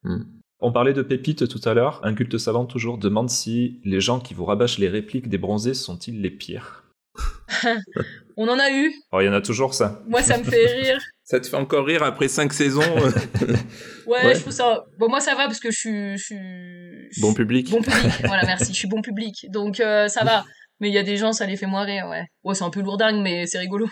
On 0.62 0.72
parlait 0.72 0.94
de 0.94 1.02
pépites 1.02 1.48
tout 1.48 1.62
à 1.68 1.74
l'heure. 1.74 2.00
Un 2.04 2.14
culte 2.14 2.38
savant 2.38 2.66
toujours 2.66 2.98
demande 2.98 3.30
si 3.30 3.80
les 3.84 4.00
gens 4.00 4.20
qui 4.20 4.34
vous 4.34 4.46
rabâchent 4.46 4.78
les 4.78 4.90
répliques 4.90 5.28
des 5.28 5.38
bronzés 5.38 5.74
sont-ils 5.74 6.22
les 6.22 6.30
pires? 6.32 6.84
On 8.38 8.48
en 8.48 8.58
a 8.60 8.72
eu, 8.72 8.94
Alors, 9.12 9.22
il 9.22 9.26
y 9.26 9.30
en 9.30 9.34
a 9.34 9.42
toujours 9.42 9.74
ça. 9.74 10.02
moi 10.08 10.22
ça 10.22 10.38
me 10.38 10.44
fait 10.44 10.66
rire. 10.82 11.00
Ça 11.24 11.40
te 11.40 11.48
fait 11.48 11.56
encore 11.56 11.86
rire 11.86 12.04
après 12.04 12.28
cinq 12.28 12.52
saisons? 12.52 12.82
Ouais, 14.08 14.26
Ouais. 14.26 14.36
je 14.36 14.42
trouve 14.42 14.52
ça. 14.52 14.84
Bon, 15.00 15.08
moi 15.10 15.22
ça 15.22 15.34
va 15.36 15.46
parce 15.46 15.60
que 15.60 15.72
je 15.72 15.78
suis. 15.80 16.18
Je 16.18 16.24
suis... 16.24 16.36
je 16.36 17.22
Bon 17.22 17.34
public 17.34 17.70
Bon 17.70 17.82
public, 17.82 18.12
voilà, 18.26 18.44
merci. 18.46 18.74
Je 18.74 18.78
suis 18.78 18.88
bon 18.90 19.02
public. 19.02 19.46
Donc 19.50 19.80
euh, 19.80 20.08
ça 20.10 20.26
va. 20.26 20.44
Mais 20.82 20.90
il 20.90 20.94
y 20.94 20.98
a 20.98 21.04
des 21.04 21.16
gens, 21.16 21.32
ça 21.32 21.46
les 21.46 21.56
fait 21.56 21.68
moins 21.68 21.84
rire, 21.84 22.08
ouais. 22.10 22.26
Ouais, 22.44 22.56
c'est 22.56 22.64
un 22.66 22.70
peu 22.72 22.82
lourdingue, 22.82 23.22
mais 23.22 23.46
c'est 23.46 23.60
rigolo. 23.60 23.88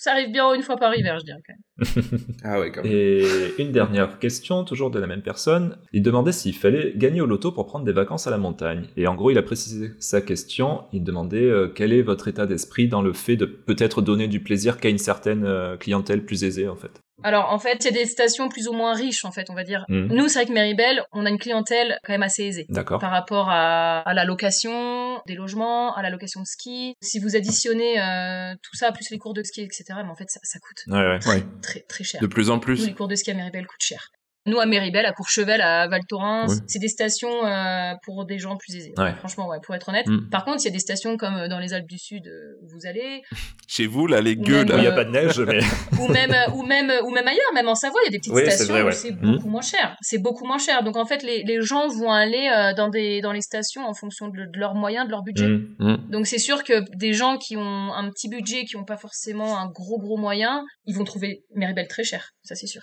Ça 0.00 0.12
arrive 0.12 0.32
bien 0.32 0.54
une 0.54 0.62
fois 0.62 0.78
par 0.78 0.96
hiver, 0.96 1.18
je 1.18 1.26
dirais 1.26 1.42
quand 1.46 1.52
même. 1.52 2.20
Ah 2.42 2.58
ouais, 2.58 2.72
quand 2.72 2.82
même. 2.82 2.90
Et 2.90 3.22
une 3.58 3.70
dernière 3.70 4.18
question, 4.18 4.64
toujours 4.64 4.90
de 4.90 4.98
la 4.98 5.06
même 5.06 5.20
personne. 5.20 5.76
Il 5.92 6.00
demandait 6.00 6.32
s'il 6.32 6.54
fallait 6.54 6.94
gagner 6.96 7.20
au 7.20 7.26
loto 7.26 7.52
pour 7.52 7.66
prendre 7.66 7.84
des 7.84 7.92
vacances 7.92 8.26
à 8.26 8.30
la 8.30 8.38
montagne. 8.38 8.86
Et 8.96 9.06
en 9.06 9.14
gros, 9.14 9.30
il 9.30 9.36
a 9.36 9.42
précisé 9.42 9.90
sa 9.98 10.22
question. 10.22 10.84
Il 10.94 11.04
demandait 11.04 11.44
euh, 11.44 11.68
quel 11.68 11.92
est 11.92 12.00
votre 12.00 12.28
état 12.28 12.46
d'esprit 12.46 12.88
dans 12.88 13.02
le 13.02 13.12
fait 13.12 13.36
de 13.36 13.44
peut-être 13.44 14.00
donner 14.00 14.26
du 14.26 14.40
plaisir 14.40 14.78
qu'à 14.78 14.88
une 14.88 14.96
certaine 14.96 15.44
euh, 15.44 15.76
clientèle 15.76 16.24
plus 16.24 16.44
aisée, 16.44 16.66
en 16.66 16.76
fait? 16.76 17.02
Alors 17.22 17.52
en 17.52 17.58
fait, 17.58 17.78
il 17.80 17.84
y 17.84 17.88
a 17.88 17.92
des 18.02 18.06
stations 18.06 18.48
plus 18.48 18.68
ou 18.68 18.72
moins 18.72 18.94
riches, 18.94 19.24
en 19.24 19.32
fait, 19.32 19.50
on 19.50 19.54
va 19.54 19.64
dire. 19.64 19.84
Mhm. 19.88 20.08
Nous, 20.14 20.28
c'est 20.28 20.40
vrai 20.40 20.46
que 20.46 20.52
Méribel, 20.52 21.02
on 21.12 21.26
a 21.26 21.30
une 21.30 21.38
clientèle 21.38 21.98
quand 22.04 22.12
même 22.12 22.22
assez 22.22 22.44
aisée. 22.44 22.66
D'accord. 22.68 22.98
Par 23.00 23.10
rapport 23.10 23.48
à, 23.50 24.00
à 24.00 24.14
la 24.14 24.24
location 24.24 25.20
des 25.26 25.34
logements, 25.34 25.94
à 25.94 26.02
la 26.02 26.10
location 26.10 26.40
de 26.40 26.46
ski. 26.46 26.94
Si 27.02 27.18
vous 27.18 27.36
additionnez 27.36 28.00
euh, 28.00 28.54
tout 28.62 28.76
ça, 28.76 28.92
plus 28.92 29.10
les 29.10 29.18
cours 29.18 29.34
de 29.34 29.42
ski, 29.42 29.62
etc., 29.62 29.84
mais 29.96 30.10
en 30.10 30.14
fait, 30.16 30.28
ça, 30.30 30.40
ça 30.42 30.58
coûte 30.58 30.82
Ouais, 30.86 30.98
ouais. 30.98 31.18
Ouais. 31.28 31.44
très, 31.62 31.80
très 31.80 32.04
cher. 32.04 32.20
De 32.20 32.26
plus 32.26 32.50
en 32.50 32.54
Nous, 32.54 32.60
plus. 32.60 32.86
les 32.86 32.94
cours 32.94 33.08
de 33.08 33.14
ski 33.14 33.30
à 33.30 33.34
Méribel 33.34 33.66
coûtent 33.66 33.82
cher. 33.82 34.08
Nous, 34.46 34.58
à 34.58 34.64
Méribel, 34.66 35.04
à 35.04 35.12
Courchevel, 35.12 35.60
à 35.60 35.86
Val 35.88 36.00
Thorens, 36.08 36.46
Oui. 36.50 36.58
c'est 36.66 36.78
des 36.78 36.88
stations 36.88 37.44
euh, 37.46 37.92
pour 38.04 38.24
des 38.24 38.38
gens 38.38 38.56
plus 38.56 38.74
aisés. 38.74 38.92
Ouais. 38.96 39.12
Franchement, 39.18 39.46
ouais, 39.48 39.58
pour 39.62 39.74
être 39.74 39.88
honnête. 39.90 40.06
Mm. 40.06 40.30
Par 40.30 40.44
contre, 40.46 40.62
il 40.62 40.64
y 40.64 40.68
a 40.68 40.72
des 40.72 40.78
stations 40.78 41.16
comme 41.18 41.34
euh, 41.36 41.48
dans 41.48 41.58
les 41.58 41.74
Alpes 41.74 41.86
du 41.88 41.98
Sud 41.98 42.26
euh, 42.26 42.58
où 42.62 42.68
vous 42.68 42.86
allez, 42.86 43.22
Chez 43.68 43.86
vous, 43.86 44.06
là, 44.06 44.20
les 44.20 44.36
gueux, 44.36 44.64
il 44.68 44.74
n'y 44.80 44.86
a 44.86 44.92
pas 44.92 45.04
de 45.04 45.10
neige, 45.10 45.38
mais. 45.40 45.60
ou 46.00 46.08
même, 46.08 46.34
ou 46.54 46.62
même, 46.62 46.90
ou 47.04 47.10
même 47.10 47.28
ailleurs, 47.28 47.52
même 47.54 47.68
en 47.68 47.74
Savoie, 47.74 48.00
il 48.04 48.06
y 48.06 48.08
a 48.08 48.10
des 48.12 48.18
petites 48.18 48.32
Oui, 48.32 48.50
stations 48.50 48.72
vrai, 48.74 48.82
où 48.82 48.90
c'est 48.90 49.10
Mm. 49.12 49.32
beaucoup 49.36 49.48
moins 49.48 49.60
cher. 49.62 49.96
C'est 50.00 50.18
beaucoup 50.18 50.46
moins 50.46 50.58
cher. 50.58 50.82
Donc 50.82 50.96
en 50.96 51.04
fait, 51.04 51.22
les, 51.22 51.42
les 51.44 51.60
gens 51.60 51.88
vont 51.88 52.10
aller 52.10 52.50
euh, 52.52 52.72
dans 52.74 52.88
des 52.88 53.20
dans 53.20 53.32
les 53.32 53.42
stations 53.42 53.84
en 53.86 53.92
fonction 53.94 54.28
de, 54.28 54.44
de 54.50 54.58
leurs 54.58 54.74
moyens, 54.74 55.04
de 55.06 55.10
leur 55.10 55.22
budget. 55.22 55.48
Mm. 55.48 55.74
Mm. 55.78 55.96
Donc 56.10 56.26
c'est 56.26 56.38
sûr 56.38 56.64
que 56.64 56.82
des 56.96 57.12
gens 57.12 57.36
qui 57.36 57.56
ont 57.58 57.92
un 57.92 58.08
petit 58.10 58.28
budget, 58.28 58.64
qui 58.64 58.76
n'ont 58.76 58.84
pas 58.84 58.96
forcément 58.96 59.58
un 59.58 59.66
gros 59.66 59.98
gros 59.98 60.16
moyen, 60.16 60.64
ils 60.86 60.96
vont 60.96 61.04
trouver 61.04 61.44
Méribel 61.54 61.86
très 61.88 62.04
cher. 62.04 62.30
Ça 62.42 62.54
c'est 62.54 62.66
sûr. 62.66 62.82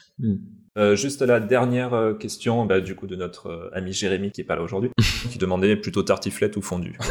Euh, 0.77 0.95
juste 0.95 1.23
la 1.23 1.39
dernière 1.39 1.93
euh, 1.95 2.13
question, 2.13 2.65
bah, 2.65 2.81
du 2.81 2.95
coup, 2.95 3.07
de 3.07 3.15
notre 3.15 3.47
euh, 3.47 3.69
ami 3.73 3.93
Jérémy 3.93 4.31
qui 4.31 4.41
est 4.41 4.43
pas 4.43 4.55
là 4.55 4.61
aujourd'hui, 4.61 4.91
qui 5.31 5.39
demandait 5.39 5.75
plutôt 5.75 6.03
tartiflette 6.03 6.55
ou 6.57 6.61
fondue. 6.61 6.97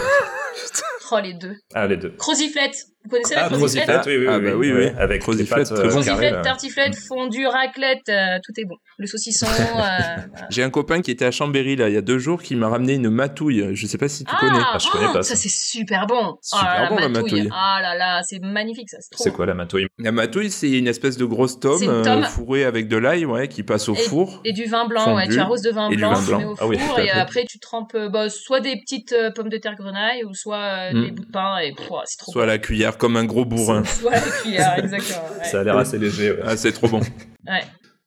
Oh, 1.12 1.20
les 1.22 1.34
deux. 1.34 1.54
Ah, 1.72 1.86
les 1.86 1.96
deux. 1.96 2.10
Croziflette. 2.10 2.74
Vous 3.06 3.10
connaissez 3.10 3.34
la 3.36 3.44
Ah, 3.44 4.04
oui, 4.06 4.16
oui, 4.16 4.26
Ah, 4.28 4.38
oui, 4.38 4.44
bah 4.44 4.56
oui, 4.56 4.72
oui. 4.72 4.86
Avec 4.98 5.24
pâtes 5.24 5.72
très 5.72 6.32
euh, 6.32 6.42
tartiflette, 6.42 6.96
fondue, 6.96 7.46
raclette, 7.46 8.08
euh, 8.08 8.38
tout 8.44 8.52
est 8.60 8.64
bon. 8.64 8.76
Le 8.98 9.06
saucisson. 9.06 9.46
euh, 9.60 9.66
voilà. 9.76 10.46
J'ai 10.50 10.64
un 10.64 10.70
copain 10.70 11.02
qui 11.02 11.10
était 11.10 11.24
à 11.24 11.30
Chambéry 11.30 11.76
là 11.76 11.88
il 11.88 11.94
y 11.94 11.98
a 11.98 12.02
deux 12.02 12.18
jours 12.18 12.42
qui 12.42 12.56
m'a 12.56 12.68
ramené 12.68 12.94
une 12.94 13.10
matouille. 13.10 13.74
Je 13.74 13.86
sais 13.86 13.98
pas 13.98 14.08
si 14.08 14.24
tu 14.24 14.32
ah, 14.34 14.40
connais. 14.40 14.58
Ah, 14.58 14.78
je 14.78 14.90
connais 14.90 15.06
oh, 15.10 15.12
pas 15.12 15.22
ça 15.22 15.34
ça. 15.34 15.36
c'est 15.36 15.48
super 15.48 16.06
bon. 16.06 16.36
Super 16.42 16.64
oh, 16.64 16.82
là, 16.82 16.88
bon, 16.88 16.96
la 16.96 17.08
matouille. 17.08 17.48
Ah 17.52 17.78
là 17.80 17.94
là, 17.94 18.22
c'est 18.24 18.40
magnifique 18.40 18.90
ça. 18.90 18.98
C'est 19.00 19.32
quoi 19.32 19.46
la 19.46 19.54
matouille? 19.54 19.86
La 19.98 20.10
matouille, 20.12 20.50
c'est 20.50 20.70
une 20.70 20.88
espèce 20.88 21.16
de 21.16 21.24
grosse 21.24 21.60
tome, 21.60 21.82
euh, 21.82 22.02
tome. 22.02 22.24
fourrée 22.24 22.64
avec 22.64 22.88
de 22.88 22.96
l'ail, 22.96 23.24
ouais, 23.24 23.46
qui 23.46 23.62
passe 23.62 23.88
au 23.88 23.94
four. 23.94 24.40
Et 24.44 24.52
du 24.52 24.64
vin 24.64 24.86
blanc, 24.86 25.14
ouais, 25.14 25.28
tu 25.28 25.38
arroses 25.38 25.62
de 25.62 25.70
vin 25.70 25.88
Et 25.90 25.92
du 25.92 25.98
blanc, 25.98 26.14
vin 26.14 26.20
tu 26.20 26.26
blanc. 26.28 26.38
mets 26.38 26.44
au 26.46 26.56
Ah 26.58 26.66
oui, 26.66 26.78
four 26.78 26.98
et 26.98 27.10
après 27.10 27.44
tu 27.44 27.60
trempes 27.60 27.96
bah, 28.10 28.28
soit 28.28 28.60
des 28.60 28.76
petites 28.80 29.14
pommes 29.34 29.50
de 29.50 29.58
terre 29.58 29.76
grenaille 29.76 30.24
ou 30.24 30.34
soit 30.34 30.86
Mm. 30.92 31.04
des 31.04 31.10
bouts 31.10 31.24
de 31.24 31.30
pain 31.30 31.58
et 31.58 31.74
c'est 32.04 32.18
trop 32.18 32.32
Soit 32.32 32.46
la 32.46 32.58
cuillère 32.58 32.95
comme 32.96 33.16
un 33.16 33.24
gros 33.24 33.44
bourrin. 33.44 33.82
Cuillère, 34.42 34.78
exactement. 34.78 35.28
ouais. 35.38 35.44
Ça 35.44 35.60
a 35.60 35.64
l'air 35.64 35.76
assez 35.76 35.98
léger. 35.98 36.32
ouais. 36.32 36.40
Ah, 36.44 36.56
c'est 36.56 36.72
trop 36.72 36.88
bon. 36.88 37.00
Ouais. 37.46 37.64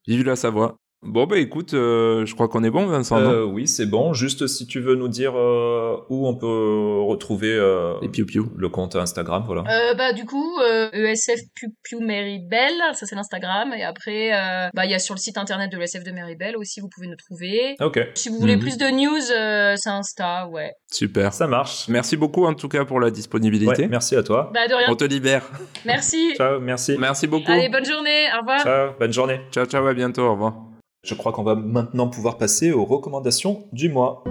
Vive 0.07 0.25
la 0.25 0.35
Savoie. 0.35 0.77
Bon, 1.01 1.25
bah 1.25 1.37
écoute, 1.37 1.73
euh, 1.73 2.25
je 2.25 2.33
crois 2.35 2.49
qu'on 2.49 2.61
est 2.65 2.69
bon, 2.69 2.85
Vincent. 2.85 3.17
Euh, 3.19 3.43
oui, 3.45 3.67
c'est 3.69 3.85
bon. 3.85 4.11
Juste 4.13 4.47
si 4.47 4.67
tu 4.67 4.81
veux 4.81 4.95
nous 4.95 5.07
dire 5.07 5.31
euh, 5.37 5.95
où 6.09 6.27
on 6.27 6.35
peut 6.35 6.99
retrouver 7.07 7.53
euh, 7.53 7.93
Et 8.01 8.09
piou 8.09 8.25
piou. 8.25 8.51
le 8.57 8.67
compte 8.67 8.97
Instagram, 8.97 9.43
voilà. 9.45 9.63
Euh, 9.69 9.93
bah 9.93 10.11
du 10.11 10.25
coup 10.25 10.59
euh, 10.61 10.89
ESF 10.91 11.39
Piu 11.55 11.69
Piu 11.83 11.99
Meribel, 12.01 12.73
ça 12.93 13.05
c'est 13.05 13.15
l'Instagram 13.15 13.71
et 13.73 13.83
après 13.83 14.33
euh, 14.33 14.67
bah 14.73 14.83
il 14.85 14.91
y 14.91 14.93
a 14.93 14.99
sur 14.99 15.15
le 15.15 15.19
site 15.19 15.37
internet 15.37 15.71
de 15.71 15.77
l'ESF 15.77 16.03
de 16.03 16.11
Meribel 16.11 16.57
aussi 16.57 16.81
vous 16.81 16.89
pouvez 16.93 17.07
nous 17.07 17.15
trouver. 17.15 17.77
Ok, 17.79 17.97
Si 18.15 18.27
vous 18.27 18.37
voulez 18.37 18.55
Mhm. 18.57 18.61
plus 18.61 18.77
de 18.77 18.87
news, 18.91 19.31
euh, 19.31 19.75
c'est 19.77 19.89
Insta, 19.89 20.47
ouais. 20.49 20.73
Super. 20.91 21.31
ça 21.31 21.47
marche. 21.47 21.87
Merci 21.87 22.17
beaucoup 22.17 22.45
en 22.45 22.53
tout 22.53 22.67
cas 22.67 22.83
pour 22.83 22.99
la 22.99 23.09
disponibilité. 23.09 23.83
Ouais, 23.83 23.87
merci 23.87 24.17
à 24.17 24.23
toi. 24.23 24.51
Bah 24.53 24.67
de 24.67 24.73
rien. 24.73 24.87
On 24.89 24.95
te 24.95 25.05
libère. 25.05 25.49
Merci. 25.85 26.33
Ciao, 26.35 26.59
merci. 26.59 26.97
Merci 26.99 27.25
beaucoup. 27.27 27.51
Allez, 27.51 27.69
bonne 27.69 27.85
journée. 27.85 28.25
Au 28.35 28.39
revoir. 28.41 28.61
Ciao, 28.63 28.89
bonne 28.99 29.13
journée. 29.13 29.39
Ciao, 29.51 29.65
ciao, 29.65 29.85
à 29.87 29.93
bientôt, 29.93 30.23
au 30.23 30.31
revoir. 30.33 30.68
Je 31.03 31.15
crois 31.15 31.31
qu'on 31.31 31.43
va 31.43 31.55
maintenant 31.55 32.09
pouvoir 32.09 32.37
passer 32.37 32.71
aux 32.71 32.83
recommandations 32.83 33.67
du 33.71 33.89
mois. 33.89 34.23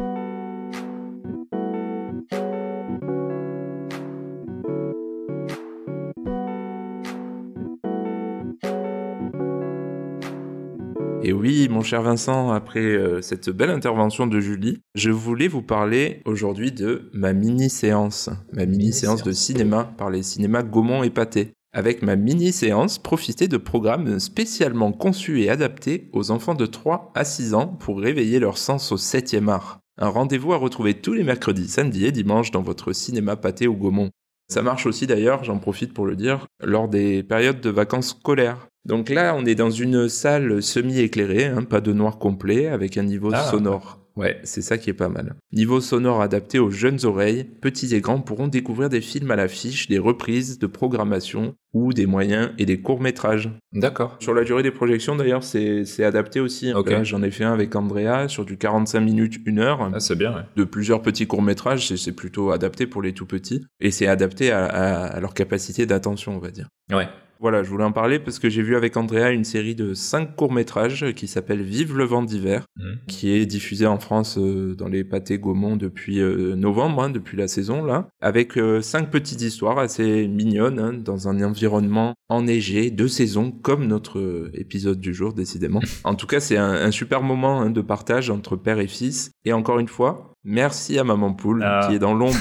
Et 11.28 11.33
oui, 11.33 11.68
mon 11.68 11.83
cher 11.83 12.02
Vincent, 12.02 12.52
après 12.52 12.81
euh, 12.81 13.20
cette 13.20 13.50
belle 13.50 13.70
intervention 13.70 14.26
de 14.26 14.40
Julie, 14.40 14.81
je 14.94 15.11
voulais 15.11 15.48
vous 15.48 15.62
parler 15.62 16.22
aujourd'hui 16.24 16.72
de 16.72 17.11
ma 17.12 17.33
mini-séance. 17.33 18.31
Ma 18.52 18.66
mini-séance 18.66 19.22
de 19.22 19.33
cinéma 19.33 19.92
par 19.98 20.11
les 20.11 20.22
cinémas 20.22 20.62
Gaumont 20.62 21.02
et 21.02 21.11
Pâté. 21.11 21.58
Avec 21.79 22.03
ma 22.03 22.17
mini-séance, 22.17 22.99
profitez 22.99 23.47
de 23.47 23.57
programmes 23.57 24.19
spécialement 24.19 24.91
conçus 24.91 25.43
et 25.43 25.49
adaptés 25.49 26.11
aux 26.12 26.33
enfants 26.33 26.57
de 26.57 26.67
3 26.67 27.12
à 27.14 27.25
6 27.25 27.55
ans 27.55 27.69
pour 27.69 28.01
réveiller 28.01 28.41
leur 28.41 28.59
sens 28.59 28.91
au 28.91 28.97
7e 28.97 29.49
art. 29.49 29.79
Un 29.97 30.09
rendez-vous 30.09 30.53
à 30.53 30.57
retrouver 30.57 30.95
tous 30.95 31.12
les 31.12 31.23
mercredis, 31.23 31.69
samedis 31.69 32.07
et 32.07 32.11
dimanches 32.11 32.51
dans 32.51 32.62
votre 32.62 32.93
cinéma 32.93 33.37
Pâté 33.37 33.69
ou 33.69 33.77
Gaumont. 33.77 34.11
Ça 34.49 34.61
marche 34.61 34.87
aussi 34.87 35.07
d'ailleurs, 35.07 35.45
j'en 35.45 35.59
profite 35.59 35.95
pour 35.95 36.07
le 36.07 36.17
dire, 36.17 36.49
lors 36.64 36.88
des 36.88 37.23
périodes 37.23 37.61
de 37.61 37.71
vacances 37.71 38.09
scolaires. 38.09 38.67
Donc 38.85 39.09
là, 39.09 39.37
on 39.38 39.47
est 39.47 39.55
dans 39.55 39.71
une 39.71 40.09
salle 40.09 40.61
semi-éclairée, 40.61 41.45
hein, 41.45 41.62
pas 41.62 41.81
de 41.81 41.93
noir 41.93 42.19
complet, 42.19 42.67
avec 42.67 42.97
un 42.97 43.05
niveau 43.05 43.31
Ah, 43.33 43.45
sonore. 43.45 44.01
Ouais, 44.18 44.40
c'est 44.42 44.62
ça 44.62 44.78
qui 44.78 44.90
est 44.90 44.94
pas 44.94 45.09
mal. 45.09 45.37
Niveau 45.52 45.81
sonore 45.81 46.20
adapté 46.20 46.59
aux 46.59 46.70
jeunes 46.70 47.04
oreilles, 47.04 47.44
petits 47.44 47.94
et 47.94 48.00
grands 48.00 48.20
pourront 48.20 48.48
découvrir 48.48 48.88
des 48.88 49.00
films 49.00 49.31
à 49.31 49.37
l'affiche, 49.37 49.87
des 49.87 49.98
reprises 50.00 50.59
de 50.59 50.66
programmation 50.66 51.54
ou 51.72 51.92
des 51.92 52.07
moyens 52.07 52.50
et 52.59 52.66
des 52.66 52.81
courts-métrages. 52.81 53.48
D'accord. 53.72 54.16
Sur 54.18 54.35
la 54.35 54.42
durée 54.42 54.64
des 54.64 54.72
projections, 54.72 55.14
d'ailleurs, 55.14 55.44
c'est 55.44 55.85
c'est 55.85 56.02
adapté 56.02 56.40
aussi. 56.40 56.72
Ok. 56.74 56.90
Là, 56.90 57.04
J'en 57.04 57.22
ai 57.22 57.31
fait 57.31 57.44
un 57.44 57.52
avec 57.52 57.76
Andrea 57.76 58.26
sur 58.28 58.44
du 58.44 58.57
45 58.59 58.98
minutes, 59.00 59.38
1 59.46 59.59
heure 59.59 59.88
Ah, 59.94 60.00
c'est 60.00 60.16
bien, 60.16 60.35
ouais. 60.35 60.42
de 60.57 60.64
plusieurs 60.64 61.00
petits 61.00 61.26
courts-métrages, 61.28 61.87
c'est- 61.87 61.96
c'est 61.96 62.12
plutôt 62.12 62.50
adapté 62.50 62.87
pour 62.88 63.02
les 63.02 63.12
tout 63.12 63.26
petits, 63.26 63.64
et 63.81 63.90
c'est 63.92 64.09
adapté 64.09 64.50
à, 64.50 64.64
à- 64.66 65.04
à 65.07 65.20
leur 65.20 65.33
capacité 65.33 65.87
d'attention, 65.87 66.35
on 66.35 66.40
va 66.40 66.50
dire. 66.50 66.68
Ouais. 66.92 67.07
Voilà, 67.40 67.62
je 67.62 67.70
voulais 67.70 67.85
en 67.85 67.92
parler 67.92 68.18
parce 68.18 68.38
que 68.38 68.48
j'ai 68.48 68.62
vu 68.62 68.74
avec 68.74 68.96
Andrea 68.96 69.31
une 69.33 69.44
série 69.44 69.74
de 69.77 69.94
cinq 69.94 70.35
courts-métrages 70.35 71.12
qui 71.14 71.29
s'appelle 71.29 71.62
Vive 71.62 71.96
le 71.96 72.05
vent 72.05 72.22
d'hiver, 72.22 72.66
Mhm. 72.79 72.98
qui 73.07 73.31
est 73.31 73.46
diffusée 73.46 73.87
en 73.87 73.98
France 73.98 74.38
euh, 74.38 74.74
dans 74.74 74.88
les 74.88 75.05
pâtés 75.05 75.38
Gaumont 75.38 75.77
depuis 75.77 76.20
euh, 76.20 76.57
novembre, 76.57 77.03
hein, 77.05 77.11
depuis 77.11 77.37
la 77.37 77.46
saison 77.48 77.85
là, 77.85 78.09
avec 78.20 78.57
euh, 78.59 78.81
cinq 78.81 79.11
petites 79.11 79.40
histoires 79.42 79.79
assez 79.79 80.27
mignonnes 80.29 80.79
hein, 80.81 80.92
dans 80.92 81.29
un 81.29 81.40
environnement 81.42 82.14
enneigé 82.29 82.90
de 82.90 83.07
saison, 83.07 83.51
comme 83.53 83.87
notre 83.87 84.51
épisode 84.55 85.01
du 85.01 85.14
jour 85.14 85.33
décidément. 85.33 85.81
en 86.05 86.14
tout 86.14 86.27
cas, 86.27 86.40
c'est 86.40 86.57
un, 86.57 86.72
un 86.72 86.90
super 86.90 87.22
moment 87.22 87.61
hein, 87.61 87.70
de 87.70 87.81
partage 87.81 88.31
entre 88.31 88.57
père 88.57 88.81
et 88.81 88.88
fils. 88.88 89.31
Et 89.44 89.53
encore 89.53 89.79
une 89.79 89.88
fois, 89.88 90.35
merci 90.48 90.98
à 90.98 91.04
Maman 91.04 91.32
Poule 91.34 91.62
Ah. 91.64 91.87
qui 91.88 91.94
est 91.94 91.98
dans 91.98 92.14
l'ombre 92.14 92.34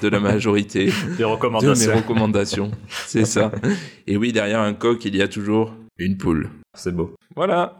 de 0.00 0.08
la 0.08 0.20
majorité 0.20 0.86
de 1.18 1.18
mes 1.18 1.94
recommandations. 1.94 2.70
C'est 2.88 3.24
ça. 3.26 3.50
Et 4.06 4.16
oui, 4.16 4.32
derrière 4.32 4.60
un 4.60 4.72
coq, 4.72 5.04
il 5.04 5.16
y 5.16 5.22
a 5.22 5.28
toujours 5.28 5.74
une 5.98 6.16
poule. 6.16 6.48
C'est 6.74 6.94
beau. 6.94 7.12
Voilà. 7.34 7.76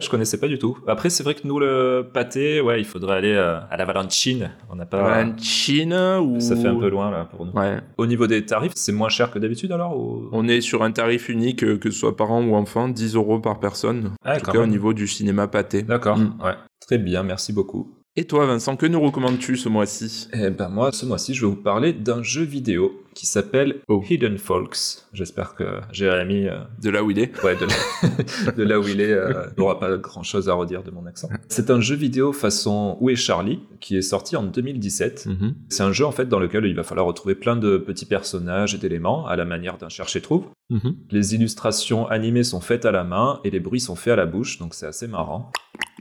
Je 0.00 0.08
connaissais 0.08 0.38
pas 0.40 0.48
du 0.48 0.58
tout. 0.58 0.78
Après, 0.86 1.10
c'est 1.10 1.22
vrai 1.22 1.34
que 1.34 1.46
nous, 1.46 1.58
le 1.58 2.08
pâté, 2.14 2.60
ouais, 2.62 2.80
il 2.80 2.84
faudrait 2.84 3.16
aller 3.18 3.34
euh, 3.34 3.58
à 3.70 3.76
la 3.76 3.84
Valentine. 3.84 4.50
On 4.70 4.76
n'a 4.76 4.86
pas. 4.86 5.20
Un 5.22 5.36
Chine 5.36 5.92
ou... 6.22 6.40
Ça 6.40 6.56
fait 6.56 6.66
un 6.68 6.74
peu 6.78 6.88
loin, 6.88 7.10
là, 7.10 7.24
pour 7.30 7.44
nous. 7.44 7.52
Ouais. 7.52 7.78
Au 7.98 8.06
niveau 8.06 8.26
des 8.26 8.44
tarifs, 8.46 8.72
c'est 8.74 8.92
moins 8.92 9.08
cher 9.10 9.30
que 9.30 9.38
d'habitude, 9.38 9.72
alors 9.72 9.98
ou... 9.98 10.28
On 10.32 10.48
est 10.48 10.60
sur 10.62 10.82
un 10.82 10.92
tarif 10.92 11.28
unique, 11.28 11.62
euh, 11.62 11.76
que 11.78 11.90
ce 11.90 11.98
soit 11.98 12.16
parent 12.16 12.42
ou 12.42 12.54
enfant, 12.54 12.88
10 12.88 13.16
euros 13.16 13.38
par 13.38 13.60
personne. 13.60 14.12
Ah, 14.24 14.36
en 14.36 14.40
tout 14.40 14.50
cas, 14.50 14.60
au 14.60 14.66
niveau 14.66 14.94
du 14.94 15.06
cinéma 15.06 15.46
pâté. 15.48 15.82
D'accord, 15.82 16.16
Mm. 16.18 16.38
ouais. 16.42 16.54
Très 16.80 16.96
bien, 16.98 17.22
merci 17.22 17.52
beaucoup. 17.52 17.97
Et 18.20 18.24
toi, 18.24 18.46
Vincent, 18.46 18.74
que 18.74 18.84
nous 18.84 19.00
recommandes-tu 19.00 19.56
ce 19.56 19.68
mois-ci? 19.68 20.26
Eh 20.32 20.50
ben 20.50 20.68
moi, 20.68 20.90
ce 20.90 21.06
mois-ci, 21.06 21.34
je 21.34 21.42
vais 21.42 21.50
vous 21.52 21.62
parler 21.62 21.92
d'un 21.92 22.20
jeu 22.20 22.42
vidéo 22.42 23.04
qui 23.14 23.26
s'appelle 23.26 23.76
Oh. 23.86 24.02
Hidden 24.10 24.38
Folks. 24.38 25.04
J'espère 25.12 25.54
que 25.54 25.78
Jérémy, 25.92 26.48
euh, 26.48 26.58
De 26.82 26.90
là 26.90 27.04
où 27.04 27.12
il 27.12 27.20
est 27.20 27.40
ouais, 27.44 27.54
de, 27.54 27.66
là, 27.66 28.52
de 28.56 28.62
là 28.64 28.80
où 28.80 28.88
il 28.88 29.00
est, 29.00 29.12
euh, 29.12 29.44
n'aura 29.56 29.78
pas 29.78 29.96
grand-chose 29.98 30.48
à 30.48 30.54
redire 30.54 30.82
de 30.82 30.90
mon 30.90 31.06
accent. 31.06 31.28
C'est 31.46 31.70
un 31.70 31.80
jeu 31.80 31.94
vidéo 31.94 32.32
façon 32.32 32.96
Où 33.00 33.08
est 33.08 33.14
Charlie 33.14 33.60
qui 33.78 33.96
est 33.96 34.02
sorti 34.02 34.34
en 34.34 34.42
2017. 34.42 35.26
Mhm. 35.26 35.54
C'est 35.68 35.84
un 35.84 35.92
jeu 35.92 36.04
en 36.04 36.10
fait 36.10 36.28
dans 36.28 36.40
lequel 36.40 36.64
il 36.64 36.74
va 36.74 36.82
falloir 36.82 37.06
retrouver 37.06 37.36
plein 37.36 37.54
de 37.54 37.78
petits 37.78 38.06
personnages 38.06 38.74
et 38.74 38.78
d'éléments 38.78 39.28
à 39.28 39.36
la 39.36 39.44
manière 39.44 39.78
d'un 39.78 39.90
cherche-et-trouve. 39.90 40.44
Mhm. 40.70 40.96
Les 41.12 41.36
illustrations 41.36 42.08
animées 42.08 42.42
sont 42.42 42.60
faites 42.60 42.84
à 42.84 42.90
la 42.90 43.04
main 43.04 43.38
et 43.44 43.50
les 43.50 43.60
bruits 43.60 43.78
sont 43.78 43.94
faits 43.94 44.14
à 44.14 44.16
la 44.16 44.26
bouche, 44.26 44.58
donc 44.58 44.74
c'est 44.74 44.86
assez 44.86 45.06
marrant. 45.06 45.52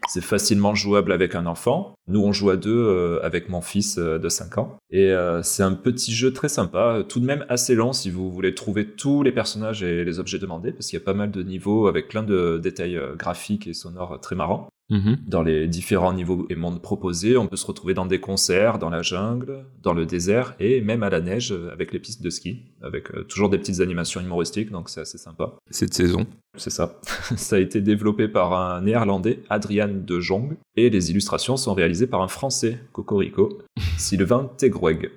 C'est 0.07 0.23
facilement 0.23 0.75
jouable 0.75 1.11
avec 1.11 1.35
un 1.35 1.45
enfant. 1.45 1.95
Nous, 2.07 2.21
on 2.21 2.31
joue 2.31 2.49
à 2.49 2.55
deux 2.55 2.71
euh, 2.71 3.19
avec 3.23 3.49
mon 3.49 3.61
fils 3.61 3.97
euh, 3.97 4.19
de 4.19 4.29
5 4.29 4.57
ans. 4.57 4.77
Et 4.89 5.11
euh, 5.11 5.41
c'est 5.43 5.63
un 5.63 5.73
petit 5.73 6.13
jeu 6.13 6.31
très 6.31 6.49
sympa, 6.49 7.03
tout 7.07 7.19
de 7.19 7.25
même 7.25 7.45
assez 7.49 7.75
long 7.75 7.93
si 7.93 8.09
vous 8.09 8.31
voulez 8.31 8.55
trouver 8.55 8.85
tous 8.85 9.23
les 9.23 9.31
personnages 9.31 9.83
et 9.83 10.05
les 10.05 10.19
objets 10.19 10.39
demandés, 10.39 10.71
parce 10.71 10.87
qu'il 10.87 10.99
y 10.99 11.01
a 11.01 11.05
pas 11.05 11.13
mal 11.13 11.31
de 11.31 11.43
niveaux 11.43 11.87
avec 11.87 12.07
plein 12.07 12.23
de 12.23 12.59
détails 12.61 12.99
graphiques 13.17 13.67
et 13.67 13.73
sonores 13.73 14.19
très 14.21 14.35
marrants. 14.35 14.69
Mhm. 14.89 15.17
Dans 15.27 15.43
les 15.43 15.67
différents 15.67 16.13
niveaux 16.13 16.45
et 16.49 16.55
mondes 16.55 16.81
proposés, 16.81 17.35
on 17.35 17.47
peut 17.47 17.57
se 17.57 17.65
retrouver 17.65 17.93
dans 17.93 18.05
des 18.05 18.19
concerts, 18.19 18.79
dans 18.79 18.89
la 18.89 19.01
jungle, 19.01 19.65
dans 19.83 19.93
le 19.93 20.05
désert 20.05 20.55
et 20.59 20.79
même 20.79 21.03
à 21.03 21.09
la 21.09 21.19
neige 21.19 21.53
avec 21.73 21.91
les 21.91 21.99
pistes 21.99 22.21
de 22.21 22.29
ski, 22.29 22.63
avec 22.81 23.13
euh, 23.13 23.23
toujours 23.23 23.49
des 23.49 23.57
petites 23.57 23.81
animations 23.81 24.21
humoristiques, 24.21 24.71
donc 24.71 24.89
c'est 24.89 25.01
assez 25.01 25.17
sympa. 25.17 25.53
Cette 25.69 25.93
saison. 25.93 26.25
C'est 26.55 26.69
ça. 26.69 26.99
ça 27.35 27.57
a 27.57 27.59
été 27.59 27.81
développé 27.81 28.27
par 28.29 28.53
un 28.53 28.81
néerlandais, 28.81 29.43
Adrian 29.49 29.89
de 29.89 30.19
Jong, 30.19 30.55
et 30.77 30.89
les 30.89 31.11
illustrations 31.11 31.57
sont 31.57 31.73
réalisées 31.73 32.07
par 32.07 32.21
un 32.21 32.29
français, 32.29 32.79
Cocorico, 32.93 33.59
Sylvain 33.97 34.49
Tegweg. 34.57 35.11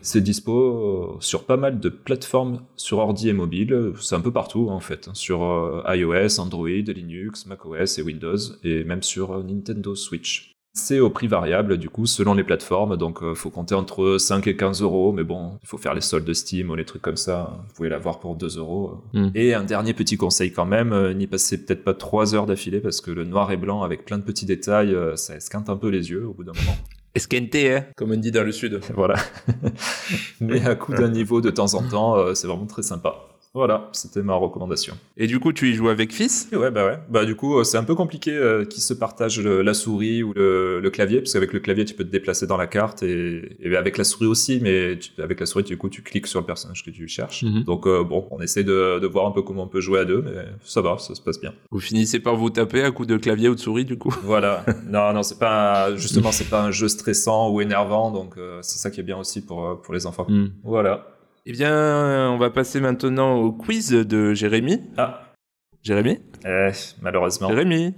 C'est 0.00 0.20
dispo 0.20 1.16
euh, 1.16 1.16
sur 1.20 1.44
pas 1.44 1.56
mal 1.56 1.80
de 1.80 1.88
plateformes 1.88 2.62
sur 2.76 2.98
ordi 2.98 3.28
et 3.28 3.32
mobile, 3.32 3.92
c'est 4.00 4.14
un 4.14 4.20
peu 4.20 4.32
partout 4.32 4.68
en 4.70 4.80
fait, 4.80 5.08
sur 5.12 5.42
euh, 5.42 5.82
iOS, 5.88 6.40
Android, 6.40 6.68
Linux, 6.68 7.46
macOS 7.46 7.98
et 7.98 8.02
Windows, 8.02 8.36
et 8.62 8.84
même 8.84 9.02
sur 9.02 9.32
euh, 9.32 9.42
Nintendo 9.42 9.94
Switch. 9.94 10.54
C'est 10.76 10.98
au 10.98 11.08
prix 11.08 11.28
variable 11.28 11.78
du 11.78 11.88
coup 11.88 12.04
selon 12.04 12.34
les 12.34 12.42
plateformes, 12.42 12.96
donc 12.96 13.22
euh, 13.22 13.36
faut 13.36 13.48
compter 13.48 13.76
entre 13.76 14.18
5 14.18 14.48
et 14.48 14.56
15 14.56 14.82
euros, 14.82 15.12
mais 15.12 15.22
bon, 15.22 15.56
il 15.62 15.68
faut 15.68 15.78
faire 15.78 15.94
les 15.94 16.00
soldes 16.00 16.24
de 16.24 16.32
Steam 16.32 16.68
ou 16.68 16.74
les 16.74 16.84
trucs 16.84 17.00
comme 17.00 17.16
ça, 17.16 17.60
vous 17.68 17.74
pouvez 17.74 17.88
l'avoir 17.88 18.18
pour 18.18 18.34
2 18.34 18.58
euros. 18.58 19.04
Mm. 19.12 19.28
Et 19.36 19.54
un 19.54 19.62
dernier 19.62 19.94
petit 19.94 20.16
conseil 20.16 20.52
quand 20.52 20.66
même, 20.66 20.92
euh, 20.92 21.14
n'y 21.14 21.28
passez 21.28 21.64
peut-être 21.64 21.84
pas 21.84 21.94
3 21.94 22.34
heures 22.34 22.46
d'affilée 22.46 22.80
parce 22.80 23.00
que 23.00 23.12
le 23.12 23.22
noir 23.22 23.52
et 23.52 23.56
blanc 23.56 23.84
avec 23.84 24.04
plein 24.04 24.18
de 24.18 24.24
petits 24.24 24.46
détails, 24.46 24.92
euh, 24.92 25.14
ça 25.14 25.36
esquinte 25.36 25.70
un 25.70 25.76
peu 25.76 25.90
les 25.90 26.10
yeux 26.10 26.26
au 26.26 26.34
bout 26.34 26.42
d'un 26.42 26.54
moment. 26.54 26.76
Esquente, 27.14 27.54
hein 27.54 27.84
Comme 27.96 28.10
on 28.10 28.16
dit 28.16 28.32
dans 28.32 28.42
le 28.42 28.52
sud. 28.52 28.80
Voilà. 28.94 29.16
Mais 30.40 30.66
à 30.66 30.74
coup 30.74 30.92
d'un 30.92 31.08
niveau 31.08 31.40
de 31.40 31.50
temps 31.50 31.74
en 31.74 31.82
temps, 31.88 32.16
euh, 32.16 32.34
c'est 32.34 32.46
vraiment 32.46 32.66
très 32.66 32.82
sympa. 32.82 33.33
Voilà, 33.54 33.88
c'était 33.92 34.22
ma 34.22 34.34
recommandation. 34.34 34.94
Et 35.16 35.28
du 35.28 35.38
coup, 35.38 35.52
tu 35.52 35.70
y 35.70 35.74
joues 35.74 35.88
avec 35.88 36.12
fils? 36.12 36.48
Ouais, 36.52 36.72
bah 36.72 36.84
ouais. 36.84 36.98
Bah 37.08 37.24
du 37.24 37.36
coup, 37.36 37.56
euh, 37.56 37.62
c'est 37.62 37.76
un 37.78 37.84
peu 37.84 37.94
compliqué 37.94 38.32
euh, 38.32 38.64
qui 38.64 38.80
se 38.80 38.92
partage 38.92 39.40
le- 39.40 39.62
la 39.62 39.74
souris 39.74 40.24
ou 40.24 40.32
le, 40.34 40.80
le 40.80 40.90
clavier, 40.90 41.20
parce 41.20 41.32
qu'avec 41.34 41.52
le 41.52 41.60
clavier, 41.60 41.84
tu 41.84 41.94
peux 41.94 42.02
te 42.02 42.10
déplacer 42.10 42.48
dans 42.48 42.56
la 42.56 42.66
carte 42.66 43.04
et, 43.04 43.56
et 43.60 43.76
avec 43.76 43.96
la 43.96 44.02
souris 44.02 44.26
aussi, 44.26 44.58
mais 44.60 44.98
tu- 44.98 45.22
avec 45.22 45.38
la 45.38 45.46
souris, 45.46 45.62
du 45.62 45.78
coup, 45.78 45.88
tu 45.88 46.02
cliques 46.02 46.26
sur 46.26 46.40
le 46.40 46.46
personnage 46.46 46.84
que 46.84 46.90
tu 46.90 47.06
cherches. 47.06 47.44
Mhm. 47.44 47.62
Donc 47.62 47.86
euh, 47.86 48.02
bon, 48.02 48.26
on 48.32 48.40
essaie 48.40 48.64
de, 48.64 48.98
de 48.98 49.06
voir 49.06 49.26
un 49.26 49.30
peu 49.30 49.42
comment 49.42 49.62
on 49.62 49.68
peut 49.68 49.80
jouer 49.80 50.00
à 50.00 50.04
deux, 50.04 50.20
mais 50.22 50.32
ça 50.64 50.80
va, 50.80 50.98
ça 50.98 51.14
se 51.14 51.20
passe 51.22 51.40
bien. 51.40 51.52
Vous 51.70 51.78
finissez 51.80 52.18
par 52.18 52.34
vous 52.34 52.50
taper 52.50 52.82
à 52.82 52.90
coups 52.90 53.06
de 53.06 53.16
clavier 53.18 53.48
ou 53.48 53.54
de 53.54 53.60
souris, 53.60 53.84
du 53.84 53.96
coup? 53.96 54.12
Voilà. 54.24 54.64
non, 54.88 55.12
non, 55.12 55.22
c'est 55.22 55.38
pas 55.38 55.94
justement, 55.94 56.32
c'est 56.32 56.50
pas 56.50 56.60
un 56.64 56.72
jeu 56.72 56.88
stressant 56.88 57.50
ou 57.50 57.60
énervant, 57.60 58.10
donc 58.10 58.36
euh, 58.36 58.58
c'est 58.62 58.78
ça 58.78 58.90
qui 58.90 58.98
est 58.98 59.04
bien 59.04 59.16
aussi 59.18 59.44
pour 59.46 59.80
pour 59.80 59.94
les 59.94 60.06
enfants. 60.06 60.26
Hmm. 60.28 60.46
Voilà. 60.64 61.06
Eh 61.46 61.52
bien, 61.52 62.30
on 62.30 62.38
va 62.38 62.48
passer 62.48 62.80
maintenant 62.80 63.36
au 63.36 63.52
quiz 63.52 63.90
de 63.90 64.32
Jérémy. 64.32 64.80
Ah, 64.96 65.34
Jérémy 65.82 66.20
eh, 66.46 66.70
malheureusement. 67.02 67.48
Jérémy 67.48 67.94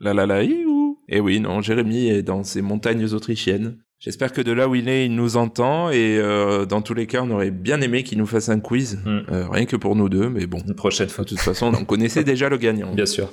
La 0.00 0.14
la 0.14 0.24
la, 0.24 0.42
iou 0.42 0.98
Eh 1.06 1.20
oui, 1.20 1.38
non, 1.38 1.60
Jérémy 1.60 2.08
est 2.08 2.22
dans 2.22 2.44
ces 2.44 2.62
montagnes 2.62 3.12
autrichiennes. 3.12 3.78
J'espère 4.00 4.32
que 4.32 4.40
de 4.40 4.52
là 4.52 4.68
où 4.68 4.76
il 4.76 4.88
est, 4.88 5.06
il 5.06 5.14
nous 5.16 5.36
entend 5.36 5.90
et 5.90 6.18
euh, 6.18 6.66
dans 6.66 6.82
tous 6.82 6.94
les 6.94 7.08
cas, 7.08 7.20
on 7.24 7.30
aurait 7.30 7.50
bien 7.50 7.80
aimé 7.80 8.04
qu'il 8.04 8.16
nous 8.18 8.26
fasse 8.26 8.48
un 8.48 8.60
quiz, 8.60 9.00
Hmm. 9.04 9.18
Euh, 9.32 9.48
rien 9.50 9.64
que 9.66 9.74
pour 9.76 9.96
nous 9.96 10.08
deux, 10.08 10.28
mais 10.28 10.46
bon. 10.46 10.58
Une 10.66 10.74
prochaine 10.74 11.08
fois. 11.08 11.24
De 11.24 11.30
toute 11.30 11.40
façon, 11.40 11.72
on 11.78 11.84
connaissait 11.84 12.22
déjà 12.24 12.48
le 12.48 12.56
gagnant. 12.58 12.94
Bien 12.94 13.06
sûr. 13.06 13.32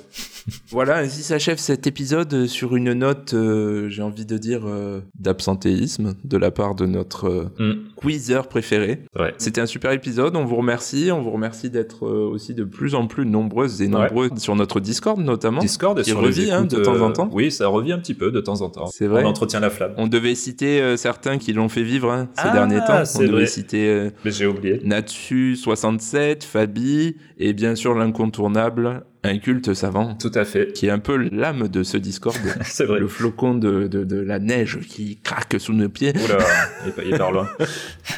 Voilà, 0.70 0.98
ainsi 0.98 1.22
s'achève 1.22 1.58
cet 1.58 1.86
épisode 1.86 2.46
sur 2.46 2.74
une 2.76 2.92
note, 2.94 3.34
euh, 3.34 3.88
j'ai 3.88 4.02
envie 4.02 4.26
de 4.26 4.38
dire, 4.38 4.62
euh, 4.66 5.00
d'absentéisme 5.18 6.14
de 6.24 6.36
la 6.36 6.50
part 6.50 6.74
de 6.74 6.86
notre 6.86 7.50
Hmm, 7.58 7.74
quizzer 8.00 8.48
préféré. 8.48 9.02
vrai. 9.14 9.34
C'était 9.38 9.60
un 9.60 9.66
super 9.66 9.92
épisode, 9.92 10.34
on 10.36 10.44
vous 10.44 10.56
remercie, 10.56 11.10
on 11.12 11.20
vous 11.22 11.30
remercie 11.30 11.70
d'être 11.70 12.06
aussi 12.06 12.54
de 12.54 12.64
plus 12.64 12.94
en 12.96 13.06
plus 13.06 13.24
nombreuses 13.26 13.82
et 13.82 13.88
nombreux 13.88 14.30
sur 14.36 14.56
notre 14.56 14.80
Discord 14.80 15.20
notamment. 15.20 15.60
Discord 15.60 15.98
et 15.98 16.02
Qui 16.02 16.10
sur 16.10 16.20
revit, 16.20 16.50
hein, 16.50 16.64
de 16.64 16.76
temps 16.78 17.00
en 17.00 17.12
temps. 17.12 17.28
Oui, 17.32 17.50
ça 17.52 17.68
revit 17.68 17.92
un 17.92 17.98
petit 17.98 18.14
peu 18.14 18.30
de 18.32 18.40
temps 18.40 18.62
en 18.62 18.68
temps. 18.70 18.86
C'est 18.86 19.06
vrai. 19.06 19.22
On 19.24 19.28
entretient 19.28 19.60
la 19.60 19.70
flamme. 19.70 19.94
On 19.96 20.06
devait 20.08 20.34
citer 20.34 20.55
euh, 20.64 20.96
certains 20.96 21.38
qui 21.38 21.52
l'ont 21.52 21.68
fait 21.68 21.82
vivre 21.82 22.10
hein, 22.10 22.28
ces 22.34 22.42
Ah, 22.48 22.52
derniers 22.52 22.78
temps. 22.80 23.00
On 23.02 23.04
c'est 23.04 23.18
devait 23.24 23.32
vrai. 23.32 23.46
citer 23.46 23.88
euh, 23.88 24.10
Mais 24.24 24.30
j'ai 24.30 24.46
oublié. 24.46 24.78
Natsu67, 24.84 26.44
Fabi 26.44 27.16
et 27.38 27.52
bien 27.52 27.74
sûr 27.74 27.94
l'incontournable 27.94 29.04
Un 29.26 29.38
culte 29.38 29.74
savant 29.74 30.14
Tout 30.14 30.30
à 30.34 30.44
fait. 30.44 30.72
qui 30.72 30.86
est 30.86 30.90
un 30.90 30.98
peu 30.98 31.16
l'âme 31.32 31.68
de 31.68 31.82
ce 31.82 31.96
Discord. 31.96 32.36
C'est 32.62 32.84
vrai. 32.84 33.00
le 33.00 33.08
flocon 33.08 33.54
de, 33.54 33.86
de, 33.86 34.04
de 34.04 34.16
la 34.20 34.38
neige 34.38 34.78
qui 34.88 35.18
craque 35.22 35.56
sous 35.58 35.72
nos 35.72 35.88
pieds. 35.88 36.12
Oula, 36.24 36.38
il, 37.04 37.14
est- 37.14 37.18
par 37.18 37.32
loin. 37.32 37.48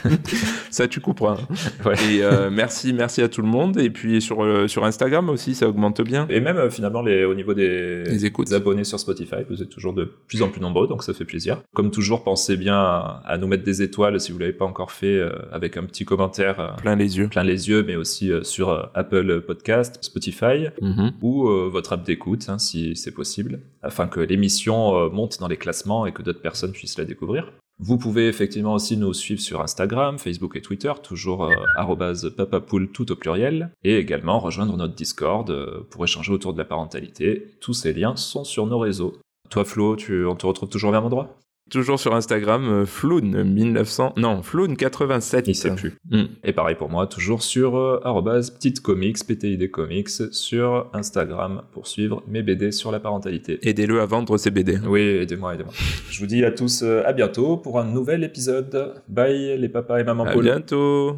Ça, 0.70 0.86
tu 0.88 1.00
comprends. 1.00 1.32
hein. 1.32 1.38
Ouais. 1.84 1.94
Et 2.10 2.22
euh, 2.22 2.50
merci, 2.50 2.92
merci 2.92 3.22
à 3.22 3.28
tout 3.28 3.42
le 3.42 3.48
monde. 3.48 3.78
Et 3.78 3.90
puis 3.90 4.20
sur, 4.20 4.42
euh, 4.44 4.68
sur 4.68 4.84
Instagram 4.84 5.28
aussi, 5.30 5.54
ça 5.54 5.68
augmente 5.68 6.00
bien. 6.02 6.26
Et 6.30 6.40
même 6.40 6.56
euh, 6.56 6.70
finalement, 6.70 7.02
les, 7.02 7.24
au 7.24 7.34
niveau 7.34 7.54
des, 7.54 8.04
Les 8.04 8.26
écoutes. 8.26 8.48
des 8.48 8.54
abonnés 8.54 8.84
sur 8.84 8.98
Spotify, 9.00 9.36
vous 9.48 9.62
êtes 9.62 9.68
toujours 9.70 9.92
de 9.94 10.04
plus 10.26 10.42
en 10.42 10.48
plus 10.48 10.60
nombreux, 10.60 10.86
donc 10.88 11.02
ça 11.02 11.12
fait 11.14 11.24
plaisir. 11.24 11.62
Comme 11.74 11.90
toujours, 11.90 12.22
pensez 12.24 12.56
bien 12.56 12.76
à, 12.76 13.22
à 13.26 13.38
nous 13.38 13.46
mettre 13.46 13.64
des 13.64 13.82
étoiles 13.82 14.20
si 14.20 14.32
vous 14.32 14.38
l'avez 14.38 14.52
pas 14.52 14.64
encore 14.64 14.92
fait, 14.92 15.20
avec 15.52 15.76
un 15.76 15.84
petit 15.84 16.04
commentaire 16.04 16.74
Plein 16.78 16.96
les 16.96 17.18
yeux. 17.18 17.28
plein 17.28 17.44
les 17.44 17.68
yeux, 17.68 17.84
mais 17.86 17.96
aussi 17.96 18.30
sur 18.42 18.90
Apple 18.94 19.40
Podcast, 19.46 19.98
Spotify 20.02 20.66
Mhm. 20.98 21.12
ou 21.22 21.48
euh, 21.48 21.68
votre 21.70 21.92
app 21.92 22.04
d'écoute, 22.04 22.48
hein, 22.48 22.58
si 22.58 22.96
c'est 22.96 23.14
possible, 23.14 23.60
afin 23.82 24.08
que 24.08 24.20
l'émission 24.20 24.96
euh, 24.96 25.08
monte 25.08 25.38
dans 25.38 25.48
les 25.48 25.56
classements 25.56 26.06
et 26.06 26.12
que 26.12 26.22
d'autres 26.22 26.42
personnes 26.42 26.72
puissent 26.72 26.98
la 26.98 27.04
découvrir. 27.04 27.52
Vous 27.80 27.96
pouvez 27.96 28.26
effectivement 28.26 28.74
aussi 28.74 28.96
nous 28.96 29.14
suivre 29.14 29.40
sur 29.40 29.60
Instagram, 29.60 30.18
Facebook 30.18 30.56
et 30.56 30.62
Twitter, 30.62 30.92
toujours 31.00 31.44
euh, 31.44 32.28
papapoule 32.36 32.90
tout 32.90 33.12
au 33.12 33.16
pluriel, 33.16 33.70
et 33.84 33.96
également 33.96 34.40
rejoindre 34.40 34.76
notre 34.76 34.96
Discord 34.96 35.48
euh, 35.50 35.86
pour 35.88 36.02
échanger 36.02 36.32
autour 36.32 36.52
de 36.52 36.58
la 36.58 36.64
parentalité. 36.64 37.54
Tous 37.60 37.74
ces 37.74 37.92
liens 37.92 38.16
sont 38.16 38.42
sur 38.42 38.66
nos 38.66 38.80
réseaux. 38.80 39.16
Toi 39.48 39.64
Flo, 39.64 39.92
on 39.92 40.34
te 40.34 40.46
retrouve 40.46 40.68
toujours 40.68 40.90
au 40.90 40.92
même 40.92 41.04
endroit? 41.04 41.38
Toujours 41.70 42.00
sur 42.00 42.14
Instagram, 42.14 42.68
euh, 42.68 42.86
Floun 42.86 43.42
1900. 43.44 44.14
Non, 44.16 44.42
Floun 44.42 44.76
87. 44.76 45.48
Il 45.48 45.54
sait 45.54 45.74
plus. 45.74 45.96
Mm. 46.10 46.22
Et 46.44 46.52
pareil 46.52 46.76
pour 46.76 46.88
moi, 46.88 47.06
toujours 47.06 47.42
sur 47.42 47.76
euh, 47.76 48.00
arrobase 48.04 48.50
petite 48.50 48.80
comics, 48.80 49.18
PTID 49.26 49.70
comics, 49.70 50.08
sur 50.32 50.86
Instagram 50.92 51.62
pour 51.72 51.86
suivre 51.86 52.22
mes 52.26 52.42
BD 52.42 52.72
sur 52.72 52.90
la 52.92 53.00
parentalité. 53.00 53.58
Aidez-le 53.68 54.00
à 54.00 54.06
vendre 54.06 54.36
ses 54.38 54.50
BD. 54.50 54.78
Oui, 54.86 55.00
aidez-moi, 55.00 55.54
aidez-moi. 55.54 55.72
Je 56.10 56.20
vous 56.20 56.26
dis 56.26 56.44
à 56.44 56.50
tous 56.50 56.82
euh, 56.82 57.02
à 57.06 57.12
bientôt 57.12 57.56
pour 57.56 57.78
un 57.78 57.84
nouvel 57.84 58.24
épisode. 58.24 59.02
Bye 59.08 59.58
les 59.58 59.68
papas 59.68 59.98
et 59.98 60.04
maman 60.04 60.24
À 60.24 60.32
Paul. 60.32 60.44
bientôt. 60.44 61.16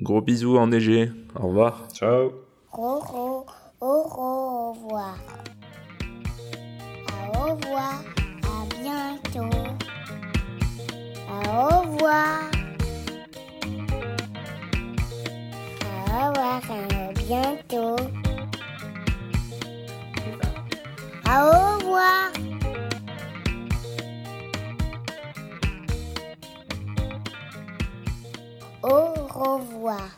Gros 0.00 0.20
bisous 0.20 0.56
enneigés. 0.56 1.10
Au 1.40 1.46
revoir. 1.48 1.86
Ciao. 1.94 2.32
Au, 2.72 2.82
au, 2.82 3.46
au, 3.80 3.86
au 3.86 4.72
revoir. 4.72 5.16
Au 7.32 7.54
revoir. 7.54 8.02
À 8.42 8.82
bientôt. 8.82 9.63
Au 11.34 11.80
revoir. 11.80 12.50
Au 15.82 16.28
revoir. 16.28 16.62
À 16.70 17.12
bientôt. 17.12 17.96
Au 21.26 21.78
revoir. 21.78 22.32
Au 28.82 29.56
revoir. 29.56 30.10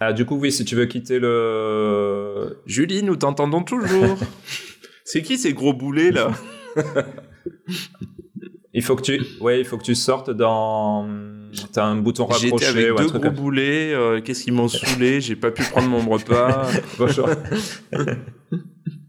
Ah, 0.00 0.12
du 0.12 0.26
coup, 0.26 0.36
oui, 0.36 0.52
si 0.52 0.64
tu 0.64 0.74
veux 0.74 0.86
quitter 0.86 1.18
le... 1.18 2.60
Julie, 2.66 3.02
nous 3.02 3.16
t'entendons 3.16 3.62
toujours. 3.62 4.18
C'est 5.04 5.22
qui 5.22 5.38
ces 5.38 5.54
gros 5.54 5.72
boulets 5.72 6.10
là? 6.10 6.30
Il 8.74 8.82
faut 8.82 8.96
que 8.96 9.02
tu... 9.02 9.22
Ouais, 9.40 9.60
il 9.60 9.64
faut 9.64 9.78
que 9.78 9.84
tu 9.84 9.94
sortes 9.94 10.30
dans... 10.30 11.08
T'as 11.72 11.84
un 11.84 11.96
bouton 11.96 12.26
J'étais 12.32 12.44
rapproché 12.50 12.66
avec 12.66 12.90
ou 12.90 12.98
un 13.00 13.02
deux 13.04 13.08
gros 13.10 13.20
comme- 13.20 13.34
boulets. 13.34 13.92
euh, 13.94 14.20
Qu'est-ce 14.20 14.42
qu'ils 14.44 14.52
m'ont 14.52 14.66
saoulé 14.68 15.20
J'ai 15.20 15.36
pas 15.36 15.52
pu 15.52 15.62
prendre 15.62 15.88
mon 15.88 16.00
repas. 16.00 16.66
Bonjour. 16.98 17.28